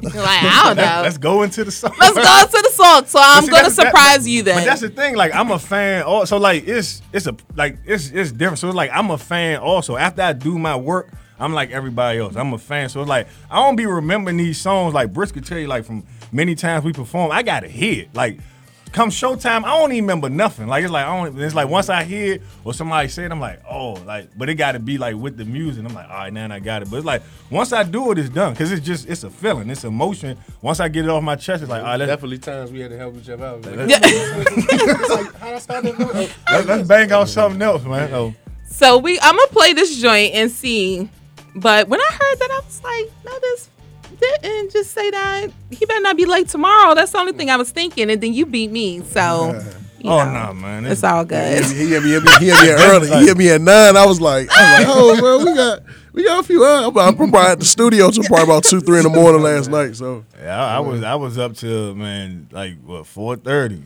You're 0.00 0.10
like, 0.12 0.42
I 0.42 0.62
don't 0.66 0.76
know. 0.84 1.00
Let's 1.02 1.18
go 1.18 1.42
into 1.42 1.64
the 1.64 1.70
song. 1.70 1.92
Let's 1.98 2.14
go 2.14 2.20
into 2.20 2.62
the 2.68 2.70
song. 2.74 3.06
So 3.06 3.18
I'm 3.22 3.42
see, 3.44 3.50
gonna 3.50 3.62
that's- 3.62 3.76
that- 3.76 3.86
surprise 3.86 4.28
you 4.28 4.42
then. 4.42 4.58
But 4.58 4.64
that's 4.64 4.80
the 4.82 4.90
thing. 4.90 5.16
Like 5.16 5.34
I'm 5.34 5.50
a 5.50 5.58
fan. 5.58 6.02
Also, 6.02 6.38
like 6.38 6.66
it's 6.68 7.00
it's 7.12 7.26
a 7.26 7.34
like 7.56 7.78
it's 7.86 8.10
it's 8.10 8.32
different. 8.32 8.58
So 8.58 8.68
it's 8.68 8.76
like 8.76 8.90
I'm 8.92 9.10
a 9.10 9.18
fan. 9.18 9.58
Also, 9.60 9.96
after 9.96 10.22
I 10.22 10.32
do 10.34 10.58
my 10.58 10.76
work, 10.76 11.10
I'm 11.38 11.52
like 11.54 11.70
everybody 11.70 12.18
else. 12.18 12.36
I'm 12.36 12.52
a 12.52 12.58
fan. 12.58 12.88
So 12.88 13.00
it's 13.00 13.08
like 13.08 13.28
I 13.50 13.56
don't 13.64 13.76
be 13.76 13.86
remembering 13.86 14.36
these 14.36 14.60
songs. 14.60 14.92
Like 14.94 15.12
Brisk 15.12 15.34
could 15.34 15.46
tell 15.46 15.58
you, 15.58 15.68
like 15.68 15.84
from 15.84 16.04
many 16.32 16.54
times 16.54 16.84
we 16.84 16.92
perform, 16.92 17.30
I 17.32 17.42
gotta 17.42 17.68
hear 17.68 18.02
it. 18.02 18.14
Like 18.14 18.40
come 18.94 19.10
showtime, 19.10 19.64
I 19.64 19.76
don't 19.76 19.92
even 19.92 20.04
remember 20.04 20.30
nothing. 20.30 20.68
Like 20.68 20.84
it's 20.84 20.92
like 20.92 21.04
I 21.04 21.16
don't. 21.16 21.38
It's 21.38 21.54
like 21.54 21.68
once 21.68 21.90
I 21.90 22.04
hear 22.04 22.34
it 22.34 22.42
or 22.64 22.72
somebody 22.72 23.08
say 23.08 23.24
it, 23.24 23.32
I'm 23.32 23.40
like, 23.40 23.60
oh, 23.68 23.92
like. 23.92 24.30
But 24.38 24.48
it 24.48 24.54
got 24.54 24.72
to 24.72 24.78
be 24.78 24.96
like 24.96 25.16
with 25.16 25.36
the 25.36 25.44
music. 25.44 25.84
I'm 25.84 25.92
like, 25.92 26.08
all 26.08 26.16
right, 26.16 26.32
now 26.32 26.50
I 26.50 26.60
got 26.60 26.82
it. 26.82 26.90
But 26.90 26.98
it's 26.98 27.06
like 27.06 27.22
once 27.50 27.72
I 27.72 27.82
do 27.82 28.12
it, 28.12 28.18
it's 28.18 28.30
done 28.30 28.54
because 28.54 28.72
it's 28.72 28.86
just 28.86 29.08
it's 29.08 29.24
a 29.24 29.30
feeling, 29.30 29.68
it's 29.68 29.84
emotion. 29.84 30.38
Once 30.62 30.80
I 30.80 30.88
get 30.88 31.04
it 31.04 31.10
off 31.10 31.22
my 31.22 31.36
chest, 31.36 31.62
it's 31.62 31.70
like, 31.70 31.82
all 31.82 31.88
right, 31.88 31.96
let's, 31.96 32.08
Definitely 32.08 32.38
times 32.38 32.70
we 32.70 32.80
had 32.80 32.90
to 32.92 32.96
help 32.96 33.16
each 33.16 33.28
other 33.28 33.44
out. 33.44 33.62
Like, 33.66 33.90
Yeah. 33.90 33.98
It's 34.02 35.10
like, 35.10 35.34
how 35.34 35.58
start 35.58 35.84
let's, 36.48 36.66
let's 36.66 36.88
bang 36.88 37.10
out 37.12 37.28
something 37.28 37.60
else, 37.60 37.84
man. 37.84 38.12
Oh. 38.14 38.34
So 38.66 38.98
we 38.98 39.18
I'm 39.20 39.36
gonna 39.36 39.48
play 39.48 39.72
this 39.72 40.00
joint 40.00 40.34
and 40.34 40.50
see. 40.50 41.10
But 41.56 41.88
when 41.88 42.00
I 42.00 42.08
heard 42.10 42.38
that, 42.38 42.50
I 42.50 42.60
was 42.64 42.82
like, 42.82 43.12
no, 43.24 43.38
this 43.40 43.70
didn't 44.14 44.72
just 44.72 44.90
say 44.92 45.10
that. 45.10 45.48
He 45.70 45.84
better 45.86 46.00
not 46.00 46.16
be 46.16 46.24
late 46.26 46.48
tomorrow. 46.48 46.94
That's 46.94 47.12
the 47.12 47.18
only 47.18 47.32
thing 47.32 47.50
I 47.50 47.56
was 47.56 47.70
thinking. 47.70 48.10
And 48.10 48.20
then 48.20 48.32
you 48.32 48.46
beat 48.46 48.70
me. 48.70 49.02
So 49.02 49.52
you 49.98 50.10
Oh 50.10 50.24
know, 50.24 50.48
no, 50.48 50.52
man! 50.54 50.84
It's 50.84 51.02
all 51.02 51.24
good. 51.24 51.64
He 51.64 51.88
hit 51.88 52.02
me, 52.02 52.08
he 52.10 52.14
hit 52.14 52.22
me, 52.24 52.30
he 52.38 52.46
hit 52.50 52.62
me 52.62 52.70
early. 52.84 53.08
He 53.08 53.26
hit 53.26 53.36
me 53.38 53.48
at 53.50 53.60
nine. 53.60 53.96
I 53.96 54.04
was 54.04 54.20
like, 54.20 54.48
I 54.50 54.84
was 54.84 54.86
like, 54.86 54.96
oh, 54.96 55.20
bro, 55.20 55.38
we 55.38 55.54
got 55.54 55.82
we 56.12 56.24
got 56.24 56.40
a 56.40 56.42
few. 56.46 56.62
Uh, 56.64 56.88
I'm, 56.88 56.98
I'm 56.98 57.16
probably 57.16 57.40
at 57.40 57.58
the 57.58 57.64
studio 57.64 58.10
till 58.10 58.22
probably 58.24 58.44
about 58.44 58.64
two, 58.64 58.80
three 58.80 58.98
in 58.98 59.04
the 59.04 59.08
morning 59.10 59.42
last 59.42 59.70
night. 59.70 59.96
So 59.96 60.24
Yeah, 60.38 60.62
I, 60.62 60.76
I 60.76 60.80
was 60.80 61.02
I 61.02 61.14
was 61.14 61.38
up 61.38 61.54
till 61.54 61.94
man 61.94 62.48
like 62.52 62.74
what 62.84 63.06
four 63.06 63.36
thirty. 63.36 63.82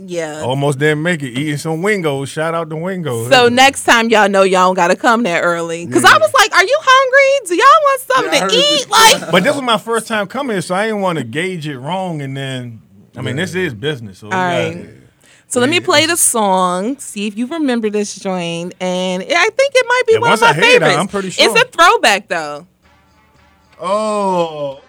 Yeah. 0.00 0.42
Almost 0.42 0.78
didn't 0.78 1.02
make 1.02 1.22
it. 1.22 1.30
Eating 1.30 1.56
some 1.56 1.82
wingos. 1.82 2.28
Shout 2.28 2.54
out 2.54 2.70
to 2.70 2.76
wingos. 2.76 3.30
So 3.30 3.48
next 3.48 3.84
time 3.84 4.08
y'all 4.10 4.28
know 4.28 4.42
y'all 4.42 4.68
don't 4.68 4.74
gotta 4.74 4.96
come 4.96 5.22
there 5.22 5.42
early. 5.42 5.86
Cause 5.86 6.04
I 6.04 6.16
was 6.16 6.32
like, 6.34 6.54
Are 6.54 6.64
you 6.64 6.78
hungry? 6.80 7.48
Do 7.48 7.54
y'all 7.56 7.82
want 7.82 8.00
something 8.00 8.48
to 8.48 8.54
eat? 8.54 8.90
Like 8.90 9.30
but 9.32 9.42
this 9.42 9.54
was 9.54 9.62
my 9.62 9.78
first 9.78 10.06
time 10.06 10.26
coming 10.26 10.54
here, 10.54 10.62
so 10.62 10.74
I 10.74 10.86
didn't 10.86 11.00
want 11.00 11.18
to 11.18 11.24
gauge 11.24 11.66
it 11.66 11.78
wrong. 11.78 12.22
And 12.22 12.36
then, 12.36 12.80
I 13.16 13.22
mean, 13.22 13.36
this 13.36 13.54
is 13.54 13.74
business. 13.74 14.18
So 14.18 14.26
All 14.26 14.32
right. 14.32 14.88
So 15.50 15.60
let 15.60 15.70
me 15.70 15.80
play 15.80 16.04
the 16.04 16.16
song, 16.16 16.98
see 16.98 17.26
if 17.26 17.36
you 17.36 17.46
remember 17.46 17.88
this 17.88 18.14
joint. 18.16 18.74
And 18.80 19.22
I 19.22 19.48
think 19.48 19.72
it 19.74 19.86
might 19.88 20.02
be 20.06 20.12
Yeah, 20.14 20.18
one 20.20 20.32
of 20.32 20.40
my 20.40 20.48
I 20.48 20.52
hear 20.52 20.62
it, 20.64 20.66
favorites. 20.72 20.96
I'm 20.98 21.08
pretty 21.08 21.30
sure. 21.30 21.56
It's 21.56 21.62
a 21.62 21.66
throwback 21.68 22.28
though. 22.28 22.66
Oh. 23.80 24.82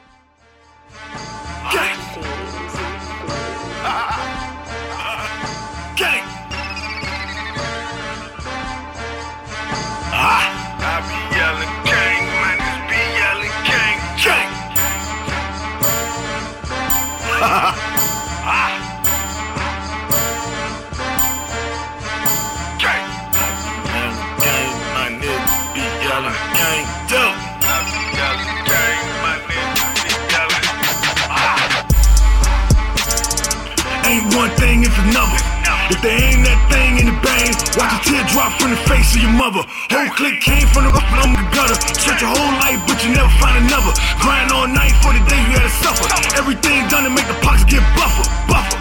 Gang. 1.72 2.29
One 34.36 34.52
thing, 34.58 34.84
it's 34.84 34.98
another. 35.10 35.39
If 35.89 36.02
there 36.06 36.13
ain't 36.13 36.46
that 36.46 36.60
thing 36.70 37.02
in 37.02 37.06
the 37.10 37.18
bang, 37.26 37.50
watch 37.74 37.94
a 37.98 38.00
tear 38.06 38.22
drop 38.30 38.54
from 38.62 38.76
the 38.76 38.82
face 38.86 39.18
of 39.18 39.26
your 39.26 39.34
mother. 39.34 39.65
Whole 39.89 40.12
clique 40.13 40.42
came 40.42 40.68
from 40.70 40.86
the 40.86 40.92
up 40.94 41.06
from 41.10 41.34
the 41.34 41.46
gutter. 41.50 41.78
Search 41.98 42.22
your 42.22 42.30
whole 42.30 42.54
life, 42.62 42.78
but 42.86 43.02
you 43.02 43.10
never 43.15 43.32
find 43.42 43.58
another. 43.65 43.89
Grind 44.22 44.54
all 44.54 44.70
night 44.70 44.94
for 45.02 45.15
the 45.15 45.24
day 45.26 45.39
you 45.50 45.58
had 45.58 45.65
to 45.65 45.74
suffer. 45.82 46.06
Everything 46.38 46.86
done 46.94 47.10
to 47.10 47.12
make 47.13 47.26
the 47.26 47.38
pockets 47.42 47.65
get 47.65 47.82
buffer, 47.98 48.26
buffer. 48.46 48.78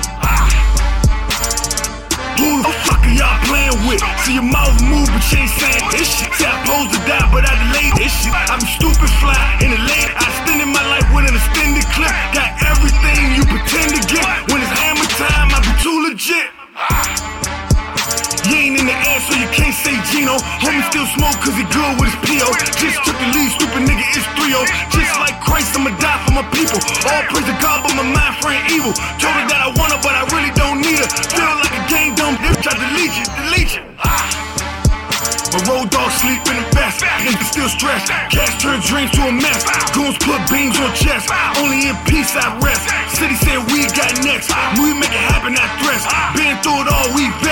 Who 2.38 2.62
the 2.62 2.72
fuck 2.84 3.02
are 3.02 3.16
y'all 3.16 3.38
playing 3.48 3.78
with? 3.88 4.04
See 4.28 4.36
your 4.36 4.46
mouth 4.46 4.76
move, 4.84 5.08
but 5.08 5.24
you 5.32 5.42
ain't 5.42 5.54
saying 5.56 5.84
this 5.90 6.06
shit. 6.12 6.28
See, 6.36 6.44
I 6.44 6.54
supposed 6.60 6.92
to 6.92 7.00
die, 7.08 7.24
but 7.32 7.48
I 7.48 7.56
delayed 7.66 7.94
this 7.96 8.12
shit. 8.20 8.36
I'm 8.36 8.60
stupid 8.76 9.10
fly 9.18 9.38
in 9.64 9.72
the 9.72 9.80
lane. 9.80 10.10
I 10.12 10.28
extended 10.28 10.68
my 10.68 10.84
life 10.92 11.08
with 11.10 11.24
an 11.24 11.34
extended 11.34 11.88
clip. 11.96 12.12
Got 12.36 12.57
we 47.14 47.28
best. 47.40 47.47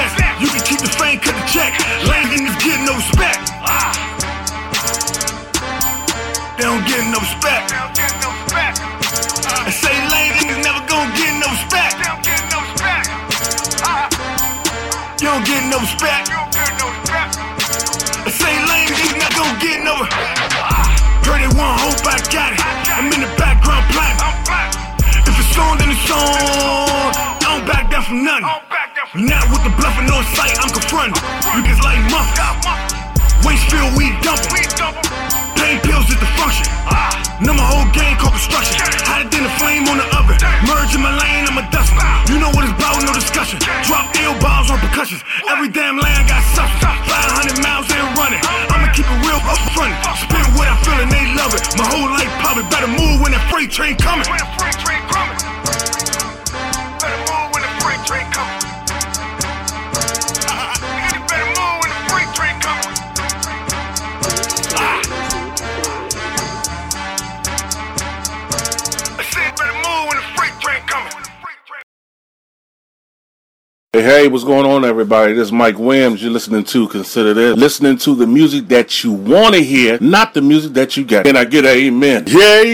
Hey, 73.97 74.03
hey, 74.03 74.29
what's 74.29 74.45
going 74.45 74.67
on, 74.67 74.85
everybody? 74.85 75.33
This 75.33 75.47
is 75.47 75.53
Mike 75.53 75.79
Williams. 75.79 76.23
You're 76.23 76.31
listening 76.31 76.65
to 76.65 76.87
Consider 76.87 77.33
This. 77.33 77.57
Listening 77.57 77.97
to 77.97 78.15
the 78.15 78.27
music 78.27 78.69
that 78.69 79.03
you 79.03 79.11
want 79.11 79.55
to 79.55 79.63
hear, 79.63 79.99
not 80.03 80.35
the 80.35 80.43
music 80.43 80.75
that 80.75 80.99
you 80.99 81.05
got. 81.07 81.25
Can 81.25 81.35
I 81.35 81.47
get 81.47 81.65
an 81.65 81.71
amen? 81.71 82.25
Yay! 82.27 82.67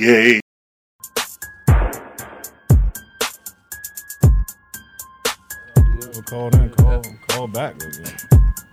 Yay! 0.00 0.40
Call 6.26 6.48
in, 6.56 6.70
call, 6.70 7.02
call 7.28 7.46
back. 7.46 7.76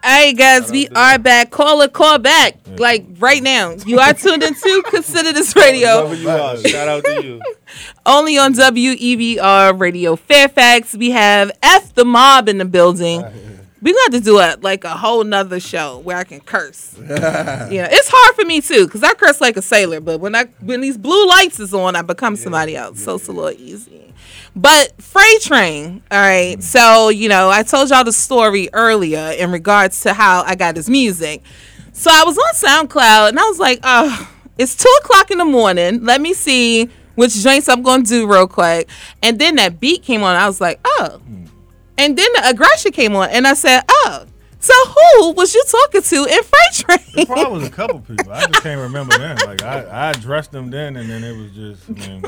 Hey 0.03 0.33
guys, 0.33 0.71
we 0.71 0.87
are 0.89 1.19
back. 1.19 1.51
Call 1.51 1.81
a 1.81 1.89
call 1.89 2.17
back. 2.17 2.57
Like 2.77 3.05
right 3.19 3.41
now. 3.43 3.75
You 3.85 3.99
are 3.99 4.13
tuned 4.13 4.41
into 4.41 4.83
Consider 4.89 5.31
This 5.31 5.55
Radio. 5.55 6.07
Whoever 6.07 6.15
you 6.15 6.29
are, 6.29 6.57
shout 6.57 6.87
out 6.87 7.03
to 7.05 7.23
you. 7.23 7.41
Only 8.05 8.37
on 8.37 8.53
WEBR 8.53 9.79
Radio 9.79 10.15
Fairfax. 10.15 10.95
We 10.95 11.11
have 11.11 11.51
F 11.61 11.93
the 11.93 12.05
Mob 12.05 12.49
in 12.49 12.57
the 12.57 12.65
building. 12.65 13.23
We 13.81 13.93
got 13.93 14.11
to 14.11 14.19
do 14.19 14.37
a 14.37 14.57
like 14.61 14.83
a 14.83 14.95
whole 14.95 15.23
nother 15.23 15.59
show 15.59 15.99
where 15.99 16.17
I 16.17 16.23
can 16.23 16.39
curse. 16.39 16.95
yeah, 16.99 17.87
it's 17.91 18.09
hard 18.11 18.35
for 18.35 18.45
me 18.45 18.61
too 18.61 18.85
because 18.85 19.03
I 19.03 19.13
curse 19.13 19.41
like 19.41 19.57
a 19.57 19.61
sailor. 19.61 19.99
But 19.99 20.19
when 20.19 20.35
I 20.35 20.45
when 20.61 20.81
these 20.81 20.97
blue 20.97 21.27
lights 21.27 21.59
is 21.59 21.73
on, 21.73 21.95
I 21.95 22.03
become 22.03 22.35
somebody 22.35 22.75
else. 22.75 23.03
So 23.03 23.15
it's 23.15 23.27
a 23.27 23.31
little 23.31 23.59
easy. 23.59 24.13
But 24.55 25.01
Freight 25.01 25.41
Train, 25.41 26.03
all 26.11 26.19
right. 26.19 26.57
Mm. 26.57 26.63
So 26.63 27.09
you 27.09 27.27
know, 27.27 27.49
I 27.49 27.63
told 27.63 27.89
y'all 27.89 28.03
the 28.03 28.13
story 28.13 28.69
earlier 28.73 29.33
in 29.37 29.51
regards 29.51 30.01
to 30.01 30.13
how 30.13 30.43
I 30.43 30.55
got 30.55 30.75
his 30.75 30.89
music. 30.89 31.41
So 31.93 32.11
I 32.13 32.23
was 32.23 32.37
on 32.37 32.53
SoundCloud 32.87 33.29
and 33.29 33.39
I 33.39 33.43
was 33.43 33.59
like, 33.59 33.79
oh, 33.83 34.29
it's 34.57 34.75
two 34.75 34.93
o'clock 35.01 35.31
in 35.31 35.39
the 35.39 35.45
morning. 35.45 36.03
Let 36.03 36.21
me 36.21 36.33
see 36.33 36.89
which 37.15 37.35
joints 37.35 37.67
I'm 37.67 37.81
gonna 37.81 38.03
do 38.03 38.31
real 38.31 38.47
quick. 38.47 38.89
And 39.23 39.39
then 39.39 39.55
that 39.55 39.79
beat 39.79 40.03
came 40.03 40.23
on. 40.23 40.35
I 40.35 40.45
was 40.45 40.61
like, 40.61 40.79
oh. 40.85 41.19
Mm. 41.29 41.40
And 42.01 42.17
then 42.17 42.27
the 42.33 42.49
aggression 42.49 42.91
came 42.91 43.15
on, 43.15 43.29
and 43.29 43.45
I 43.47 43.53
said, 43.53 43.83
oh. 43.89 44.25
So 44.59 44.73
who 44.85 45.31
was 45.33 45.55
you 45.55 45.63
talking 45.67 46.01
to 46.03 46.15
in 46.25 46.43
Freight 46.43 46.73
Train? 46.73 46.99
It 47.23 47.27
probably 47.27 47.51
was 47.59 47.67
a 47.67 47.71
couple 47.71 47.99
people. 48.01 48.31
I 48.31 48.45
just 48.45 48.61
can't 48.61 48.79
remember 48.79 49.17
them. 49.17 49.35
Like 49.45 49.63
I, 49.63 49.81
I 49.81 50.09
addressed 50.11 50.51
them 50.51 50.69
then, 50.69 50.97
and 50.97 51.09
then 51.09 51.23
it 51.23 51.35
was 51.35 51.51
just. 51.51 51.89
I 51.89 51.93
mean, 52.09 52.23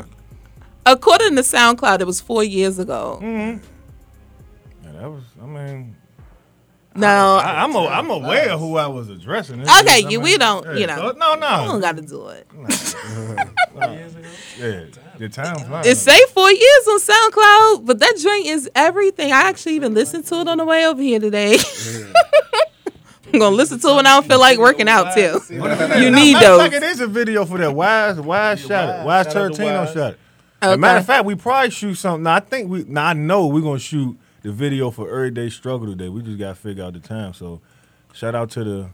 According 0.84 1.36
to 1.36 1.42
SoundCloud, 1.42 2.00
it 2.00 2.06
was 2.06 2.20
four 2.20 2.42
years 2.42 2.78
ago. 2.80 3.20
Mm-hmm. 3.22 3.64
yeah, 4.84 4.92
that 5.00 5.10
was. 5.10 5.22
I 5.40 5.46
mean, 5.46 5.96
No, 6.96 7.36
I, 7.36 7.62
I'm 7.62 7.74
a, 7.76 7.86
I'm 7.86 8.10
aware 8.10 8.50
of 8.50 8.58
who 8.60 8.76
I 8.78 8.88
was 8.88 9.08
addressing. 9.10 9.60
It's 9.60 9.70
Okay, 9.80 10.00
just, 10.02 10.06
I 10.06 10.10
you- 10.10 10.20
we 10.20 10.36
don't, 10.36 10.64
yeah, 10.66 10.72
you 10.74 10.86
know. 10.88 10.96
so- 11.12 11.18
no, 11.18 11.34
no. 11.36 11.62
We 11.62 11.68
don't 11.68 11.80
got 11.80 11.96
to 11.96 12.02
do 12.02 12.28
it. 12.28 12.46
Yeah, 14.58 14.84
the 15.18 15.28
time 15.28 15.56
flies. 15.58 15.86
It 15.86 15.96
say 15.96 16.18
four 16.32 16.50
years 16.50 16.88
on 16.88 17.00
SoundCloud, 17.00 17.86
but 17.86 17.98
that 18.00 18.16
joint 18.20 18.46
is 18.46 18.70
everything. 18.74 19.32
I 19.32 19.42
actually 19.42 19.74
even 19.76 19.94
listened 19.94 20.26
to 20.26 20.36
it 20.40 20.48
on 20.48 20.58
the 20.58 20.64
way 20.64 20.86
over 20.86 21.00
here 21.02 21.20
today. 21.20 21.56
I'm 23.32 23.40
gonna 23.40 23.56
listen 23.56 23.80
to 23.80 23.88
it 23.88 23.94
when 23.96 24.06
I 24.06 24.14
don't 24.14 24.26
feel 24.26 24.38
like 24.38 24.58
working 24.58 24.88
out 24.88 25.14
too. 25.14 25.40
You 25.50 26.10
need 26.10 26.34
Matter 26.34 26.52
of 26.52 26.60
fact, 26.60 26.72
those. 26.72 26.74
it 26.74 26.82
is 26.84 27.00
a 27.00 27.06
video 27.08 27.44
for 27.44 27.58
that. 27.58 27.72
Wise, 27.74 28.20
Wise 28.20 28.60
shot 28.60 29.00
it. 29.00 29.04
Wise 29.06 29.26
Shout 29.26 29.36
out 29.36 29.54
to 29.54 29.62
Tarantino 29.62 29.84
Wise. 29.84 29.94
shot 29.94 30.12
it. 30.12 30.18
As 30.62 30.72
a 30.74 30.76
matter 30.78 30.98
of 31.00 31.06
fact, 31.06 31.24
we 31.24 31.34
probably 31.34 31.70
shoot 31.70 31.94
something. 31.96 32.22
Now, 32.22 32.34
I 32.36 32.40
think 32.40 32.70
we. 32.70 32.84
Now 32.84 33.06
I 33.06 33.12
know 33.12 33.48
we're 33.48 33.60
gonna 33.60 33.78
shoot 33.80 34.16
the 34.42 34.52
video 34.52 34.90
for 34.92 35.08
Everyday 35.08 35.50
Struggle 35.50 35.88
today. 35.88 36.08
We 36.08 36.22
just 36.22 36.38
gotta 36.38 36.54
figure 36.54 36.84
out 36.84 36.92
the 36.92 37.00
time. 37.00 37.34
So, 37.34 37.60
shout 38.12 38.34
out 38.36 38.50
to 38.52 38.62
the 38.64 38.88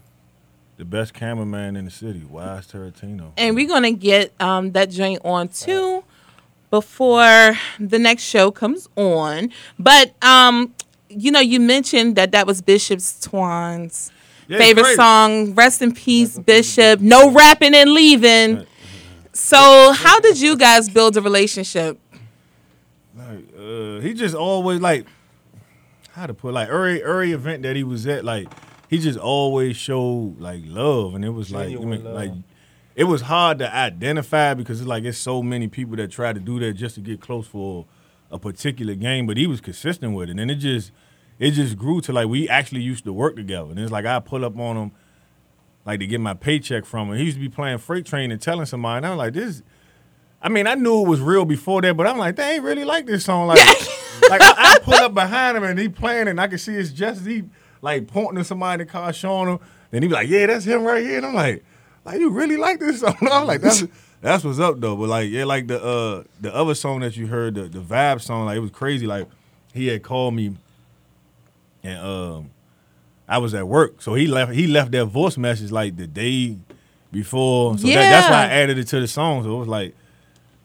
the 0.78 0.84
best 0.86 1.12
cameraman 1.12 1.76
in 1.76 1.84
the 1.84 1.90
city, 1.90 2.24
Wise 2.24 2.66
Tarantino. 2.66 3.32
and 3.36 3.54
we're 3.54 3.68
gonna 3.68 3.92
get 3.92 4.32
um, 4.40 4.72
that 4.72 4.88
joint 4.90 5.20
on 5.22 5.48
too 5.48 6.02
before 6.70 7.52
the 7.78 7.98
next 7.98 8.22
show 8.22 8.50
comes 8.50 8.88
on. 8.96 9.50
But 9.78 10.14
um, 10.24 10.74
you 11.08 11.30
know, 11.30 11.40
you 11.40 11.60
mentioned 11.60 12.16
that 12.16 12.32
that 12.32 12.46
was 12.46 12.60
Bishop's 12.62 13.18
Twan's 13.20 14.10
Yeah, 14.48 14.58
favorite 14.58 14.84
crazy. 14.84 14.96
song. 14.96 15.54
Rest 15.54 15.82
in 15.82 15.92
peace, 15.92 16.38
Bishop. 16.38 17.00
No 17.00 17.30
rapping 17.30 17.74
and 17.74 17.92
leaving. 17.92 18.66
So, 19.32 19.92
how 19.92 20.20
did 20.20 20.40
you 20.40 20.56
guys 20.56 20.88
build 20.88 21.16
a 21.16 21.20
relationship? 21.22 21.98
Like, 23.16 23.44
uh, 23.58 24.00
he 24.00 24.14
just 24.14 24.34
always 24.34 24.80
like 24.80 25.06
how 26.12 26.26
to 26.26 26.34
put 26.34 26.52
like 26.54 26.68
every 26.68 27.02
every 27.02 27.32
event 27.32 27.62
that 27.62 27.76
he 27.76 27.84
was 27.84 28.06
at, 28.06 28.24
like 28.24 28.48
he 28.88 28.98
just 28.98 29.18
always 29.18 29.76
showed 29.76 30.36
like 30.40 30.62
love, 30.66 31.14
and 31.14 31.24
it 31.24 31.30
was 31.30 31.50
like 31.52 31.68
I 31.68 31.72
Genuine 31.72 32.02
mean, 32.04 32.14
like 32.14 32.30
it 33.00 33.04
was 33.04 33.22
hard 33.22 33.58
to 33.60 33.74
identify 33.74 34.52
because 34.52 34.78
it's 34.78 34.86
like 34.86 35.04
it's 35.04 35.16
so 35.16 35.42
many 35.42 35.68
people 35.68 35.96
that 35.96 36.10
try 36.10 36.34
to 36.34 36.38
do 36.38 36.60
that 36.60 36.74
just 36.74 36.96
to 36.96 37.00
get 37.00 37.18
close 37.18 37.46
for 37.46 37.86
a 38.30 38.38
particular 38.38 38.94
game, 38.94 39.26
but 39.26 39.38
he 39.38 39.46
was 39.46 39.62
consistent 39.62 40.12
with 40.14 40.28
it, 40.28 40.38
and 40.38 40.50
it 40.50 40.56
just 40.56 40.92
it 41.38 41.52
just 41.52 41.78
grew 41.78 42.02
to 42.02 42.12
like 42.12 42.28
we 42.28 42.46
actually 42.46 42.82
used 42.82 43.04
to 43.04 43.12
work 43.14 43.36
together, 43.36 43.70
and 43.70 43.78
it's 43.78 43.90
like 43.90 44.04
I 44.04 44.20
pull 44.20 44.44
up 44.44 44.54
on 44.58 44.76
him 44.76 44.92
like 45.86 46.00
to 46.00 46.06
get 46.06 46.20
my 46.20 46.34
paycheck 46.34 46.84
from 46.84 47.08
him. 47.08 47.16
He 47.16 47.24
used 47.24 47.38
to 47.38 47.40
be 47.40 47.48
playing 47.48 47.78
freight 47.78 48.04
train 48.04 48.30
and 48.30 48.38
telling 48.38 48.66
somebody, 48.66 48.98
and 48.98 49.06
I'm 49.06 49.16
like 49.16 49.32
this. 49.32 49.62
I 50.42 50.50
mean, 50.50 50.66
I 50.66 50.74
knew 50.74 51.00
it 51.00 51.08
was 51.08 51.22
real 51.22 51.46
before 51.46 51.80
that, 51.80 51.96
but 51.96 52.06
I'm 52.06 52.18
like, 52.18 52.36
they 52.36 52.56
ain't 52.56 52.64
really 52.64 52.84
like 52.84 53.06
this 53.06 53.24
song. 53.24 53.46
Like, 53.46 53.66
like 54.28 54.42
I, 54.42 54.74
I 54.74 54.78
pull 54.82 54.92
up 54.92 55.14
behind 55.14 55.56
him 55.56 55.64
and 55.64 55.78
he 55.78 55.88
playing 55.88 56.28
and 56.28 56.38
I 56.38 56.48
can 56.48 56.58
see 56.58 56.74
his 56.74 56.92
just 56.92 57.26
he 57.26 57.44
like 57.80 58.08
pointing 58.08 58.36
to 58.36 58.44
somebody 58.44 58.82
in 58.82 58.86
the 58.86 58.92
car, 58.92 59.10
showing 59.14 59.48
him. 59.48 59.58
Then 59.90 60.02
he 60.02 60.08
be 60.08 60.14
like, 60.14 60.28
yeah, 60.28 60.44
that's 60.44 60.66
him 60.66 60.82
right 60.82 61.02
here. 61.02 61.16
And 61.16 61.26
I'm 61.26 61.34
like, 61.34 61.64
like 62.04 62.20
you 62.20 62.30
really 62.30 62.56
like 62.56 62.80
this 62.80 63.00
song? 63.00 63.16
I'm 63.30 63.46
like, 63.46 63.60
that's 63.60 63.84
that's 64.20 64.44
what's 64.44 64.58
up 64.58 64.80
though. 64.80 64.96
But 64.96 65.08
like, 65.08 65.30
yeah, 65.30 65.44
like 65.44 65.66
the 65.66 65.82
uh 65.82 66.24
the 66.40 66.54
other 66.54 66.74
song 66.74 67.00
that 67.00 67.16
you 67.16 67.26
heard, 67.26 67.54
the 67.54 67.62
the 67.62 67.80
vibe 67.80 68.20
song, 68.20 68.46
like 68.46 68.56
it 68.56 68.60
was 68.60 68.70
crazy. 68.70 69.06
Like 69.06 69.26
he 69.72 69.86
had 69.88 70.02
called 70.02 70.34
me, 70.34 70.56
and 71.82 71.98
um, 72.04 72.50
I 73.28 73.38
was 73.38 73.54
at 73.54 73.66
work, 73.68 74.02
so 74.02 74.14
he 74.14 74.26
left 74.26 74.52
he 74.52 74.66
left 74.66 74.92
that 74.92 75.06
voice 75.06 75.36
message 75.36 75.70
like 75.70 75.96
the 75.96 76.06
day 76.06 76.56
before. 77.12 77.78
So 77.78 77.86
that, 77.86 77.94
that's 77.94 78.28
why 78.30 78.42
I 78.44 78.46
added 78.46 78.78
it 78.78 78.86
to 78.88 79.00
the 79.00 79.08
song. 79.08 79.42
So 79.44 79.54
it 79.54 79.58
was 79.58 79.68
like. 79.68 79.94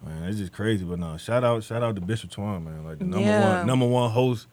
Man, 0.06 0.26
it's 0.26 0.38
just 0.38 0.54
crazy, 0.54 0.86
but 0.86 1.00
no. 1.00 1.18
Shout 1.18 1.44
out, 1.44 1.64
shout 1.64 1.82
out 1.82 1.96
to 1.96 2.02
Bishop 2.02 2.30
Twan, 2.30 2.64
man. 2.64 2.86
Like 2.86 3.00
the 3.00 3.06
number 3.06 3.26
Yeah. 3.28 3.58
one, 3.58 3.66
number 3.66 3.88
one 3.88 4.12
host, 4.12 4.46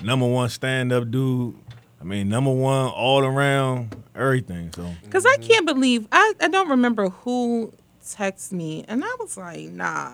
number 0.00 0.24
one 0.24 0.48
stand 0.50 0.92
up 0.92 1.10
dude. 1.10 1.56
I 2.00 2.04
mean, 2.04 2.28
number 2.28 2.50
one 2.52 2.88
all 2.88 3.24
around 3.24 3.94
everything. 4.14 4.72
So 4.74 4.90
Because 5.02 5.26
I 5.26 5.36
can't 5.36 5.66
believe 5.66 6.06
I, 6.10 6.32
I 6.40 6.48
don't 6.48 6.68
remember 6.70 7.10
who 7.10 7.72
texted 8.04 8.52
me, 8.52 8.84
and 8.88 9.04
I 9.04 9.16
was 9.18 9.36
like, 9.36 9.68
nah. 9.70 10.12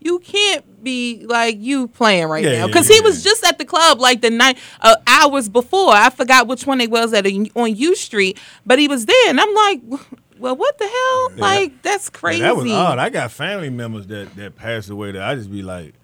You 0.00 0.18
can't 0.18 0.84
be 0.84 1.24
like 1.26 1.56
you 1.58 1.88
playing 1.88 2.26
right 2.28 2.44
Yeah, 2.44 2.58
now 2.58 2.66
because 2.66 2.90
yeah, 2.90 2.96
he 2.96 3.00
was 3.00 3.24
just 3.24 3.42
at 3.42 3.56
the 3.56 3.64
club 3.64 4.00
like 4.00 4.20
the 4.20 4.28
night 4.28 4.58
uh, 4.82 4.96
hours 5.06 5.48
before. 5.48 5.94
I 5.94 6.10
forgot 6.10 6.46
which 6.46 6.66
one 6.66 6.82
it 6.82 6.90
was 6.90 7.14
at 7.14 7.24
on 7.26 7.74
U 7.74 7.96
Street, 7.96 8.38
but 8.66 8.78
he 8.78 8.86
was 8.86 9.06
there, 9.06 9.30
and 9.30 9.40
I'm 9.40 9.54
like, 9.54 9.80
well, 10.38 10.56
what 10.56 10.76
the 10.76 10.84
hell? 10.84 11.30
Yeah. 11.36 11.40
Like 11.40 11.80
that's 11.82 12.10
crazy. 12.10 12.42
Yeah, 12.42 12.48
that 12.48 12.56
was 12.56 12.70
odd. 12.70 12.98
I 12.98 13.08
got 13.08 13.30
family 13.30 13.70
members 13.70 14.06
that 14.08 14.36
that 14.36 14.56
passed 14.56 14.90
away 14.90 15.12
that 15.12 15.22
I 15.22 15.36
just 15.36 15.50
be 15.50 15.62
like, 15.62 15.94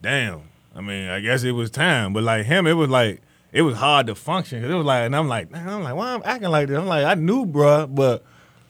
damn. 0.00 0.40
I 0.74 0.80
mean, 0.80 1.10
I 1.10 1.20
guess 1.20 1.42
it 1.42 1.52
was 1.52 1.70
time, 1.70 2.14
but 2.14 2.22
like 2.22 2.46
him, 2.46 2.66
it 2.66 2.72
was 2.72 2.88
like 2.88 3.20
it 3.52 3.62
was 3.62 3.76
hard 3.76 4.06
to 4.08 4.14
function. 4.14 4.62
'Cause 4.62 4.70
it 4.70 4.74
was 4.74 4.86
like, 4.86 5.04
and 5.06 5.14
I'm 5.16 5.28
like, 5.28 5.50
man, 5.50 5.68
I'm 5.68 5.82
like, 5.82 5.94
why 5.94 6.14
I'm 6.14 6.22
acting 6.24 6.48
like 6.50 6.68
this? 6.68 6.78
I'm 6.78 6.86
like, 6.86 7.04
I 7.04 7.14
knew, 7.14 7.44
bruh, 7.46 7.92
but 7.94 8.24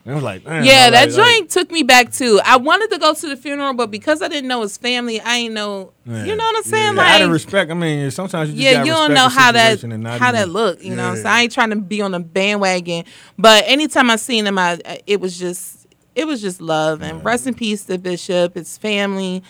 it 0.04 0.12
was 0.12 0.22
like, 0.24 0.44
man, 0.44 0.64
yeah, 0.64 0.90
that 0.90 1.08
like- 1.10 1.16
like- 1.16 1.26
joint 1.38 1.50
took 1.50 1.70
me 1.70 1.84
back 1.84 2.10
too. 2.12 2.40
I 2.44 2.56
wanted 2.56 2.90
to 2.90 2.98
go 2.98 3.14
to 3.14 3.28
the 3.28 3.36
funeral, 3.36 3.72
but 3.74 3.90
because 3.92 4.20
I 4.20 4.26
didn't 4.28 4.48
know 4.48 4.62
his 4.62 4.76
family, 4.76 5.20
I 5.20 5.36
ain't 5.36 5.54
know. 5.54 5.92
Yeah. 6.04 6.24
You 6.24 6.34
know 6.34 6.42
what 6.44 6.56
I'm 6.56 6.62
saying? 6.64 6.96
Yeah, 6.96 7.14
out 7.14 7.22
of 7.22 7.30
respect, 7.30 7.70
I 7.70 7.74
mean, 7.74 8.10
sometimes 8.10 8.50
you 8.50 8.56
just 8.56 8.64
yeah, 8.64 8.82
you 8.84 8.90
don't 8.90 9.14
know 9.14 9.28
how 9.28 9.52
that 9.52 9.80
how 9.80 9.86
even- 9.86 10.02
that 10.02 10.48
look. 10.48 10.82
You 10.82 10.96
know, 10.96 11.12
Yeah. 11.14 11.22
so 11.22 11.28
I 11.28 11.42
ain't 11.42 11.52
trying 11.52 11.70
to 11.70 11.76
be 11.76 12.02
on 12.02 12.10
the 12.10 12.18
bandwagon. 12.20 13.04
But 13.38 13.62
anytime 13.68 14.10
I 14.10 14.16
seen 14.16 14.46
him, 14.46 14.58
I 14.58 14.80
it 15.06 15.20
was 15.20 15.38
just 15.38 15.86
it 16.16 16.26
was 16.26 16.42
just 16.42 16.60
love 16.60 17.00
and 17.02 17.24
rest 17.24 17.46
in 17.46 17.54
peace 17.54 17.84
to 17.84 17.96
Bishop, 17.96 18.54
his 18.54 18.76
family, 18.76 19.42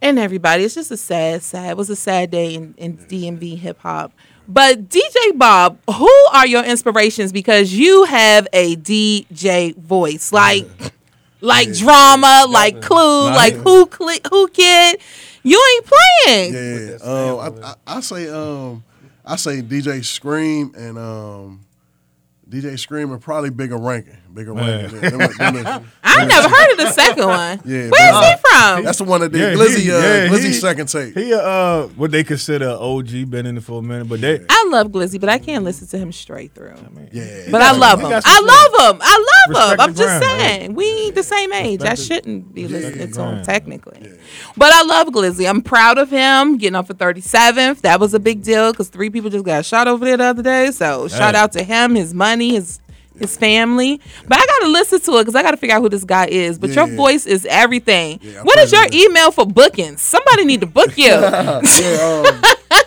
and 0.00 0.18
everybody. 0.18 0.62
It's 0.64 0.74
just 0.76 0.90
a 0.92 0.96
sad, 0.96 1.42
sad. 1.42 1.70
It 1.72 1.76
was 1.76 1.90
a 1.90 1.96
sad 1.96 2.30
day 2.30 2.54
in, 2.54 2.74
in 2.78 2.96
DMV 2.96 3.58
hip 3.58 3.80
hop. 3.80 4.12
But 4.52 4.88
DJ 4.88 5.38
Bob, 5.38 5.78
who 5.88 6.10
are 6.32 6.46
your 6.46 6.64
inspirations? 6.64 7.30
Because 7.30 7.72
you 7.72 8.02
have 8.04 8.48
a 8.52 8.74
DJ 8.76 9.76
voice, 9.76 10.32
like 10.32 10.66
like 11.40 11.72
drama, 11.72 12.46
like 12.48 12.80
Clue, 12.82 13.30
Nah, 13.30 13.34
like 13.36 13.54
yeah. 13.54 13.60
Who 13.60 13.86
Cli- 13.86 14.20
Whoo 14.30 14.48
Kid. 14.48 15.00
You 15.44 15.62
ain't 15.76 15.86
playing. 15.86 16.54
Yeah, 16.54 16.96
um, 17.02 17.38
I, 17.62 17.66
I, 17.68 17.96
I 17.96 18.00
say 18.00 18.28
um, 18.28 18.82
I 19.24 19.36
say 19.36 19.62
DJ 19.62 20.04
Scream 20.04 20.74
and 20.76 20.98
um, 20.98 21.60
DJ 22.48 22.78
Scream 22.78 23.12
and 23.12 23.22
probably 23.22 23.50
Bigga 23.50 23.80
Rankin, 23.80 24.18
Bigga 24.34 24.54
Rankin. 24.56 25.00
Them- 25.00 25.18
them- 25.18 25.54
them- 25.54 25.64
them- 25.64 25.90
I 26.04 26.24
never 26.24 26.48
heard 26.48 26.70
of 26.72 26.78
the 26.78 26.90
second 26.92 27.26
one. 27.26 27.60
Yeah, 27.64 27.88
Where's 27.88 28.12
but- 28.12 28.24
he 28.24 28.34
from? 28.48 28.84
That's 28.84 28.98
the 28.98 29.04
one 29.04 29.20
that 29.22 29.32
did 29.32 29.40
Yeah, 29.40 29.54
Glizzy. 29.54 29.78
he- 29.80 29.90
uh, 29.92 29.98
yeah, 29.98 30.26
Glizzy's 30.28 30.44
he- 30.44 30.52
second 30.54 30.86
tape. 30.86 31.16
He 31.16 31.32
uh, 31.34 31.82
what 31.96 32.10
they 32.12 32.22
consider 32.24 32.70
OG, 32.70 33.24
been 33.30 33.46
in 33.46 33.56
it 33.56 33.64
for 33.64 33.80
a 33.80 33.82
minute, 33.82 34.08
but 34.08 34.20
they 34.20 34.40
I 34.48 34.68
love 34.70 34.88
Glizzy, 34.88 35.18
but 35.20 35.28
I 35.28 35.38
can't 35.38 35.64
listen 35.64 35.86
to 35.88 35.98
him 35.98 36.12
straight 36.12 36.54
through. 36.54 36.74
Yeah, 37.12 37.48
But 37.50 37.62
I 37.62 37.72
love 37.72 37.98
he 38.00 38.04
him. 38.06 38.10
got 38.12 38.22
some 38.22 38.32
I 38.48 38.68
love 38.78 38.94
him. 38.96 39.02
I 39.02 39.26
love 39.56 39.72
him. 39.72 39.80
I'm 39.80 39.92
the 39.94 39.98
just 39.98 40.18
grind, 40.20 40.38
man. 40.38 40.38
saying. 40.60 40.74
We 40.74 40.84
ain't 40.86 41.14
the 41.16 41.22
same 41.22 41.52
age. 41.52 41.82
I 41.82 41.90
Respect 41.90 41.96
the- 41.98 42.04
shouldn't 42.14 42.54
be 42.54 42.68
listening 42.68 42.98
the 43.08 43.14
to 43.14 43.20
him 43.22 43.28
grind. 43.32 43.44
technically. 43.44 44.12
But 44.56 44.72
I 44.72 44.82
love 44.82 45.08
Glizzy. 45.08 45.48
I'm 45.48 45.62
proud 45.62 45.98
of 45.98 46.10
him 46.10 46.56
getting 46.58 46.76
up 46.76 46.86
for 46.86 46.94
37th. 46.94 47.80
That 47.82 47.98
was 48.00 48.14
a 48.14 48.20
big 48.20 48.42
deal 48.42 48.70
because 48.72 48.88
three 48.88 49.10
people 49.10 49.30
just 49.30 49.44
got 49.44 49.64
shot 49.64 49.88
over 49.88 50.04
there 50.04 50.16
the 50.16 50.24
other 50.24 50.42
day. 50.42 50.70
So 50.70 51.08
shout 51.08 51.34
out 51.34 51.52
to 51.52 51.62
him, 51.64 51.94
his 51.94 52.14
money, 52.14 52.50
his 52.54 52.80
his 53.18 53.36
family. 53.36 54.00
But 54.26 54.38
I 54.38 54.46
gotta 54.46 54.68
listen 54.68 55.00
to 55.00 55.18
it 55.18 55.22
because 55.22 55.34
I 55.34 55.42
gotta 55.42 55.56
figure 55.56 55.76
out 55.76 55.82
who 55.82 55.88
this 55.88 56.04
guy 56.04 56.26
is. 56.26 56.58
But 56.58 56.70
your 56.70 56.86
voice 56.86 57.26
is 57.26 57.46
everything. 57.46 58.18
What 58.42 58.58
is 58.58 58.72
your 58.72 58.86
email 58.92 59.30
for 59.30 59.46
bookings? 59.46 60.02
Somebody 60.02 60.44
need 60.44 60.60
to 60.60 60.66
book 60.66 60.96
you. 60.96 61.06
yeah, 61.06 61.58
um, 61.58 62.42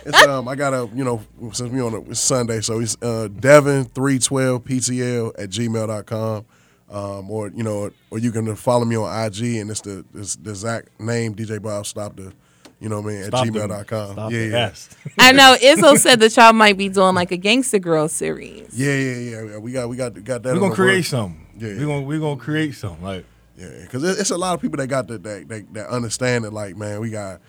it's, 0.06 0.26
um, 0.26 0.48
I 0.48 0.54
got 0.54 0.74
a, 0.74 0.88
you 0.94 1.04
know, 1.04 1.22
since 1.52 1.70
we 1.70 1.80
on 1.80 1.94
a, 1.94 2.00
it's 2.10 2.20
Sunday, 2.20 2.60
so 2.60 2.80
it's 2.80 2.96
uh, 3.02 3.28
Devin312PTL 3.30 5.32
at 5.38 5.50
gmail.com. 5.50 6.44
Um, 6.90 7.30
or, 7.30 7.48
you 7.48 7.64
know, 7.64 7.90
or 8.10 8.18
you 8.18 8.30
can 8.30 8.54
follow 8.54 8.84
me 8.84 8.94
on 8.94 9.26
IG 9.26 9.56
and 9.56 9.70
it's 9.70 9.80
the, 9.80 10.04
it's 10.14 10.36
the 10.36 10.50
exact 10.50 11.00
name, 11.00 11.34
DJ 11.34 11.60
Bob 11.60 11.86
Stop 11.86 12.16
the, 12.16 12.32
you 12.80 12.88
know 12.88 13.00
what 13.00 13.10
I 13.10 13.14
mean, 13.14 13.20
at 13.22 13.26
Stop 13.28 13.46
the- 13.46 13.52
gmail.com. 13.52 14.12
stop 14.12 14.32
yeah, 14.32 14.38
the 14.38 14.46
yeah. 14.48 14.56
S. 14.66 14.90
I 15.18 15.32
know 15.32 15.56
Izzo 15.60 15.96
said 15.96 16.20
that 16.20 16.36
y'all 16.36 16.52
might 16.52 16.76
be 16.76 16.88
doing 16.88 17.14
like 17.14 17.32
a 17.32 17.38
Gangsta 17.38 17.80
Grillz 17.80 18.10
series. 18.10 18.68
Yeah, 18.72 18.94
yeah, 18.94 19.14
yeah, 19.16 19.42
yeah. 19.52 19.56
We 19.58 19.72
got, 19.72 19.88
we 19.88 19.96
got, 19.96 20.12
got 20.24 20.42
that. 20.42 20.54
we're 20.54 20.60
gonna 20.60 20.74
create 20.74 20.96
works. 20.98 21.08
something. 21.08 21.46
Yeah. 21.58 21.68
we're 21.78 21.86
gonna 21.86 22.02
we're 22.02 22.20
gonna 22.20 22.40
create 22.40 22.74
something. 22.74 23.02
Like 23.04 23.24
Yeah, 23.56 23.68
because 23.82 24.18
it's 24.18 24.30
a 24.30 24.36
lot 24.38 24.54
of 24.54 24.60
people 24.60 24.76
that 24.78 24.88
got 24.88 25.06
that 25.08 25.22
that, 25.22 25.48
that 25.48 25.74
that 25.74 25.88
understand 25.88 26.44
it. 26.44 26.52
Like, 26.52 26.76
man, 26.76 27.00
we 27.00 27.10
got 27.10 27.40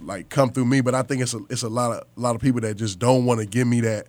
like 0.00 0.28
come 0.28 0.50
through 0.50 0.64
me, 0.66 0.80
but 0.80 0.94
I 0.94 1.02
think 1.02 1.22
it's 1.22 1.32
a 1.34 1.40
it's 1.48 1.62
a 1.62 1.68
lot 1.68 1.92
of 1.92 2.06
a 2.16 2.20
lot 2.20 2.34
of 2.34 2.42
people 2.42 2.60
that 2.62 2.74
just 2.74 2.98
don't 2.98 3.24
want 3.24 3.40
to 3.40 3.46
give 3.46 3.66
me 3.68 3.80
that 3.82 4.08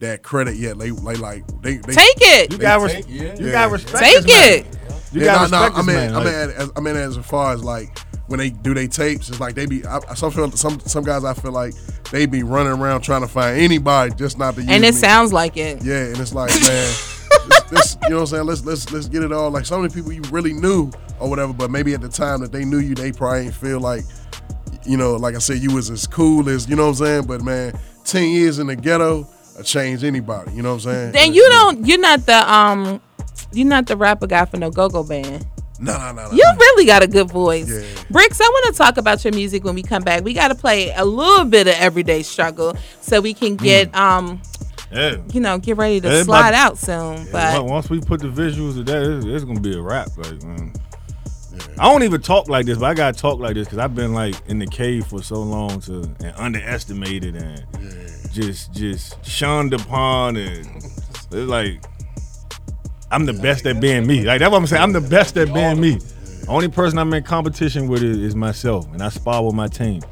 that 0.00 0.22
credit 0.22 0.56
yet. 0.56 0.78
They 0.78 0.90
like 0.90 1.18
like 1.18 1.46
they, 1.62 1.76
they 1.76 1.92
Take 1.92 2.16
it. 2.18 2.52
you 2.52 2.58
they 2.58 2.62
got 2.64 2.90
take- 2.90 3.04
Yeah. 3.08 3.34
you 3.38 3.50
got 3.52 3.70
respect. 3.70 3.98
Take 4.04 4.22
this 4.22 4.26
man. 4.26 4.52
it. 4.60 4.78
You 5.12 5.20
yeah, 5.20 5.26
got 5.26 5.50
no, 5.50 5.58
no, 5.58 5.64
respect 5.66 5.78
I 5.78 5.82
mean, 5.86 5.96
man. 5.96 6.14
I 6.14 6.16
like- 6.16 6.24
mean, 6.26 6.34
as, 6.56 6.70
I 6.76 6.80
mean, 6.80 6.96
as 6.96 7.16
far 7.26 7.52
as 7.52 7.62
like 7.62 7.96
when 8.26 8.38
they 8.38 8.50
do 8.50 8.72
their 8.74 8.88
tapes, 8.88 9.28
it's 9.28 9.40
like 9.40 9.54
they 9.54 9.66
be. 9.66 9.84
I, 9.84 10.00
some 10.14 10.30
feel, 10.30 10.50
some 10.52 10.80
some 10.80 11.04
guys, 11.04 11.24
I 11.24 11.34
feel 11.34 11.52
like 11.52 11.74
they 12.10 12.26
be 12.26 12.42
running 12.42 12.72
around 12.72 13.02
trying 13.02 13.20
to 13.22 13.28
find 13.28 13.58
anybody 13.60 14.14
just 14.14 14.38
not 14.38 14.54
to 14.54 14.62
use 14.62 14.70
And 14.70 14.84
it 14.84 14.94
me. 14.94 15.00
sounds 15.00 15.32
like 15.32 15.56
it. 15.56 15.84
Yeah, 15.84 16.06
and 16.06 16.18
it's 16.18 16.32
like, 16.32 16.50
man, 16.62 16.92
this, 17.48 17.62
this, 17.70 17.96
you 18.04 18.10
know 18.10 18.16
what 18.16 18.20
I'm 18.22 18.26
saying? 18.28 18.46
Let's 18.46 18.64
let's 18.64 18.90
let's 18.92 19.08
get 19.08 19.22
it 19.22 19.32
all. 19.32 19.50
Like 19.50 19.66
so 19.66 19.78
many 19.80 19.92
people 19.92 20.12
you 20.12 20.22
really 20.30 20.52
knew 20.52 20.90
or 21.20 21.28
whatever, 21.28 21.52
but 21.52 21.70
maybe 21.70 21.92
at 21.94 22.00
the 22.00 22.08
time 22.08 22.40
that 22.40 22.52
they 22.52 22.64
knew 22.64 22.78
you, 22.78 22.94
they 22.94 23.12
probably 23.12 23.46
ain't 23.46 23.54
feel 23.54 23.80
like, 23.80 24.04
you 24.86 24.96
know, 24.96 25.16
like 25.16 25.34
I 25.34 25.38
said, 25.38 25.58
you 25.58 25.74
was 25.74 25.90
as 25.90 26.06
cool 26.06 26.48
as 26.48 26.68
you 26.68 26.76
know 26.76 26.84
what 26.84 27.00
I'm 27.00 27.06
saying. 27.06 27.26
But 27.26 27.42
man, 27.42 27.78
ten 28.04 28.30
years 28.30 28.58
in 28.58 28.66
the 28.68 28.76
ghetto, 28.76 29.28
will 29.56 29.62
change 29.64 30.02
anybody. 30.02 30.52
You 30.52 30.62
know 30.62 30.70
what 30.74 30.86
I'm 30.86 30.92
saying? 30.92 31.12
Then 31.12 31.34
you 31.34 31.46
don't. 31.50 31.86
You're 31.86 32.00
not 32.00 32.24
the 32.26 32.52
um. 32.52 33.00
You're 33.52 33.68
not 33.68 33.86
the 33.86 33.96
rapper 33.96 34.26
guy 34.26 34.44
for 34.46 34.56
no 34.56 34.70
go-go 34.70 35.04
band. 35.04 35.46
No, 35.80 35.96
no, 35.98 36.12
no, 36.12 36.28
no. 36.28 36.32
You 36.32 36.44
really 36.58 36.86
got 36.86 37.02
a 37.02 37.06
good 37.06 37.28
voice. 37.30 37.68
Bricks, 38.10 38.40
I 38.40 38.44
want 38.44 38.74
to 38.74 38.78
talk 38.78 38.96
about 38.96 39.24
your 39.24 39.32
music 39.34 39.64
when 39.64 39.74
we 39.74 39.82
come 39.82 40.02
back. 40.02 40.22
We 40.24 40.32
got 40.32 40.48
to 40.48 40.54
play 40.54 40.92
a 40.94 41.04
little 41.04 41.44
bit 41.44 41.66
of 41.66 41.74
Everyday 41.74 42.22
Struggle 42.22 42.76
so 43.00 43.20
we 43.20 43.34
can 43.34 43.56
get 43.56 43.94
um, 43.94 44.40
yeah. 44.92 45.16
you 45.32 45.40
know, 45.40 45.58
get 45.58 45.76
ready 45.76 46.00
to 46.00 46.08
Yeah, 46.08 46.22
slide 46.22 46.50
about- 46.50 46.54
out 46.72 46.78
soon. 46.78 47.26
Yeah, 47.26 47.56
But 47.56 47.64
once 47.66 47.90
we 47.90 48.00
put 48.00 48.20
the 48.20 48.28
visuals 48.28 48.78
of 48.78 48.86
that, 48.86 49.02
it's, 49.02 49.26
it's 49.26 49.44
gonna 49.44 49.60
be 49.60 49.76
a 49.76 49.82
wrap. 49.82 50.08
Like, 50.16 50.42
man. 50.44 50.72
I 51.78 51.90
don't 51.90 52.02
even 52.04 52.20
talk 52.20 52.48
like 52.48 52.66
this, 52.66 52.78
but 52.78 52.86
I 52.86 52.94
gotta 52.94 53.18
talk 53.18 53.38
like 53.40 53.54
this 53.54 53.66
because 53.66 53.78
I've 53.78 53.94
been 53.94 54.12
like 54.14 54.34
in 54.46 54.58
the 54.58 54.66
cave 54.66 55.06
for 55.06 55.22
so 55.22 55.36
long 55.40 55.80
to 55.82 56.02
and 56.20 56.32
underestimated 56.36 57.36
and 57.36 57.64
just 58.32 58.72
just 58.72 59.24
shunned 59.24 59.72
upon 59.74 60.36
and 60.36 60.66
it's 60.76 61.32
like 61.32 61.80
I'm 63.14 63.26
the 63.26 63.32
best 63.32 63.64
at 63.66 63.80
being 63.80 64.06
me. 64.06 64.24
Like 64.24 64.40
that's 64.40 64.50
what 64.50 64.58
I'm 64.58 64.66
saying. 64.66 64.82
I'm 64.82 64.92
the 64.92 65.00
best 65.00 65.36
at 65.36 65.54
being 65.54 65.80
me. 65.80 66.00
Only 66.48 66.68
person 66.68 66.98
I'm 66.98 67.12
in 67.14 67.22
competition 67.22 67.86
with 67.86 68.02
is, 68.02 68.18
is 68.18 68.34
myself, 68.34 68.92
and 68.92 69.00
I 69.00 69.08
spar 69.08 69.44
with 69.44 69.54
my 69.54 69.68
team. 69.68 70.02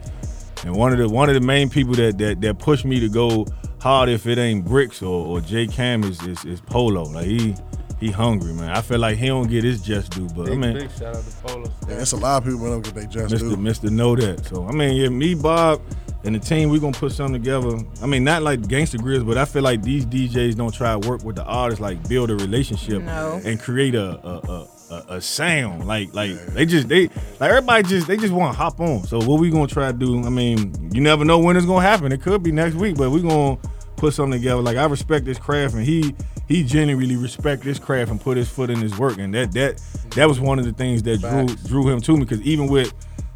And 0.64 0.76
one 0.76 0.92
of 0.92 0.98
the 0.98 1.08
one 1.08 1.28
of 1.28 1.34
the 1.34 1.40
main 1.40 1.68
people 1.68 1.94
that 1.94 2.16
that, 2.18 2.40
that 2.40 2.58
push 2.60 2.84
me 2.84 3.00
to 3.00 3.08
go 3.08 3.46
hard 3.80 4.08
if 4.08 4.26
it 4.28 4.38
ain't 4.38 4.64
Bricks 4.64 5.02
or, 5.02 5.26
or 5.26 5.40
J 5.40 5.66
Cam 5.66 6.04
is, 6.04 6.22
is 6.22 6.44
is 6.44 6.60
Polo. 6.60 7.02
Like 7.02 7.26
he 7.26 7.56
he 7.98 8.12
hungry, 8.12 8.52
man. 8.52 8.70
I 8.70 8.80
feel 8.80 9.00
like 9.00 9.16
he 9.16 9.26
don't 9.26 9.48
get 9.48 9.64
his 9.64 9.82
just 9.82 10.12
due, 10.12 10.28
but 10.36 10.50
I 10.50 10.54
mean 10.54 10.74
big 10.74 10.90
shout 10.92 11.16
out 11.16 11.24
to 11.24 11.36
Polo. 11.42 11.72
Yeah, 11.88 12.02
it's 12.02 12.12
a 12.12 12.16
lot 12.16 12.42
of 12.42 12.48
people 12.48 12.64
that 12.64 12.70
don't 12.70 12.84
get 12.84 12.94
they 12.94 13.06
just 13.06 13.34
Mr. 13.34 13.50
do. 13.50 13.56
Mr. 13.56 13.90
Know 13.90 14.14
that. 14.14 14.46
So 14.46 14.66
I 14.66 14.70
mean, 14.70 14.94
yeah, 14.94 15.08
me, 15.08 15.34
Bob, 15.34 15.82
and 16.24 16.34
the 16.34 16.38
team, 16.38 16.70
we're 16.70 16.80
gonna 16.80 16.92
put 16.96 17.12
something 17.12 17.40
together. 17.42 17.78
I 18.02 18.06
mean, 18.06 18.24
not 18.24 18.42
like 18.42 18.60
Gangsta 18.62 18.96
Grillz, 19.00 19.26
but 19.26 19.36
I 19.38 19.44
feel 19.44 19.62
like 19.62 19.82
these 19.82 20.06
DJs 20.06 20.56
don't 20.56 20.72
try 20.72 20.98
to 20.98 21.08
work 21.08 21.24
with 21.24 21.36
the 21.36 21.44
artists, 21.44 21.80
like 21.80 22.06
build 22.08 22.30
a 22.30 22.36
relationship 22.36 23.02
No. 23.02 23.40
and 23.44 23.60
create 23.60 23.94
a 23.94 24.10
a, 24.26 24.38
a, 24.38 24.68
a, 24.90 25.04
a 25.16 25.20
sound. 25.20 25.86
Like 25.86 26.14
like 26.14 26.34
they 26.54 26.64
just 26.66 26.88
they 26.88 27.08
like 27.40 27.50
everybody 27.50 27.82
just 27.88 28.06
they 28.06 28.16
just 28.16 28.32
want 28.32 28.52
to 28.54 28.58
hop 28.58 28.80
on. 28.80 29.04
So 29.04 29.18
what 29.18 29.40
we 29.40 29.50
gonna 29.50 29.66
try 29.66 29.90
to 29.90 29.98
do? 29.98 30.22
I 30.24 30.28
mean, 30.30 30.90
you 30.92 31.00
never 31.00 31.24
know 31.24 31.38
when 31.38 31.56
it's 31.56 31.66
gonna 31.66 31.86
happen. 31.86 32.12
It 32.12 32.22
could 32.22 32.42
be 32.42 32.52
next 32.52 32.74
week, 32.76 32.96
but 32.96 33.10
we 33.10 33.20
gonna 33.22 33.58
put 33.96 34.14
something 34.14 34.38
together. 34.40 34.60
Like 34.62 34.76
I 34.76 34.84
respect 34.84 35.24
this 35.24 35.38
craft, 35.38 35.74
and 35.74 35.84
he 35.84 36.14
he 36.48 36.62
genuinely 36.62 37.16
respect 37.16 37.62
this 37.62 37.78
craft 37.78 38.10
and 38.10 38.20
put 38.20 38.36
his 38.36 38.48
foot 38.48 38.68
in 38.70 38.80
his 38.80 38.96
work, 38.98 39.18
and 39.18 39.34
that 39.34 39.52
that 39.52 39.80
that 40.14 40.28
was 40.28 40.38
one 40.38 40.58
of 40.58 40.64
the 40.66 40.72
things 40.72 41.02
that 41.04 41.20
drew 41.20 41.46
drew 41.66 41.88
him 41.88 42.00
to 42.02 42.12
me 42.12 42.20
because 42.20 42.40
even 42.42 42.68
with 42.68 42.92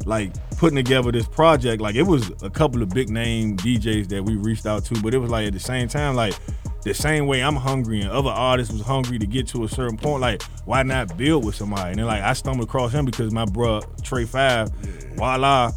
like 0.07 0.31
putting 0.57 0.77
together 0.77 1.11
this 1.11 1.27
project, 1.27 1.81
like 1.81 1.95
it 1.95 2.03
was 2.03 2.31
a 2.41 2.49
couple 2.49 2.81
of 2.81 2.89
big 2.89 3.09
name 3.09 3.57
DJs 3.57 4.07
that 4.09 4.23
we 4.23 4.35
reached 4.35 4.65
out 4.65 4.85
to, 4.85 5.01
but 5.01 5.13
it 5.13 5.17
was 5.17 5.29
like 5.29 5.47
at 5.47 5.53
the 5.53 5.59
same 5.59 5.87
time, 5.87 6.15
like 6.15 6.33
the 6.83 6.93
same 6.93 7.27
way 7.27 7.43
I'm 7.43 7.55
hungry 7.55 8.01
and 8.01 8.09
other 8.09 8.29
artists 8.29 8.71
was 8.71 8.81
hungry 8.81 9.19
to 9.19 9.27
get 9.27 9.47
to 9.49 9.65
a 9.65 9.69
certain 9.69 9.97
point, 9.97 10.21
like 10.21 10.41
why 10.65 10.83
not 10.83 11.17
build 11.17 11.45
with 11.45 11.55
somebody? 11.55 11.91
And 11.91 11.99
then 11.99 12.05
like 12.07 12.23
I 12.23 12.33
stumbled 12.33 12.67
across 12.67 12.93
him 12.93 13.05
because 13.05 13.33
my 13.33 13.45
bro 13.45 13.81
Trey 14.01 14.25
Five, 14.25 14.69
voila, 15.15 15.71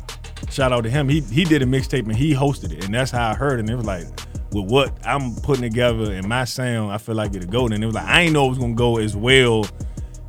shout 0.48 0.72
out 0.72 0.84
to 0.84 0.90
him. 0.90 1.08
He 1.08 1.20
he 1.20 1.44
did 1.44 1.62
a 1.62 1.66
mixtape 1.66 2.04
and 2.04 2.16
he 2.16 2.32
hosted 2.32 2.72
it, 2.72 2.84
and 2.84 2.94
that's 2.94 3.10
how 3.10 3.30
I 3.30 3.34
heard 3.34 3.58
it. 3.58 3.60
And 3.60 3.70
it 3.70 3.76
was 3.76 3.86
like 3.86 4.06
with 4.52 4.70
what 4.70 4.94
I'm 5.04 5.34
putting 5.36 5.62
together 5.62 6.12
and 6.12 6.28
my 6.28 6.44
sound, 6.44 6.92
I 6.92 6.98
feel 6.98 7.16
like 7.16 7.34
it'll 7.34 7.50
go. 7.50 7.66
And 7.66 7.82
it 7.82 7.86
was 7.86 7.96
like 7.96 8.06
I 8.06 8.22
ain't 8.22 8.32
know 8.32 8.46
it 8.46 8.50
was 8.50 8.58
gonna 8.58 8.74
go 8.74 8.98
as 8.98 9.16
well 9.16 9.66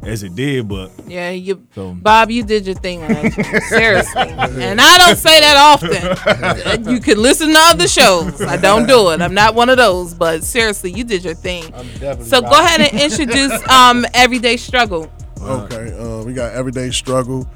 as 0.04 0.24
it 0.24 0.36
did, 0.36 0.68
but 0.68 0.92
yeah, 1.08 1.30
you, 1.30 1.66
So- 1.76 1.94
Bob, 1.94 2.32
you 2.32 2.44
did 2.44 2.66
your 2.66 2.76
thing 2.76 3.04
on 3.04 3.10
that. 3.10 3.32
joint. 3.34 3.64
Seriously, 3.70 4.22
and 4.22 4.82
I 4.82 4.98
don't 4.98 5.18
say 5.18 5.40
that 5.42 5.58
often. 5.58 6.86
you 6.94 7.00
can 7.00 7.22
listen 7.22 7.50
to 7.50 7.60
other 7.60 7.88
shows. 7.88 8.42
I 8.42 8.58
don't 8.58 8.88
do 8.88 9.12
it. 9.12 9.22
I'm 9.22 9.34
not 9.34 9.56
one 9.56 9.70
of 9.70 9.78
those. 9.78 10.14
But 10.14 10.44
seriously, 10.44 10.92
you 10.92 11.04
did 11.04 11.24
your 11.24 11.34
thing. 11.36 11.70
definitely 11.72 12.26
So 12.26 12.42
go 12.42 12.52
ahead 12.52 12.82
and 12.82 13.00
introduce 13.00 13.68
um, 13.70 14.06
Everyday 14.14 14.58
Struggle. 14.58 15.12
Okay, 15.42 15.92
um, 15.98 16.24
we 16.26 16.34
got 16.34 16.54
everyday 16.54 16.92
struggle, 16.92 17.50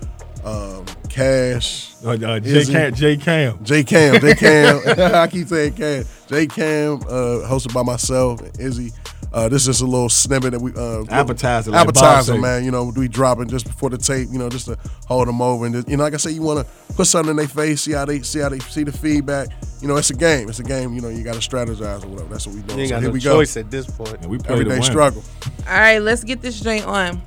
um, 0.44 0.84
cash. 1.08 1.94
Uh, 2.04 2.10
uh, 2.14 2.40
J 2.40 2.50
Izzy. 2.50 2.74
Cam, 2.74 2.94
J 2.96 3.18
Cam, 3.18 3.64
J 3.64 3.84
Cam, 3.84 4.20
J 4.22 4.34
Cam. 4.36 4.82
I 5.16 5.28
keep 5.28 5.48
saying 5.48 5.74
Cam. 5.74 6.04
J 6.28 6.48
Cam, 6.48 6.94
uh, 7.04 7.46
hosted 7.48 7.74
by 7.76 7.84
myself 7.84 8.42
and 8.42 8.60
Izzy. 8.60 8.92
Uh, 9.36 9.50
this 9.50 9.64
is 9.64 9.68
just 9.68 9.82
a 9.82 9.86
little 9.86 10.08
snippet 10.08 10.54
that 10.54 10.62
we 10.62 10.72
uh, 10.76 11.04
Appetizer, 11.10 11.70
like 11.70 11.82
appetizer, 11.82 12.36
say. 12.36 12.40
man. 12.40 12.64
You 12.64 12.72
know, 12.72 12.94
we 12.96 13.10
dropping 13.10 13.50
just 13.50 13.66
before 13.66 13.90
the 13.90 13.98
tape. 13.98 14.30
You 14.32 14.40
know, 14.40 14.48
just 14.48 14.68
to 14.68 14.78
hold 15.08 15.28
them 15.28 15.42
over 15.42 15.66
and 15.66 15.76
just, 15.76 15.90
you 15.90 15.98
know, 15.98 16.04
like 16.04 16.14
I 16.14 16.18
said, 16.18 16.32
you 16.32 16.42
want 16.42 16.66
to 16.66 16.94
put 16.94 17.06
something 17.06 17.32
in 17.32 17.36
their 17.36 17.48
face, 17.50 17.82
see 17.82 17.92
how 17.92 18.06
they 18.06 18.22
see 18.22 18.40
how 18.40 18.48
they 18.48 18.60
see 18.60 18.84
the 18.84 18.94
feedback. 18.94 19.50
You 19.82 19.90
know, 19.90 19.98
it's 19.98 20.10
a 20.10 20.16
game. 20.16 20.48
It's 20.48 20.60
a 20.60 20.64
game. 20.64 20.94
You 20.94 21.02
know, 21.02 21.10
you 21.10 21.22
got 21.22 21.34
to 21.34 21.42
strategize 21.42 22.06
or 22.06 22.08
whatever. 22.08 22.30
That's 22.30 22.48
what 22.48 22.56
we 22.56 22.62
doing. 22.62 22.78
You 22.78 22.84
ain't 22.84 22.90
so 22.90 22.96
got 22.96 23.02
here 23.02 23.10
no 23.10 23.14
we 23.14 23.20
choice 23.20 23.56
go. 23.56 23.60
at 23.60 23.70
this 23.70 23.86
point. 23.88 24.26
we 24.26 24.38
play 24.38 24.54
Everyday 24.54 24.80
struggle. 24.80 25.22
All 25.68 25.74
right, 25.74 26.00
let's 26.00 26.24
get 26.24 26.42
this 26.42 26.62
joint 26.62 26.86
on. 26.86 27.22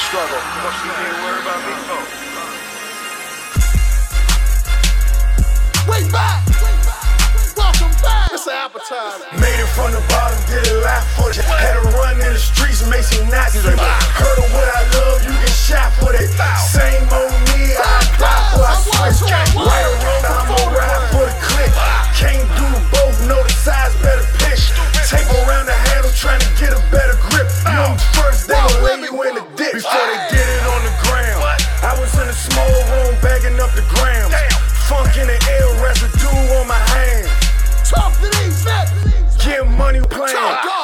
Struggle. 0.00 0.40
What 0.64 0.74
you 0.80 0.90
ain't 0.96 1.18
worried 1.20 1.44
about 1.44 1.60
me 1.60 1.74
for? 1.84 2.00
Way 5.90 6.02
back. 6.08 6.40
Welcome 7.56 7.92
back. 8.00 8.32
It's 8.32 8.46
an 8.46 8.56
appetizer. 8.56 9.28
Made 9.36 9.60
it 9.60 9.68
from 9.76 9.92
the 9.92 10.00
bottom, 10.08 10.40
did 10.48 10.64
it 10.64 10.80
laugh 10.80 11.04
for 11.20 11.28
it. 11.28 11.36
Had 11.36 11.76
to 11.76 11.84
run 11.92 12.16
in 12.16 12.32
the 12.32 12.40
streets, 12.40 12.80
make 12.88 13.04
some 13.04 13.28
knots 13.28 13.60
in 13.60 13.66
it. 13.68 13.76
Heard 13.76 14.38
of 14.40 14.48
what 14.56 14.68
I 14.72 14.88
love, 14.96 15.20
you 15.20 15.36
get 15.36 15.52
shot 15.52 15.92
for 16.00 16.16
it. 16.16 16.32
Same 16.72 17.04
old 17.12 17.36
me, 17.52 17.76
I 17.76 18.00
die 18.16 18.56
for 18.56 18.64
I 18.64 19.12
switch. 19.12 19.52
Right 19.52 19.84
or 19.84 19.96
wrong, 20.00 20.24
I'ma 20.24 20.56
ride 20.72 21.04
for 21.12 21.28
the 21.28 21.36
click. 21.44 21.72
Can't 22.20 22.44
do 22.52 22.68
both, 22.92 23.16
know 23.24 23.40
the 23.40 23.48
size, 23.48 23.96
better 24.04 24.28
pitch. 24.44 24.68
Tape 25.08 25.24
around 25.40 25.64
the 25.64 25.78
handle, 25.88 26.12
trying 26.12 26.40
to 26.44 26.50
get 26.60 26.76
a 26.76 26.80
better 26.92 27.16
grip. 27.32 27.48
You 27.64 27.72
know 27.72 27.96
first, 28.12 28.44
they 28.44 28.60
gon' 28.60 28.84
lay 28.84 29.00
you 29.00 29.16
in 29.24 29.40
the 29.40 29.44
ditch. 29.56 29.80
Before 29.80 30.04
they 30.04 30.20
get 30.28 30.44
it 30.44 30.64
on 30.68 30.84
the 30.84 30.94
ground, 31.08 31.40
I 31.80 31.96
was 31.96 32.12
in 32.20 32.28
a 32.28 32.36
small 32.36 32.76
room 32.92 33.16
bagging 33.24 33.56
up 33.56 33.72
the 33.72 33.88
grams. 33.96 34.36
Funk 34.84 35.16
in 35.16 35.32
the 35.32 35.40
air, 35.48 35.64
residue 35.80 36.60
on 36.60 36.68
my 36.68 36.82
hands. 36.92 37.32
Talk 37.88 38.12
to 38.20 38.28
these 38.36 38.68
Get 39.40 39.66
money 39.80 40.00
playing. 40.12 40.79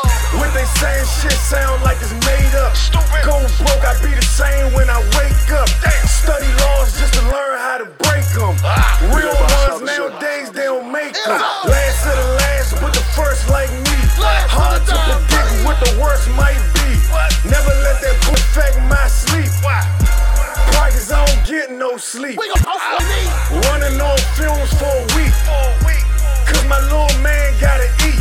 What 0.67 0.75
they 0.83 0.99
saying 0.99 1.31
shit 1.31 1.39
sound 1.39 1.83
like 1.85 1.99
it's 2.03 2.11
made 2.27 2.55
up. 2.59 2.75
Stupid. 2.75 3.23
Go 3.23 3.39
broke, 3.63 3.87
I 3.87 3.95
be 4.03 4.11
the 4.11 4.27
same 4.27 4.75
when 4.75 4.91
I 4.91 4.99
wake 5.15 5.47
up. 5.55 5.69
Study 6.11 6.51
laws 6.67 6.91
just 6.99 7.15
to 7.15 7.23
learn 7.23 7.55
how 7.63 7.79
to 7.79 7.87
break 8.03 8.27
them. 8.35 8.51
Real 9.15 9.31
ones 9.31 9.87
nowadays, 9.87 10.51
they 10.51 10.67
don't 10.67 10.91
make 10.91 11.15
them. 11.15 11.39
Last 11.71 12.03
of 12.11 12.19
the 12.19 12.29
last, 12.43 12.75
but 12.83 12.93
the 12.93 13.05
first 13.15 13.49
like 13.49 13.71
me. 13.71 13.99
Hard 14.51 14.83
to 14.91 14.95
predict 15.07 15.63
what 15.63 15.79
the 15.79 16.03
worst 16.03 16.27
might 16.35 16.59
be. 16.83 16.91
Never 17.47 17.71
let 17.87 18.03
that 18.03 18.19
book 18.27 18.35
affect 18.35 18.75
my 18.91 19.07
sleep. 19.07 19.51
Why? 19.63 19.87
Cause 20.75 21.13
I 21.13 21.25
don't 21.27 21.47
get 21.47 21.71
no 21.71 21.97
sleep. 21.97 22.41
Ah. 22.67 23.55
Running 23.71 24.01
on 24.01 24.19
fumes 24.35 24.73
for 24.75 24.91
a 24.91 25.07
week. 25.15 25.31
Cause 26.43 26.65
my 26.67 26.81
little 26.91 27.07
man 27.23 27.55
gotta 27.61 27.87
eat. 28.03 28.19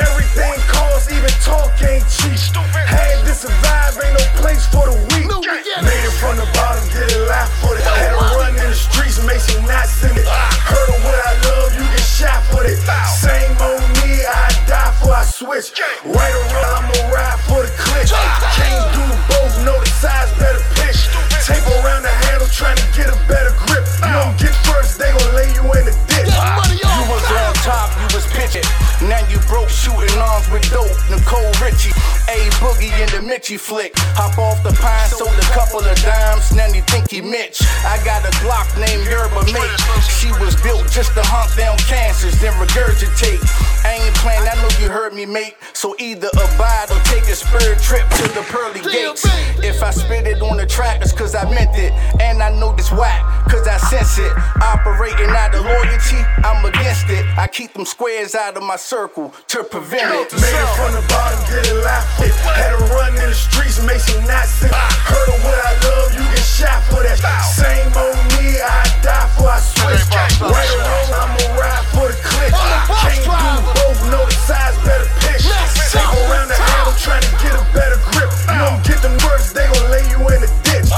Everything 0.00 0.58
costs, 1.04 1.12
even 1.12 1.30
talk 1.42 1.70
ain't 1.82 2.04
cheap. 2.08 2.38
Stupid. 2.38 2.84
Had 2.86 3.24
to 3.26 3.34
survive, 3.34 3.98
ain't 4.02 4.14
no 4.14 4.24
place 4.40 4.66
for 4.66 4.86
the 4.88 4.96
weak. 5.12 5.28
No, 5.28 5.40
Made 5.40 6.04
it 6.04 6.14
from 6.20 6.36
the 6.36 6.48
bottom, 6.54 6.84
did 6.88 7.10
it 7.10 7.28
laugh 7.28 7.50
for 7.60 7.76
it. 7.76 7.82
Had 7.82 8.14
to 8.14 8.36
run 8.36 8.52
in 8.56 8.70
the 8.70 8.76
streets, 8.76 9.22
make 9.24 9.40
some 9.40 9.64
knots 9.66 10.02
in 10.04 10.16
it. 10.16 10.26
Heard 10.26 10.88
of 10.88 11.00
what 11.04 11.18
I 11.18 11.32
love, 11.48 11.74
you 11.74 11.84
get 11.84 12.00
shot 12.00 12.42
for 12.50 12.64
it. 12.64 12.78
Same 13.18 13.52
on 13.58 13.80
me, 14.00 14.24
I 14.24 14.48
die 14.66 14.92
for 15.00 15.12
I 15.12 15.24
switch. 15.24 15.72
Right 16.04 16.34
or 16.34 16.46
wrong, 16.54 16.88
I'ma 16.88 16.98
ride 17.12 17.40
for 17.48 17.62
the 17.62 17.72
click. 17.74 18.08
Can't 18.54 18.84
do 18.94 19.04
both, 19.28 19.54
know 19.64 19.76
the 19.80 19.90
size, 19.90 20.30
better 20.38 20.62
pitch. 20.78 21.10
Tape 21.44 21.66
around 21.82 22.02
the 22.02 22.14
handle, 22.28 22.48
trying 22.48 22.76
to 22.76 22.86
get 22.96 23.10
a 23.10 23.18
better 23.28 23.52
grip. 23.66 23.84
You 24.00 24.12
don't 24.14 24.36
get 24.38 24.54
first, 24.64 24.98
they 24.98 25.10
gon' 25.10 25.34
lay 25.34 25.50
you 25.52 25.64
in 25.76 25.84
the 25.90 25.94
ditch. 26.08 26.30
You 26.30 27.02
was 27.10 27.24
on 27.34 27.52
top, 27.66 27.90
you 27.98 28.08
was 28.16 28.26
pitching. 28.32 28.64
Now 29.02 29.20
you 29.28 29.38
broke 29.50 29.68
shooting 29.68 30.16
arms 30.16 30.48
with 30.48 30.64
dope. 30.70 30.93
Nicole 31.34 31.50
Richie, 31.60 32.03
A 32.28 32.48
Boogie 32.56 32.92
in 32.96 33.08
the 33.12 33.20
Mitchie 33.20 33.60
flick. 33.60 33.92
Hop 34.16 34.38
off 34.38 34.62
the 34.64 34.72
pine, 34.80 35.08
sold 35.12 35.36
a 35.36 35.48
couple 35.52 35.80
of 35.80 35.96
dimes. 36.00 36.52
Now 36.56 36.66
you 36.72 36.80
think 36.88 37.10
he 37.10 37.20
Mitch. 37.20 37.60
I 37.84 38.00
got 38.04 38.24
a 38.24 38.32
Glock 38.40 38.64
named 38.80 39.04
Yerba 39.04 39.44
Mate. 39.52 39.76
She 40.08 40.32
was 40.40 40.56
built 40.64 40.88
just 40.88 41.12
to 41.14 41.22
hunt 41.22 41.52
down 41.56 41.76
cancers, 41.84 42.40
then 42.40 42.52
regurgitate. 42.56 43.44
I 43.84 44.00
ain't 44.00 44.16
playing, 44.16 44.40
I 44.48 44.56
know 44.56 44.72
you 44.80 44.88
heard 44.88 45.12
me, 45.12 45.26
mate. 45.26 45.56
So 45.74 45.94
either 45.98 46.28
abide 46.32 46.88
or 46.88 47.00
take 47.04 47.28
a 47.28 47.36
spur 47.36 47.76
trip 47.84 48.08
to 48.16 48.24
the 48.32 48.40
pearly 48.48 48.80
gates. 48.80 49.28
If 49.60 49.82
I 49.82 49.90
spit 49.90 50.26
it 50.26 50.40
on 50.40 50.56
the 50.56 50.66
track, 50.66 51.02
it's 51.02 51.12
cause 51.12 51.34
I 51.34 51.44
meant 51.52 51.76
it. 51.76 51.92
And 52.20 52.42
I 52.42 52.48
know 52.56 52.74
this 52.74 52.90
whack, 52.90 53.20
cause 53.52 53.68
I 53.68 53.76
sense 53.76 54.16
it. 54.16 54.32
Operating 54.64 55.28
out 55.28 55.54
of 55.54 55.64
loyalty, 55.64 56.24
I'm 56.40 56.64
against 56.64 57.10
it. 57.10 57.26
I 57.36 57.46
keep 57.48 57.74
them 57.74 57.84
squares 57.84 58.34
out 58.34 58.56
of 58.56 58.62
my 58.62 58.76
circle 58.76 59.34
to 59.48 59.62
prevent 59.64 60.08
it. 60.08 60.32
Made 60.40 60.56
it 60.56 60.72
from 60.80 60.92
the 60.96 61.04
bottom, 61.08 61.40
did 61.52 61.66
it 61.68 61.84
it. 61.84 62.13
Had 62.22 62.70
to 62.76 62.84
run 62.94 63.12
in 63.18 63.28
the 63.30 63.34
streets, 63.34 63.82
make 63.82 64.00
some 64.00 64.22
in. 64.22 64.30
Heard 64.30 65.28
of 65.28 65.38
what 65.42 65.58
I 65.58 65.72
love, 65.82 66.14
you 66.14 66.22
get 66.22 66.44
shot 66.44 66.82
for 66.86 67.02
that. 67.02 67.18
Same 67.54 67.90
old 67.94 68.18
me, 68.38 68.60
I 68.62 68.86
die 69.02 69.28
for 69.34 69.50
I 69.50 69.58
switch. 69.58 70.06
Right 70.40 70.70
or 70.70 70.82
wrong, 70.82 71.10
I'ma 71.10 71.58
ride 71.58 71.84
for 71.90 72.06
the 72.08 72.18
click. 72.22 72.52
Can't 72.54 73.24
do 73.26 73.50
both, 73.74 73.98
know 74.10 74.24
the 74.24 74.36
size, 74.46 74.76
better 74.86 75.08
pitch. 75.26 75.46
Take 75.90 76.06
around 76.26 76.48
the 76.48 76.58
handle, 76.58 76.94
trying 76.98 77.22
to 77.22 77.32
get 77.42 77.54
a 77.58 77.64
better 77.74 77.98
grip. 78.12 78.30
You 78.46 78.58
don't 78.62 78.82
get 78.86 79.02
them 79.02 79.16
words, 79.26 79.52
they 79.52 79.66
gon' 79.66 79.90
lay 79.90 80.04
you 80.08 80.20
in 80.30 80.40
the 80.42 80.50
ditch. 80.62 80.90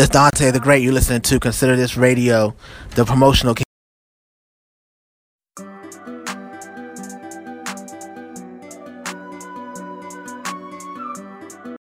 This 0.00 0.06
is 0.06 0.12
Dante 0.12 0.50
the 0.50 0.60
Great. 0.60 0.82
You're 0.82 0.94
listening 0.94 1.20
to 1.20 1.38
Consider 1.38 1.76
This 1.76 1.94
Radio, 1.94 2.56
the 2.94 3.04
promotional. 3.04 3.54
ca- 3.54 3.64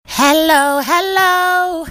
Hello, 0.07 0.81
hello. 0.85 1.87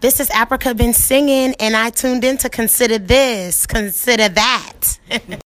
This 0.00 0.20
is 0.20 0.30
Africa 0.30 0.74
been 0.74 0.94
singing, 0.94 1.54
and 1.60 1.76
I 1.76 1.90
tuned 1.90 2.24
in 2.24 2.38
to 2.38 2.48
consider 2.48 2.96
this, 2.96 3.66
consider 3.66 4.30
that. 4.30 4.98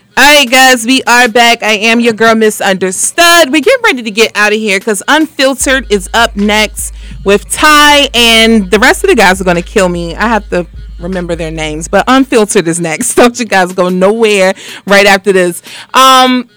All 0.21 0.27
right, 0.27 0.47
guys, 0.49 0.85
we 0.85 1.01
are 1.03 1.27
back. 1.27 1.63
I 1.63 1.71
am 1.71 1.99
your 1.99 2.13
girl, 2.13 2.35
Misunderstood. 2.35 3.51
We're 3.51 3.61
getting 3.61 3.83
ready 3.83 4.03
to 4.03 4.11
get 4.11 4.31
out 4.35 4.53
of 4.53 4.59
here 4.59 4.77
because 4.79 5.01
Unfiltered 5.07 5.91
is 5.91 6.07
up 6.13 6.35
next 6.35 6.93
with 7.25 7.49
Ty, 7.51 8.07
and 8.13 8.69
the 8.69 8.77
rest 8.77 9.03
of 9.03 9.09
the 9.09 9.15
guys 9.15 9.41
are 9.41 9.43
going 9.43 9.55
to 9.55 9.63
kill 9.63 9.89
me. 9.89 10.13
I 10.15 10.27
have 10.27 10.47
to 10.51 10.67
remember 10.99 11.35
their 11.35 11.49
names, 11.49 11.87
but 11.87 12.03
Unfiltered 12.07 12.67
is 12.67 12.79
next. 12.79 13.15
Don't 13.15 13.37
you 13.39 13.45
guys 13.45 13.73
go 13.73 13.89
nowhere 13.89 14.53
right 14.85 15.07
after 15.07 15.31
this. 15.33 15.63
Um, 15.95 16.47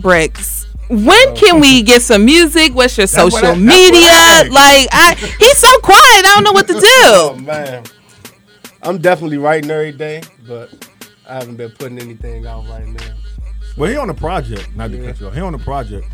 Bricks. 0.00 0.66
When 0.90 1.36
can 1.36 1.60
we 1.60 1.82
get 1.82 2.02
some 2.02 2.24
music? 2.24 2.74
What's 2.74 2.98
your 2.98 3.06
That's 3.06 3.32
social 3.32 3.52
I- 3.52 3.54
media? 3.54 4.08
I- 4.10 4.48
Like, 4.50 4.88
I 4.92 5.14
he's 5.38 5.58
so 5.58 5.78
quiet. 5.78 6.02
I 6.02 6.32
don't 6.34 6.42
know 6.44 6.52
what 6.52 6.66
to 6.66 6.72
do. 6.80 6.80
Oh 6.82 7.36
man, 7.40 7.84
I'm 8.82 8.98
definitely 8.98 9.38
writing 9.38 9.70
every 9.70 9.92
day, 9.92 10.22
but 10.48 10.88
I 11.28 11.34
haven't 11.34 11.56
been 11.56 11.70
putting 11.72 11.98
anything 11.98 12.46
out 12.46 12.66
right 12.68 12.86
now. 12.86 13.14
Well, 13.76 13.90
he 13.90 13.96
on 13.96 14.10
a 14.10 14.14
project. 14.14 14.74
Not 14.76 14.90
to 14.90 14.98
Yeah. 14.98 15.06
cut 15.12 15.20
you 15.20 15.26
off. 15.28 15.34
He 15.34 15.40
on 15.40 15.54
a 15.54 15.58
project. 15.58 16.06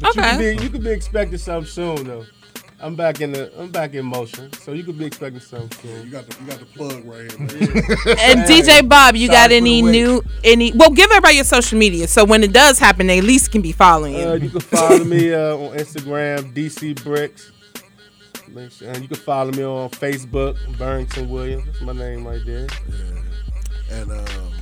But 0.00 0.14
you 0.16 0.22
Okay. 0.22 0.30
could 0.30 0.38
be 0.58 0.64
you 0.64 0.70
could 0.70 0.84
be 0.84 0.90
expecting 0.90 1.38
something 1.38 1.70
soon 1.70 2.04
though. 2.06 2.24
I'm 2.82 2.96
back 2.96 3.20
in 3.20 3.32
the 3.32 3.52
I'm 3.60 3.70
back 3.70 3.92
in 3.94 4.06
motion, 4.06 4.50
so 4.54 4.72
you 4.72 4.82
could 4.84 4.98
be 4.98 5.04
expecting 5.04 5.40
something 5.40 5.70
soon. 5.82 6.04
You 6.06 6.10
got 6.10 6.26
the 6.28 6.36
you 6.42 6.48
got 6.50 6.58
the 6.58 6.64
plug 6.66 7.04
right 7.04 7.30
here. 7.30 8.16
And 8.18 8.40
DJ 8.48 8.88
Bob, 8.88 9.16
you 9.16 9.28
got 9.28 9.52
any 9.52 9.82
new 9.82 10.22
any? 10.42 10.72
Well, 10.72 10.90
give 10.90 11.10
everybody 11.10 11.34
your 11.36 11.44
social 11.44 11.78
media 11.78 12.08
so 12.08 12.24
when 12.24 12.42
it 12.42 12.52
does 12.52 12.78
happen, 12.78 13.06
they 13.06 13.18
at 13.18 13.24
least 13.24 13.52
can 13.52 13.60
be 13.60 13.72
following 13.72 14.14
you. 14.14 14.24
Uh, 14.28 14.34
you 14.34 14.48
can 14.50 14.60
follow 14.60 15.04
me 15.04 15.32
uh, 15.32 15.56
on 15.56 15.76
Instagram, 15.76 16.54
DC 16.54 16.94
Bricks. 17.04 17.52
Sure- 18.52 18.88
And 18.88 19.02
you 19.02 19.08
can 19.08 19.16
follow 19.18 19.52
me 19.52 19.62
on 19.62 19.90
Facebook, 19.90 20.56
Barrington 20.78 21.28
Williams. 21.28 21.66
That's 21.66 21.82
my 21.82 21.92
name 21.92 22.26
right 22.26 22.40
there. 22.44 22.66
And 23.90 24.10
um, 24.12 24.52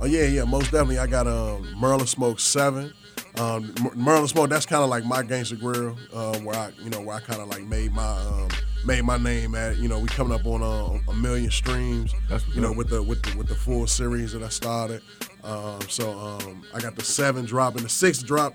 oh 0.00 0.06
yeah, 0.06 0.24
yeah, 0.24 0.44
most 0.44 0.70
definitely. 0.72 0.98
I 0.98 1.06
got 1.06 1.26
um 1.26 1.66
Merlin 1.76 2.06
Smoke 2.06 2.40
Seven. 2.40 2.92
Um, 3.38 3.74
Merlin 3.94 4.28
Smoke. 4.28 4.48
That's 4.48 4.66
kind 4.66 4.82
of 4.82 4.88
like 4.88 5.04
my 5.04 5.22
Gangsta 5.22 5.60
Grill, 5.60 5.96
uh, 6.12 6.38
where 6.38 6.56
I, 6.56 6.70
you 6.82 6.88
know, 6.88 7.00
where 7.00 7.16
I 7.16 7.20
kind 7.20 7.40
of 7.40 7.48
like 7.48 7.62
made 7.64 7.92
my 7.92 8.06
um 8.06 8.48
made 8.84 9.02
my 9.04 9.18
name 9.18 9.54
at. 9.54 9.76
You 9.76 9.88
know, 9.88 9.98
we 9.98 10.08
coming 10.08 10.38
up 10.38 10.46
on 10.46 10.62
uh, 10.62 10.98
a 11.10 11.14
million 11.14 11.50
streams. 11.50 12.14
you 12.54 12.60
know, 12.60 12.72
with 12.72 12.88
the 12.88 13.02
with 13.02 13.22
the 13.22 13.36
with 13.36 13.48
the 13.48 13.54
full 13.54 13.86
series 13.86 14.32
that 14.32 14.42
I 14.42 14.48
started. 14.48 15.02
Um, 15.44 15.80
so 15.88 16.18
um, 16.18 16.64
I 16.74 16.80
got 16.80 16.96
the 16.96 17.04
seven 17.04 17.44
drop 17.44 17.76
and 17.76 17.84
the 17.84 17.88
six 17.88 18.22
drop 18.22 18.54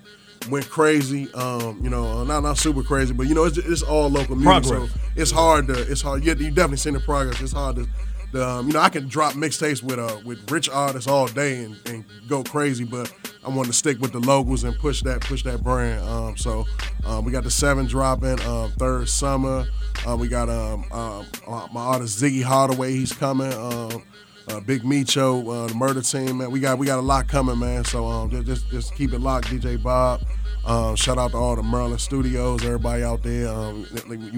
went 0.50 0.68
crazy. 0.70 1.32
Um, 1.34 1.80
you 1.84 1.90
know, 1.90 2.06
uh, 2.06 2.24
not 2.24 2.42
not 2.42 2.58
super 2.58 2.84
crazy, 2.84 3.14
but 3.14 3.28
you 3.28 3.36
know, 3.36 3.46
it's, 3.46 3.58
it's 3.58 3.84
all 3.84 4.10
local 4.10 4.36
music. 4.36 4.64
Progress. 4.70 4.92
So 4.92 5.00
it's 5.16 5.32
hard 5.32 5.68
to 5.68 5.74
it's 5.92 6.02
hard. 6.02 6.24
You, 6.24 6.34
you 6.34 6.50
definitely 6.50 6.78
seen 6.78 6.94
the 6.94 7.00
progress. 7.00 7.42
It's 7.42 7.54
hard 7.54 7.78
to. 7.78 7.88
Um, 8.34 8.68
you 8.68 8.74
know, 8.74 8.80
I 8.80 8.90
can 8.90 9.08
drop 9.08 9.34
mixtapes 9.34 9.84
with 9.84 10.00
uh 10.00 10.20
with 10.24 10.50
rich 10.50 10.70
artists 10.70 11.10
all 11.10 11.28
day 11.28 11.64
and, 11.66 11.78
and 11.86 12.06
go 12.28 12.44
crazy, 12.44 12.86
but 12.86 13.12
I 13.44 13.50
want 13.50 13.68
to 13.68 13.74
stick 13.74 14.00
with 14.00 14.12
the 14.12 14.20
locals 14.20 14.64
and 14.64 14.78
push 14.78 15.02
that 15.04 15.22
push 15.22 15.44
that 15.44 15.64
brand. 15.64 16.08
Um, 16.08 16.38
so 16.38 16.66
um, 17.06 17.26
we 17.26 17.32
got 17.32 17.44
the 17.44 17.52
seven 17.52 17.88
dropping 17.88 18.40
um, 18.42 18.72
third 18.72 19.10
summer. 19.10 19.66
Uh, 20.08 20.16
we 20.16 20.28
got 20.28 20.50
um, 20.50 20.86
um 20.92 21.26
uh, 21.48 21.68
my 21.74 21.82
artist 21.82 22.22
Ziggy 22.22 22.44
Hardaway. 22.44 22.92
He's 22.94 23.14
coming. 23.14 23.52
Um, 23.54 24.04
uh, 24.48 24.60
Big 24.60 24.82
Micho, 24.82 25.66
uh, 25.66 25.68
the 25.68 25.76
Murder 25.76 26.02
Team, 26.02 26.40
man. 26.40 26.52
We 26.52 26.60
got 26.60 26.78
we 26.78 26.86
got 26.86 27.00
a 27.00 27.02
lot 27.02 27.28
coming, 27.28 27.60
man. 27.60 27.86
So 27.86 28.06
um, 28.06 28.30
just 28.30 28.46
just, 28.46 28.70
just 28.70 28.96
keep 28.96 29.14
it 29.14 29.20
locked, 29.20 29.48
DJ 29.48 29.82
Bob. 29.82 30.22
Um, 30.66 30.96
shout 30.96 31.18
out 31.18 31.32
to 31.32 31.38
all 31.38 31.56
the 31.56 31.64
Merlin 31.64 31.98
studios, 31.98 32.64
everybody 32.64 33.04
out 33.04 33.24
there. 33.24 33.48
Um, 33.48 33.82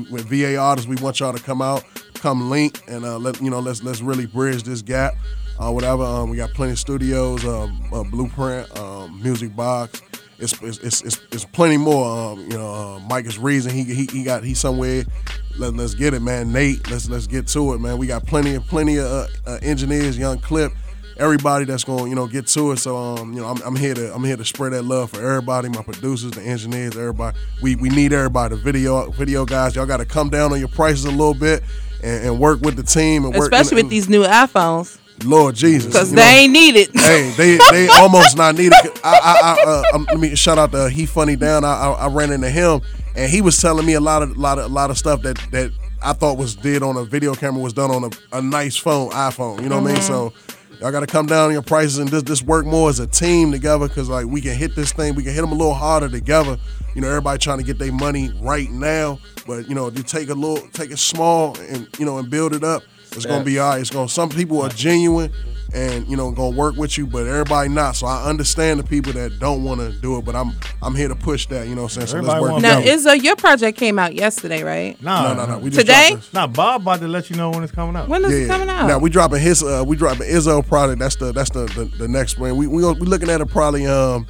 with 0.10 0.26
VA 0.26 0.56
artists, 0.58 0.88
we 0.88 0.96
want 0.98 1.20
y'all 1.20 1.34
to 1.34 1.44
come 1.44 1.62
out, 1.62 1.84
come 2.24 2.50
link, 2.50 2.82
and 2.88 3.04
uh, 3.04 3.18
let 3.18 3.40
you 3.42 3.50
know 3.50 3.60
let's 3.60 3.84
let's 3.84 4.00
really 4.00 4.26
bridge 4.26 4.64
this 4.64 4.82
gap. 4.82 5.14
Uh, 5.60 5.70
whatever. 5.70 6.04
Um, 6.04 6.30
we 6.30 6.38
got 6.38 6.52
plenty 6.52 6.72
of 6.72 6.80
studios, 6.80 7.46
um, 7.46 7.84
uh, 7.94 8.04
Blueprint, 8.04 8.76
um, 8.80 9.22
Music 9.22 9.54
Box. 9.56 10.02
It's 10.40 10.54
it's, 10.64 11.02
it's, 11.02 11.22
it's, 11.32 11.46
plenty 11.46 11.78
more. 11.78 12.32
Um, 12.32 12.40
you 12.50 12.58
know, 12.58 12.74
uh, 12.74 13.00
Mike 13.10 13.26
is 13.26 13.38
reason 13.38 13.74
he, 13.74 13.84
he 13.84 14.06
he 14.06 14.24
got 14.24 14.44
he's 14.44 14.58
somewhere. 14.58 15.04
Let, 15.58 15.74
let's 15.74 15.94
get 15.94 16.14
it, 16.14 16.22
man. 16.22 16.54
Nate, 16.54 16.90
let's 16.90 17.10
let's 17.10 17.28
get 17.28 17.46
to 17.50 17.74
it, 17.74 17.82
man. 17.82 17.98
We 17.98 18.08
got 18.08 18.26
plenty 18.26 18.56
of 18.56 18.66
plenty 18.68 18.98
of 18.98 19.06
uh, 19.06 19.28
uh, 19.46 19.60
engineers, 19.62 20.18
young 20.18 20.40
clip, 20.40 20.72
everybody 21.18 21.66
that's 21.66 21.84
going 21.84 22.06
to 22.06 22.10
you 22.10 22.16
know 22.16 22.26
get 22.26 22.48
to 22.48 22.72
it. 22.72 22.78
So 22.78 22.96
um, 22.96 23.34
you 23.34 23.42
know, 23.42 23.48
I'm, 23.48 23.62
I'm 23.64 23.76
here 23.76 23.94
to 23.96 24.16
I'm 24.16 24.24
here 24.24 24.38
to 24.38 24.46
spread 24.46 24.72
that 24.72 24.84
love 24.84 25.12
for 25.12 25.18
everybody, 25.18 25.68
my 25.68 25.84
producers, 25.84 26.32
the 26.32 26.42
engineers, 26.42 26.96
everybody. 26.96 27.38
We 27.62 27.76
we 27.76 27.90
need 27.90 28.14
everybody. 28.14 28.56
The 28.56 28.62
video 28.62 29.12
video 29.12 29.46
guys, 29.46 29.76
y'all 29.76 29.86
got 29.86 29.98
to 29.98 30.06
come 30.06 30.30
down 30.30 30.54
on 30.54 30.60
your 30.60 30.70
prices 30.70 31.04
a 31.04 31.12
little 31.12 31.34
bit 31.34 31.64
and, 32.04 32.26
and 32.28 32.40
work 32.40 32.62
with 32.62 32.76
the 32.76 32.84
team 32.84 33.26
and 33.26 33.34
work. 33.34 33.44
Especially 33.52 33.80
and- 33.80 33.86
with 33.88 33.92
these 33.92 34.10
new 34.10 34.24
iPhones. 34.24 35.00
Lord 35.26 35.56
Jesus, 35.56 35.86
Because 35.94 36.12
they 36.12 36.16
know. 36.18 36.28
ain't 36.28 36.52
needed. 36.54 36.90
Hey, 36.94 37.32
they 37.38 37.58
they 37.72 37.88
almost 38.00 38.36
not 38.36 38.56
needed. 38.56 38.74
I 39.04 39.20
I, 39.24 39.36
I 39.42 39.64
uh, 39.64 39.84
um, 39.96 40.06
let 40.10 40.20
me 40.20 40.36
shout 40.36 40.58
out 40.58 40.72
to 40.72 40.90
he 40.90 41.06
funny 41.06 41.36
down. 41.36 41.64
I, 41.64 41.70
I 41.76 41.92
I 41.92 42.08
ran 42.08 42.32
into 42.32 42.50
him 42.50 42.82
and 43.16 43.32
he 43.32 43.40
was 43.40 43.62
telling 43.62 43.86
me 43.86 43.94
a 43.94 44.02
lot 44.02 44.24
of 44.24 44.36
lot 44.36 44.58
of 44.58 44.66
a 44.66 44.74
lot 44.74 44.90
of 44.90 44.98
stuff 44.98 45.22
that 45.22 45.38
that 45.52 45.72
I 46.02 46.14
thought 46.14 46.38
was 46.38 46.56
did 46.56 46.82
on 46.84 46.98
a 46.98 47.06
video 47.06 47.36
camera 47.36 47.62
was 47.62 47.74
done 47.74 47.92
on 47.92 48.04
a, 48.06 48.10
a 48.38 48.42
nice 48.42 48.76
phone 48.76 49.12
iPhone. 49.12 49.62
You 49.62 49.70
know 49.70 49.80
what 49.80 49.92
I 49.92 49.94
mean? 49.94 50.02
Mhm. 50.02 50.08
So. 50.08 50.34
Y'all 50.84 50.92
got 50.92 51.00
to 51.00 51.08
come 51.08 51.26
down 51.26 51.46
on 51.46 51.54
your 51.54 51.62
prices 51.62 51.98
and 51.98 52.10
just, 52.10 52.44
work 52.44 52.66
more 52.66 52.90
as 52.90 53.00
a 53.00 53.08
team 53.08 53.54
together 53.54 53.88
because 53.88 54.10
like 54.10 54.26
we 54.26 54.42
can 54.42 54.54
hit 54.54 54.76
this 54.76 54.92
thing, 54.92 55.16
we 55.16 55.24
can 55.24 55.34
hit 55.34 55.40
them 55.40 55.54
a 55.54 55.56
little 55.56 55.74
harder 55.74 56.10
together. 56.10 56.58
You 56.94 57.00
know, 57.00 57.08
everybody 57.08 57.40
trying 57.40 57.60
to 57.60 57.64
get 57.64 57.80
their 57.80 57.94
money 57.94 58.34
right 58.42 58.70
now, 58.70 59.18
but 59.48 59.70
you 59.70 59.76
know, 59.76 59.88
if 59.88 59.98
you 59.98 60.04
take 60.04 60.28
a 60.28 60.34
little, 60.34 60.68
take 60.72 60.92
it 60.92 61.00
small 61.00 61.58
and 61.58 61.88
you 61.98 62.06
know 62.06 62.18
and 62.18 62.30
build 62.30 62.54
it 62.54 62.66
up, 62.66 62.84
it's 63.14 63.26
gonna 63.26 63.46
be 63.46 63.60
all 63.60 63.70
right. 63.70 63.80
It's 63.80 63.92
gonna. 63.92 64.10
Some 64.10 64.28
people 64.28 64.62
are 64.62 64.68
genuine 64.68 65.32
and 65.74 66.08
you 66.08 66.16
know 66.16 66.32
gonna 66.32 66.56
work 66.56 66.76
with 66.76 66.98
you, 66.98 67.08
but 67.08 67.28
everybody 67.28 67.70
not. 67.70 67.96
So 67.96 68.08
I 68.08 68.24
understand 68.30 68.80
the 68.80 68.84
people 68.84 69.14
that 69.14 69.40
don't 69.40 69.64
want 69.64 69.80
to 69.82 69.92
do 69.92 70.18
it, 70.18 70.26
but 70.26 70.36
I'm 70.36 70.54
I'm 70.82 70.96
here 70.96 71.08
to 71.08 71.16
push 71.16 71.48
that. 71.48 71.68
You 71.68 71.76
know 71.76 71.84
what 71.84 71.98
I'm 71.98 72.08
saying? 72.08 72.24
So 72.24 72.28
let's 72.28 72.42
work 72.42 72.62
Now, 72.62 72.80
together. 72.80 72.98
Izzo, 73.18 73.24
your 73.24 73.36
project 73.36 73.78
came 73.78 73.98
out 74.00 74.14
yesterday, 74.16 74.64
right? 74.64 75.02
Nah, 75.02 75.34
No, 75.34 75.46
no, 75.46 75.52
no, 75.54 75.58
we 75.60 75.70
just 75.70 75.82
Today? 75.82 76.10
dropped 76.10 76.24
this. 76.26 76.34
Nah, 76.34 76.48
Bob 76.48 76.82
about 76.82 77.00
to 77.00 77.08
let 77.08 77.30
you 77.30 77.36
know 77.36 77.50
when 77.52 77.64
it's 77.64 77.72
coming 77.74 77.96
out. 77.96 78.08
When 78.08 78.24
is 78.26 78.32
it 78.34 78.48
coming 78.48 78.70
out? 78.70 78.88
Now 78.88 79.00
we 79.00 79.10
dropping 79.10 79.40
his 79.40 79.64
uh 79.64 79.84
we 79.86 79.96
dropping 79.96 80.28
Izzo 80.28 80.66
product. 80.66 81.00
That's 81.00 81.16
the 81.16 81.32
that's 81.32 81.50
the 81.50 81.66
the, 81.66 81.86
the 81.98 82.08
next 82.08 82.36
brand. 82.36 82.58
We 82.58 82.68
we 82.68 82.84
we 82.84 83.06
looking 83.08 83.30
at 83.30 83.42
it 83.42 83.46
probably 83.48 83.86
um 83.88 84.28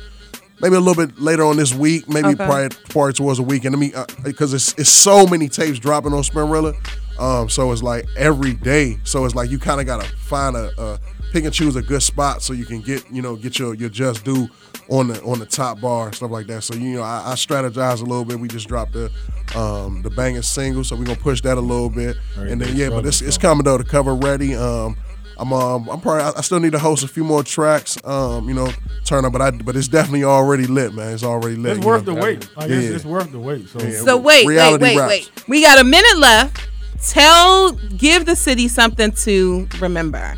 maybe 0.61 0.75
a 0.75 0.79
little 0.79 1.05
bit 1.05 1.19
later 1.19 1.43
on 1.43 1.57
this 1.57 1.73
week, 1.73 2.07
maybe 2.07 2.29
Okay. 2.29 2.45
probably 2.45 2.69
probably 2.89 3.13
towards 3.13 3.39
a 3.39 3.43
weekend. 3.43 3.75
I 3.75 3.79
mean, 3.79 3.93
because 4.23 4.53
it's 4.53 4.73
it's 4.77 4.89
so 4.89 5.25
many 5.27 5.49
tapes 5.49 5.79
dropping 5.79 6.13
on 6.13 6.21
Spinrilla, 6.23 6.73
um, 7.19 7.49
so 7.49 7.71
it's 7.71 7.83
like 7.83 8.05
every 8.15 8.53
day. 8.53 8.97
So 9.03 9.25
it's 9.25 9.35
like 9.35 9.49
you 9.49 9.59
kind 9.59 9.81
of 9.81 9.85
gotta 9.87 10.07
find 10.17 10.55
a, 10.55 10.71
a 10.81 10.99
pick 11.33 11.43
and 11.45 11.53
choose 11.53 11.75
a 11.75 11.81
good 11.81 12.03
spot 12.03 12.43
so 12.43 12.53
you 12.53 12.63
can 12.63 12.79
get 12.79 13.03
you 13.11 13.21
know 13.21 13.35
get 13.35 13.57
your 13.57 13.73
your 13.73 13.89
just 13.89 14.23
due 14.23 14.47
on 14.89 15.07
the 15.07 15.21
on 15.23 15.39
the 15.39 15.45
top 15.45 15.81
bar 15.81 16.07
and 16.07 16.15
stuff 16.15 16.29
like 16.31 16.45
that. 16.47 16.61
So 16.61 16.75
you 16.75 16.95
know 16.95 17.01
I, 17.01 17.31
I 17.31 17.33
strategize 17.33 18.01
a 18.01 18.05
little 18.05 18.23
bit. 18.23 18.39
We 18.39 18.47
just 18.47 18.67
dropped 18.67 18.93
the 18.93 19.11
um 19.55 20.03
the 20.03 20.11
banging 20.11 20.43
single, 20.43 20.83
so 20.83 20.95
we're 20.95 21.05
gonna 21.05 21.17
push 21.17 21.41
that 21.41 21.57
a 21.57 21.61
little 21.61 21.89
bit, 21.89 22.15
and 22.37 22.61
then 22.61 22.75
yeah, 22.75 22.89
but 22.89 23.05
it's 23.05 23.21
it's 23.21 23.37
coming 23.37 23.63
though. 23.63 23.77
The 23.77 23.83
cover 23.83 24.15
ready. 24.15 24.55
Um, 24.55 24.95
I'm 25.37 25.51
um 25.51 25.89
I'm 25.89 25.99
probably 25.99 26.21
I- 26.21 26.37
I 26.37 26.41
still 26.41 26.59
need 26.59 26.73
to 26.73 26.79
host 26.79 27.03
a 27.03 27.07
few 27.07 27.23
more 27.23 27.43
tracks. 27.43 27.97
Um, 28.05 28.47
you 28.47 28.53
know, 28.53 28.71
turn 29.03 29.25
up, 29.25 29.33
but 29.33 29.41
I 29.41 29.49
but 29.49 29.75
it's 29.75 29.87
definitely 29.87 30.23
already 30.23 30.67
lit, 30.67 30.93
man. 30.93 31.13
It's 31.13 31.23
already 31.23 31.55
lit. 31.55 31.77
It's 31.77 31.85
worth 31.85 32.05
know? 32.05 32.13
the 32.13 32.21
wait. 32.21 32.55
Like, 32.55 32.69
yeah. 32.69 32.75
it's, 32.75 32.95
it's 32.97 33.05
worth 33.05 33.31
the 33.31 33.39
wait. 33.39 33.67
So, 33.69 33.79
Yeah. 33.79 33.99
So 34.01 34.17
wait, 34.17 34.45
wait, 34.45 34.53
Reality 34.53 34.83
wait, 34.83 34.97
raps. 34.97 35.09
wait. 35.09 35.47
We 35.47 35.61
got 35.61 35.79
a 35.79 35.83
minute 35.83 36.17
left. 36.19 36.69
Tell, 37.09 37.71
give 37.73 38.25
the 38.25 38.35
city 38.35 38.67
something 38.67 39.11
to 39.11 39.67
remember. 39.81 40.35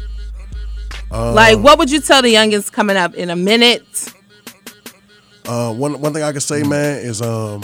Um, 1.12 1.36
like, 1.36 1.60
what 1.60 1.78
would 1.80 1.92
you 1.92 2.02
tell 2.02 2.22
the 2.22 2.34
youngins 2.34 2.72
coming 2.72 2.98
up 2.98 3.14
in 3.14 3.30
a 3.30 3.36
minute? 3.36 4.14
Uh, 5.48 5.74
one 5.74 6.00
one 6.02 6.14
thing 6.14 6.24
I 6.24 6.32
can 6.32 6.42
say, 6.42 6.64
man, 6.64 7.00
is 7.00 7.22
um, 7.22 7.62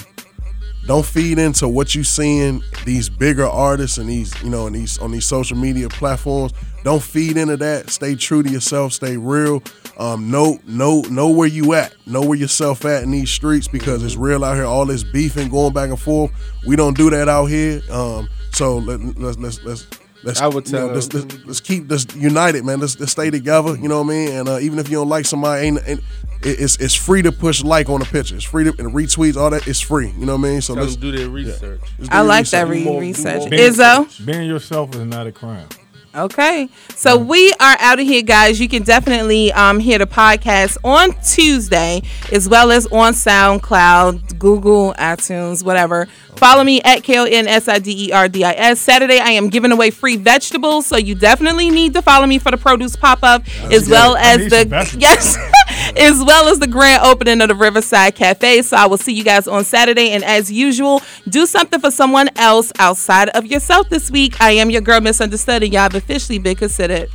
don't 0.85 1.05
feed 1.05 1.39
into 1.39 1.67
what 1.67 1.95
you 1.95 2.03
seeing 2.03 2.63
these 2.85 3.09
bigger 3.09 3.45
artists 3.45 3.97
and 3.97 4.09
these 4.09 4.39
you 4.43 4.49
know 4.49 4.67
and 4.67 4.75
these 4.75 4.97
on 4.99 5.11
these 5.11 5.25
social 5.25 5.57
media 5.57 5.89
platforms. 5.89 6.53
Don't 6.83 7.01
feed 7.01 7.37
into 7.37 7.57
that. 7.57 7.91
Stay 7.91 8.15
true 8.15 8.41
to 8.41 8.49
yourself. 8.49 8.93
Stay 8.93 9.15
real. 9.15 9.61
Um, 9.97 10.31
know 10.31 10.59
know 10.65 11.01
know 11.09 11.29
where 11.29 11.47
you 11.47 11.73
at. 11.73 11.95
Know 12.07 12.21
where 12.21 12.37
yourself 12.37 12.85
at 12.85 13.03
in 13.03 13.11
these 13.11 13.29
streets 13.29 13.67
because 13.67 14.03
it's 14.03 14.15
real 14.15 14.43
out 14.43 14.55
here. 14.55 14.65
All 14.65 14.85
this 14.85 15.03
beefing 15.03 15.49
going 15.49 15.73
back 15.73 15.89
and 15.89 15.99
forth. 15.99 16.31
We 16.65 16.75
don't 16.75 16.97
do 16.97 17.09
that 17.11 17.29
out 17.29 17.45
here. 17.45 17.81
Um, 17.91 18.29
so 18.51 18.77
let, 18.77 18.99
let's 19.19 19.37
let's 19.37 19.63
let's. 19.63 19.87
Let's, 20.23 20.39
I 20.41 20.47
would 20.47 20.67
you 20.67 20.73
know, 20.73 20.87
tell- 20.87 20.95
let's, 20.95 21.13
let's, 21.13 21.45
let's 21.45 21.59
keep 21.61 21.87
this 21.87 22.05
united, 22.15 22.63
man. 22.63 22.79
Let's, 22.79 22.99
let's 22.99 23.11
stay 23.11 23.29
together. 23.31 23.75
You 23.75 23.87
know 23.87 24.01
what 24.03 24.13
I 24.13 24.15
mean? 24.15 24.31
And 24.33 24.49
uh, 24.49 24.59
even 24.59 24.77
if 24.79 24.89
you 24.89 24.97
don't 24.97 25.09
like 25.09 25.25
somebody, 25.25 25.67
ain't, 25.67 25.79
ain't 25.87 26.01
it's 26.43 26.77
it's 26.77 26.95
free 26.95 27.21
to 27.21 27.31
push 27.31 27.63
like 27.63 27.87
on 27.89 28.01
a 28.01 28.05
picture. 28.05 28.35
It's 28.35 28.43
free 28.43 28.63
to 28.63 28.69
and 28.79 28.93
retweets. 28.93 29.37
All 29.37 29.51
that. 29.51 29.67
It's 29.67 29.79
free. 29.79 30.09
You 30.17 30.25
know 30.25 30.35
what 30.37 30.47
I 30.47 30.51
mean? 30.51 30.61
So 30.61 30.73
Tell 30.73 30.83
let's 30.83 30.95
them 30.95 31.11
do 31.11 31.17
their 31.17 31.29
research. 31.29 31.81
Just 31.99 32.09
do 32.09 32.15
I 32.15 32.19
your 32.21 32.27
like 32.27 32.49
that 32.49 32.67
research. 32.67 32.85
re- 32.85 32.91
more- 32.91 32.99
research. 33.01 33.39
more- 33.41 33.49
Izzo? 33.49 34.25
Being 34.25 34.47
yourself 34.47 34.95
is 34.95 35.01
not 35.05 35.27
a 35.27 35.31
crime. 35.31 35.67
Okay. 36.13 36.67
So 36.95 37.17
we 37.17 37.53
are 37.53 37.77
out 37.79 37.99
of 37.99 38.05
here, 38.05 38.21
guys. 38.21 38.59
You 38.59 38.67
can 38.67 38.83
definitely 38.83 39.53
um, 39.53 39.79
hear 39.79 39.97
the 39.97 40.05
podcast 40.05 40.77
on 40.83 41.13
Tuesday 41.23 42.01
as 42.33 42.49
well 42.49 42.71
as 42.71 42.85
on 42.87 43.13
SoundCloud, 43.13 44.37
Google, 44.37 44.93
iTunes, 44.95 45.63
whatever. 45.63 46.07
Follow 46.35 46.63
me 46.63 46.81
at 46.81 47.03
K 47.03 47.17
O 47.19 47.23
N 47.23 47.47
S 47.47 47.67
I 47.67 47.79
D 47.79 48.07
E 48.07 48.11
R 48.11 48.27
D 48.27 48.43
I 48.43 48.51
S. 48.51 48.81
Saturday, 48.81 49.19
I 49.19 49.31
am 49.31 49.49
giving 49.49 49.71
away 49.71 49.91
free 49.91 50.17
vegetables, 50.17 50.85
so 50.85 50.97
you 50.97 51.15
definitely 51.15 51.69
need 51.69 51.93
to 51.93 52.01
follow 52.01 52.25
me 52.25 52.39
for 52.39 52.51
the 52.51 52.57
produce 52.57 52.95
pop 52.95 53.19
up, 53.21 53.43
as 53.71 53.87
well 53.89 54.15
as 54.17 54.49
the 54.49 54.95
yes, 54.97 55.37
as 55.97 56.23
well 56.23 56.47
as 56.47 56.59
the 56.59 56.67
grand 56.67 57.03
opening 57.05 57.41
of 57.41 57.49
the 57.49 57.55
Riverside 57.55 58.15
Cafe. 58.15 58.63
So 58.63 58.75
I 58.75 58.87
will 58.87 58.97
see 58.97 59.13
you 59.13 59.23
guys 59.23 59.47
on 59.47 59.63
Saturday, 59.63 60.11
and 60.11 60.23
as 60.23 60.51
usual, 60.51 61.01
do 61.29 61.45
something 61.45 61.79
for 61.79 61.91
someone 61.91 62.29
else 62.37 62.71
outside 62.79 63.29
of 63.29 63.45
yourself 63.45 63.89
this 63.89 64.09
week. 64.09 64.41
I 64.41 64.51
am 64.51 64.71
your 64.71 64.81
girl, 64.81 64.99
misunderstood, 64.99 65.63
and 65.63 65.71
y'all 65.71 65.91
have 65.91 66.00
officially 66.01 66.39
been 66.39 66.55
considered. 66.55 67.09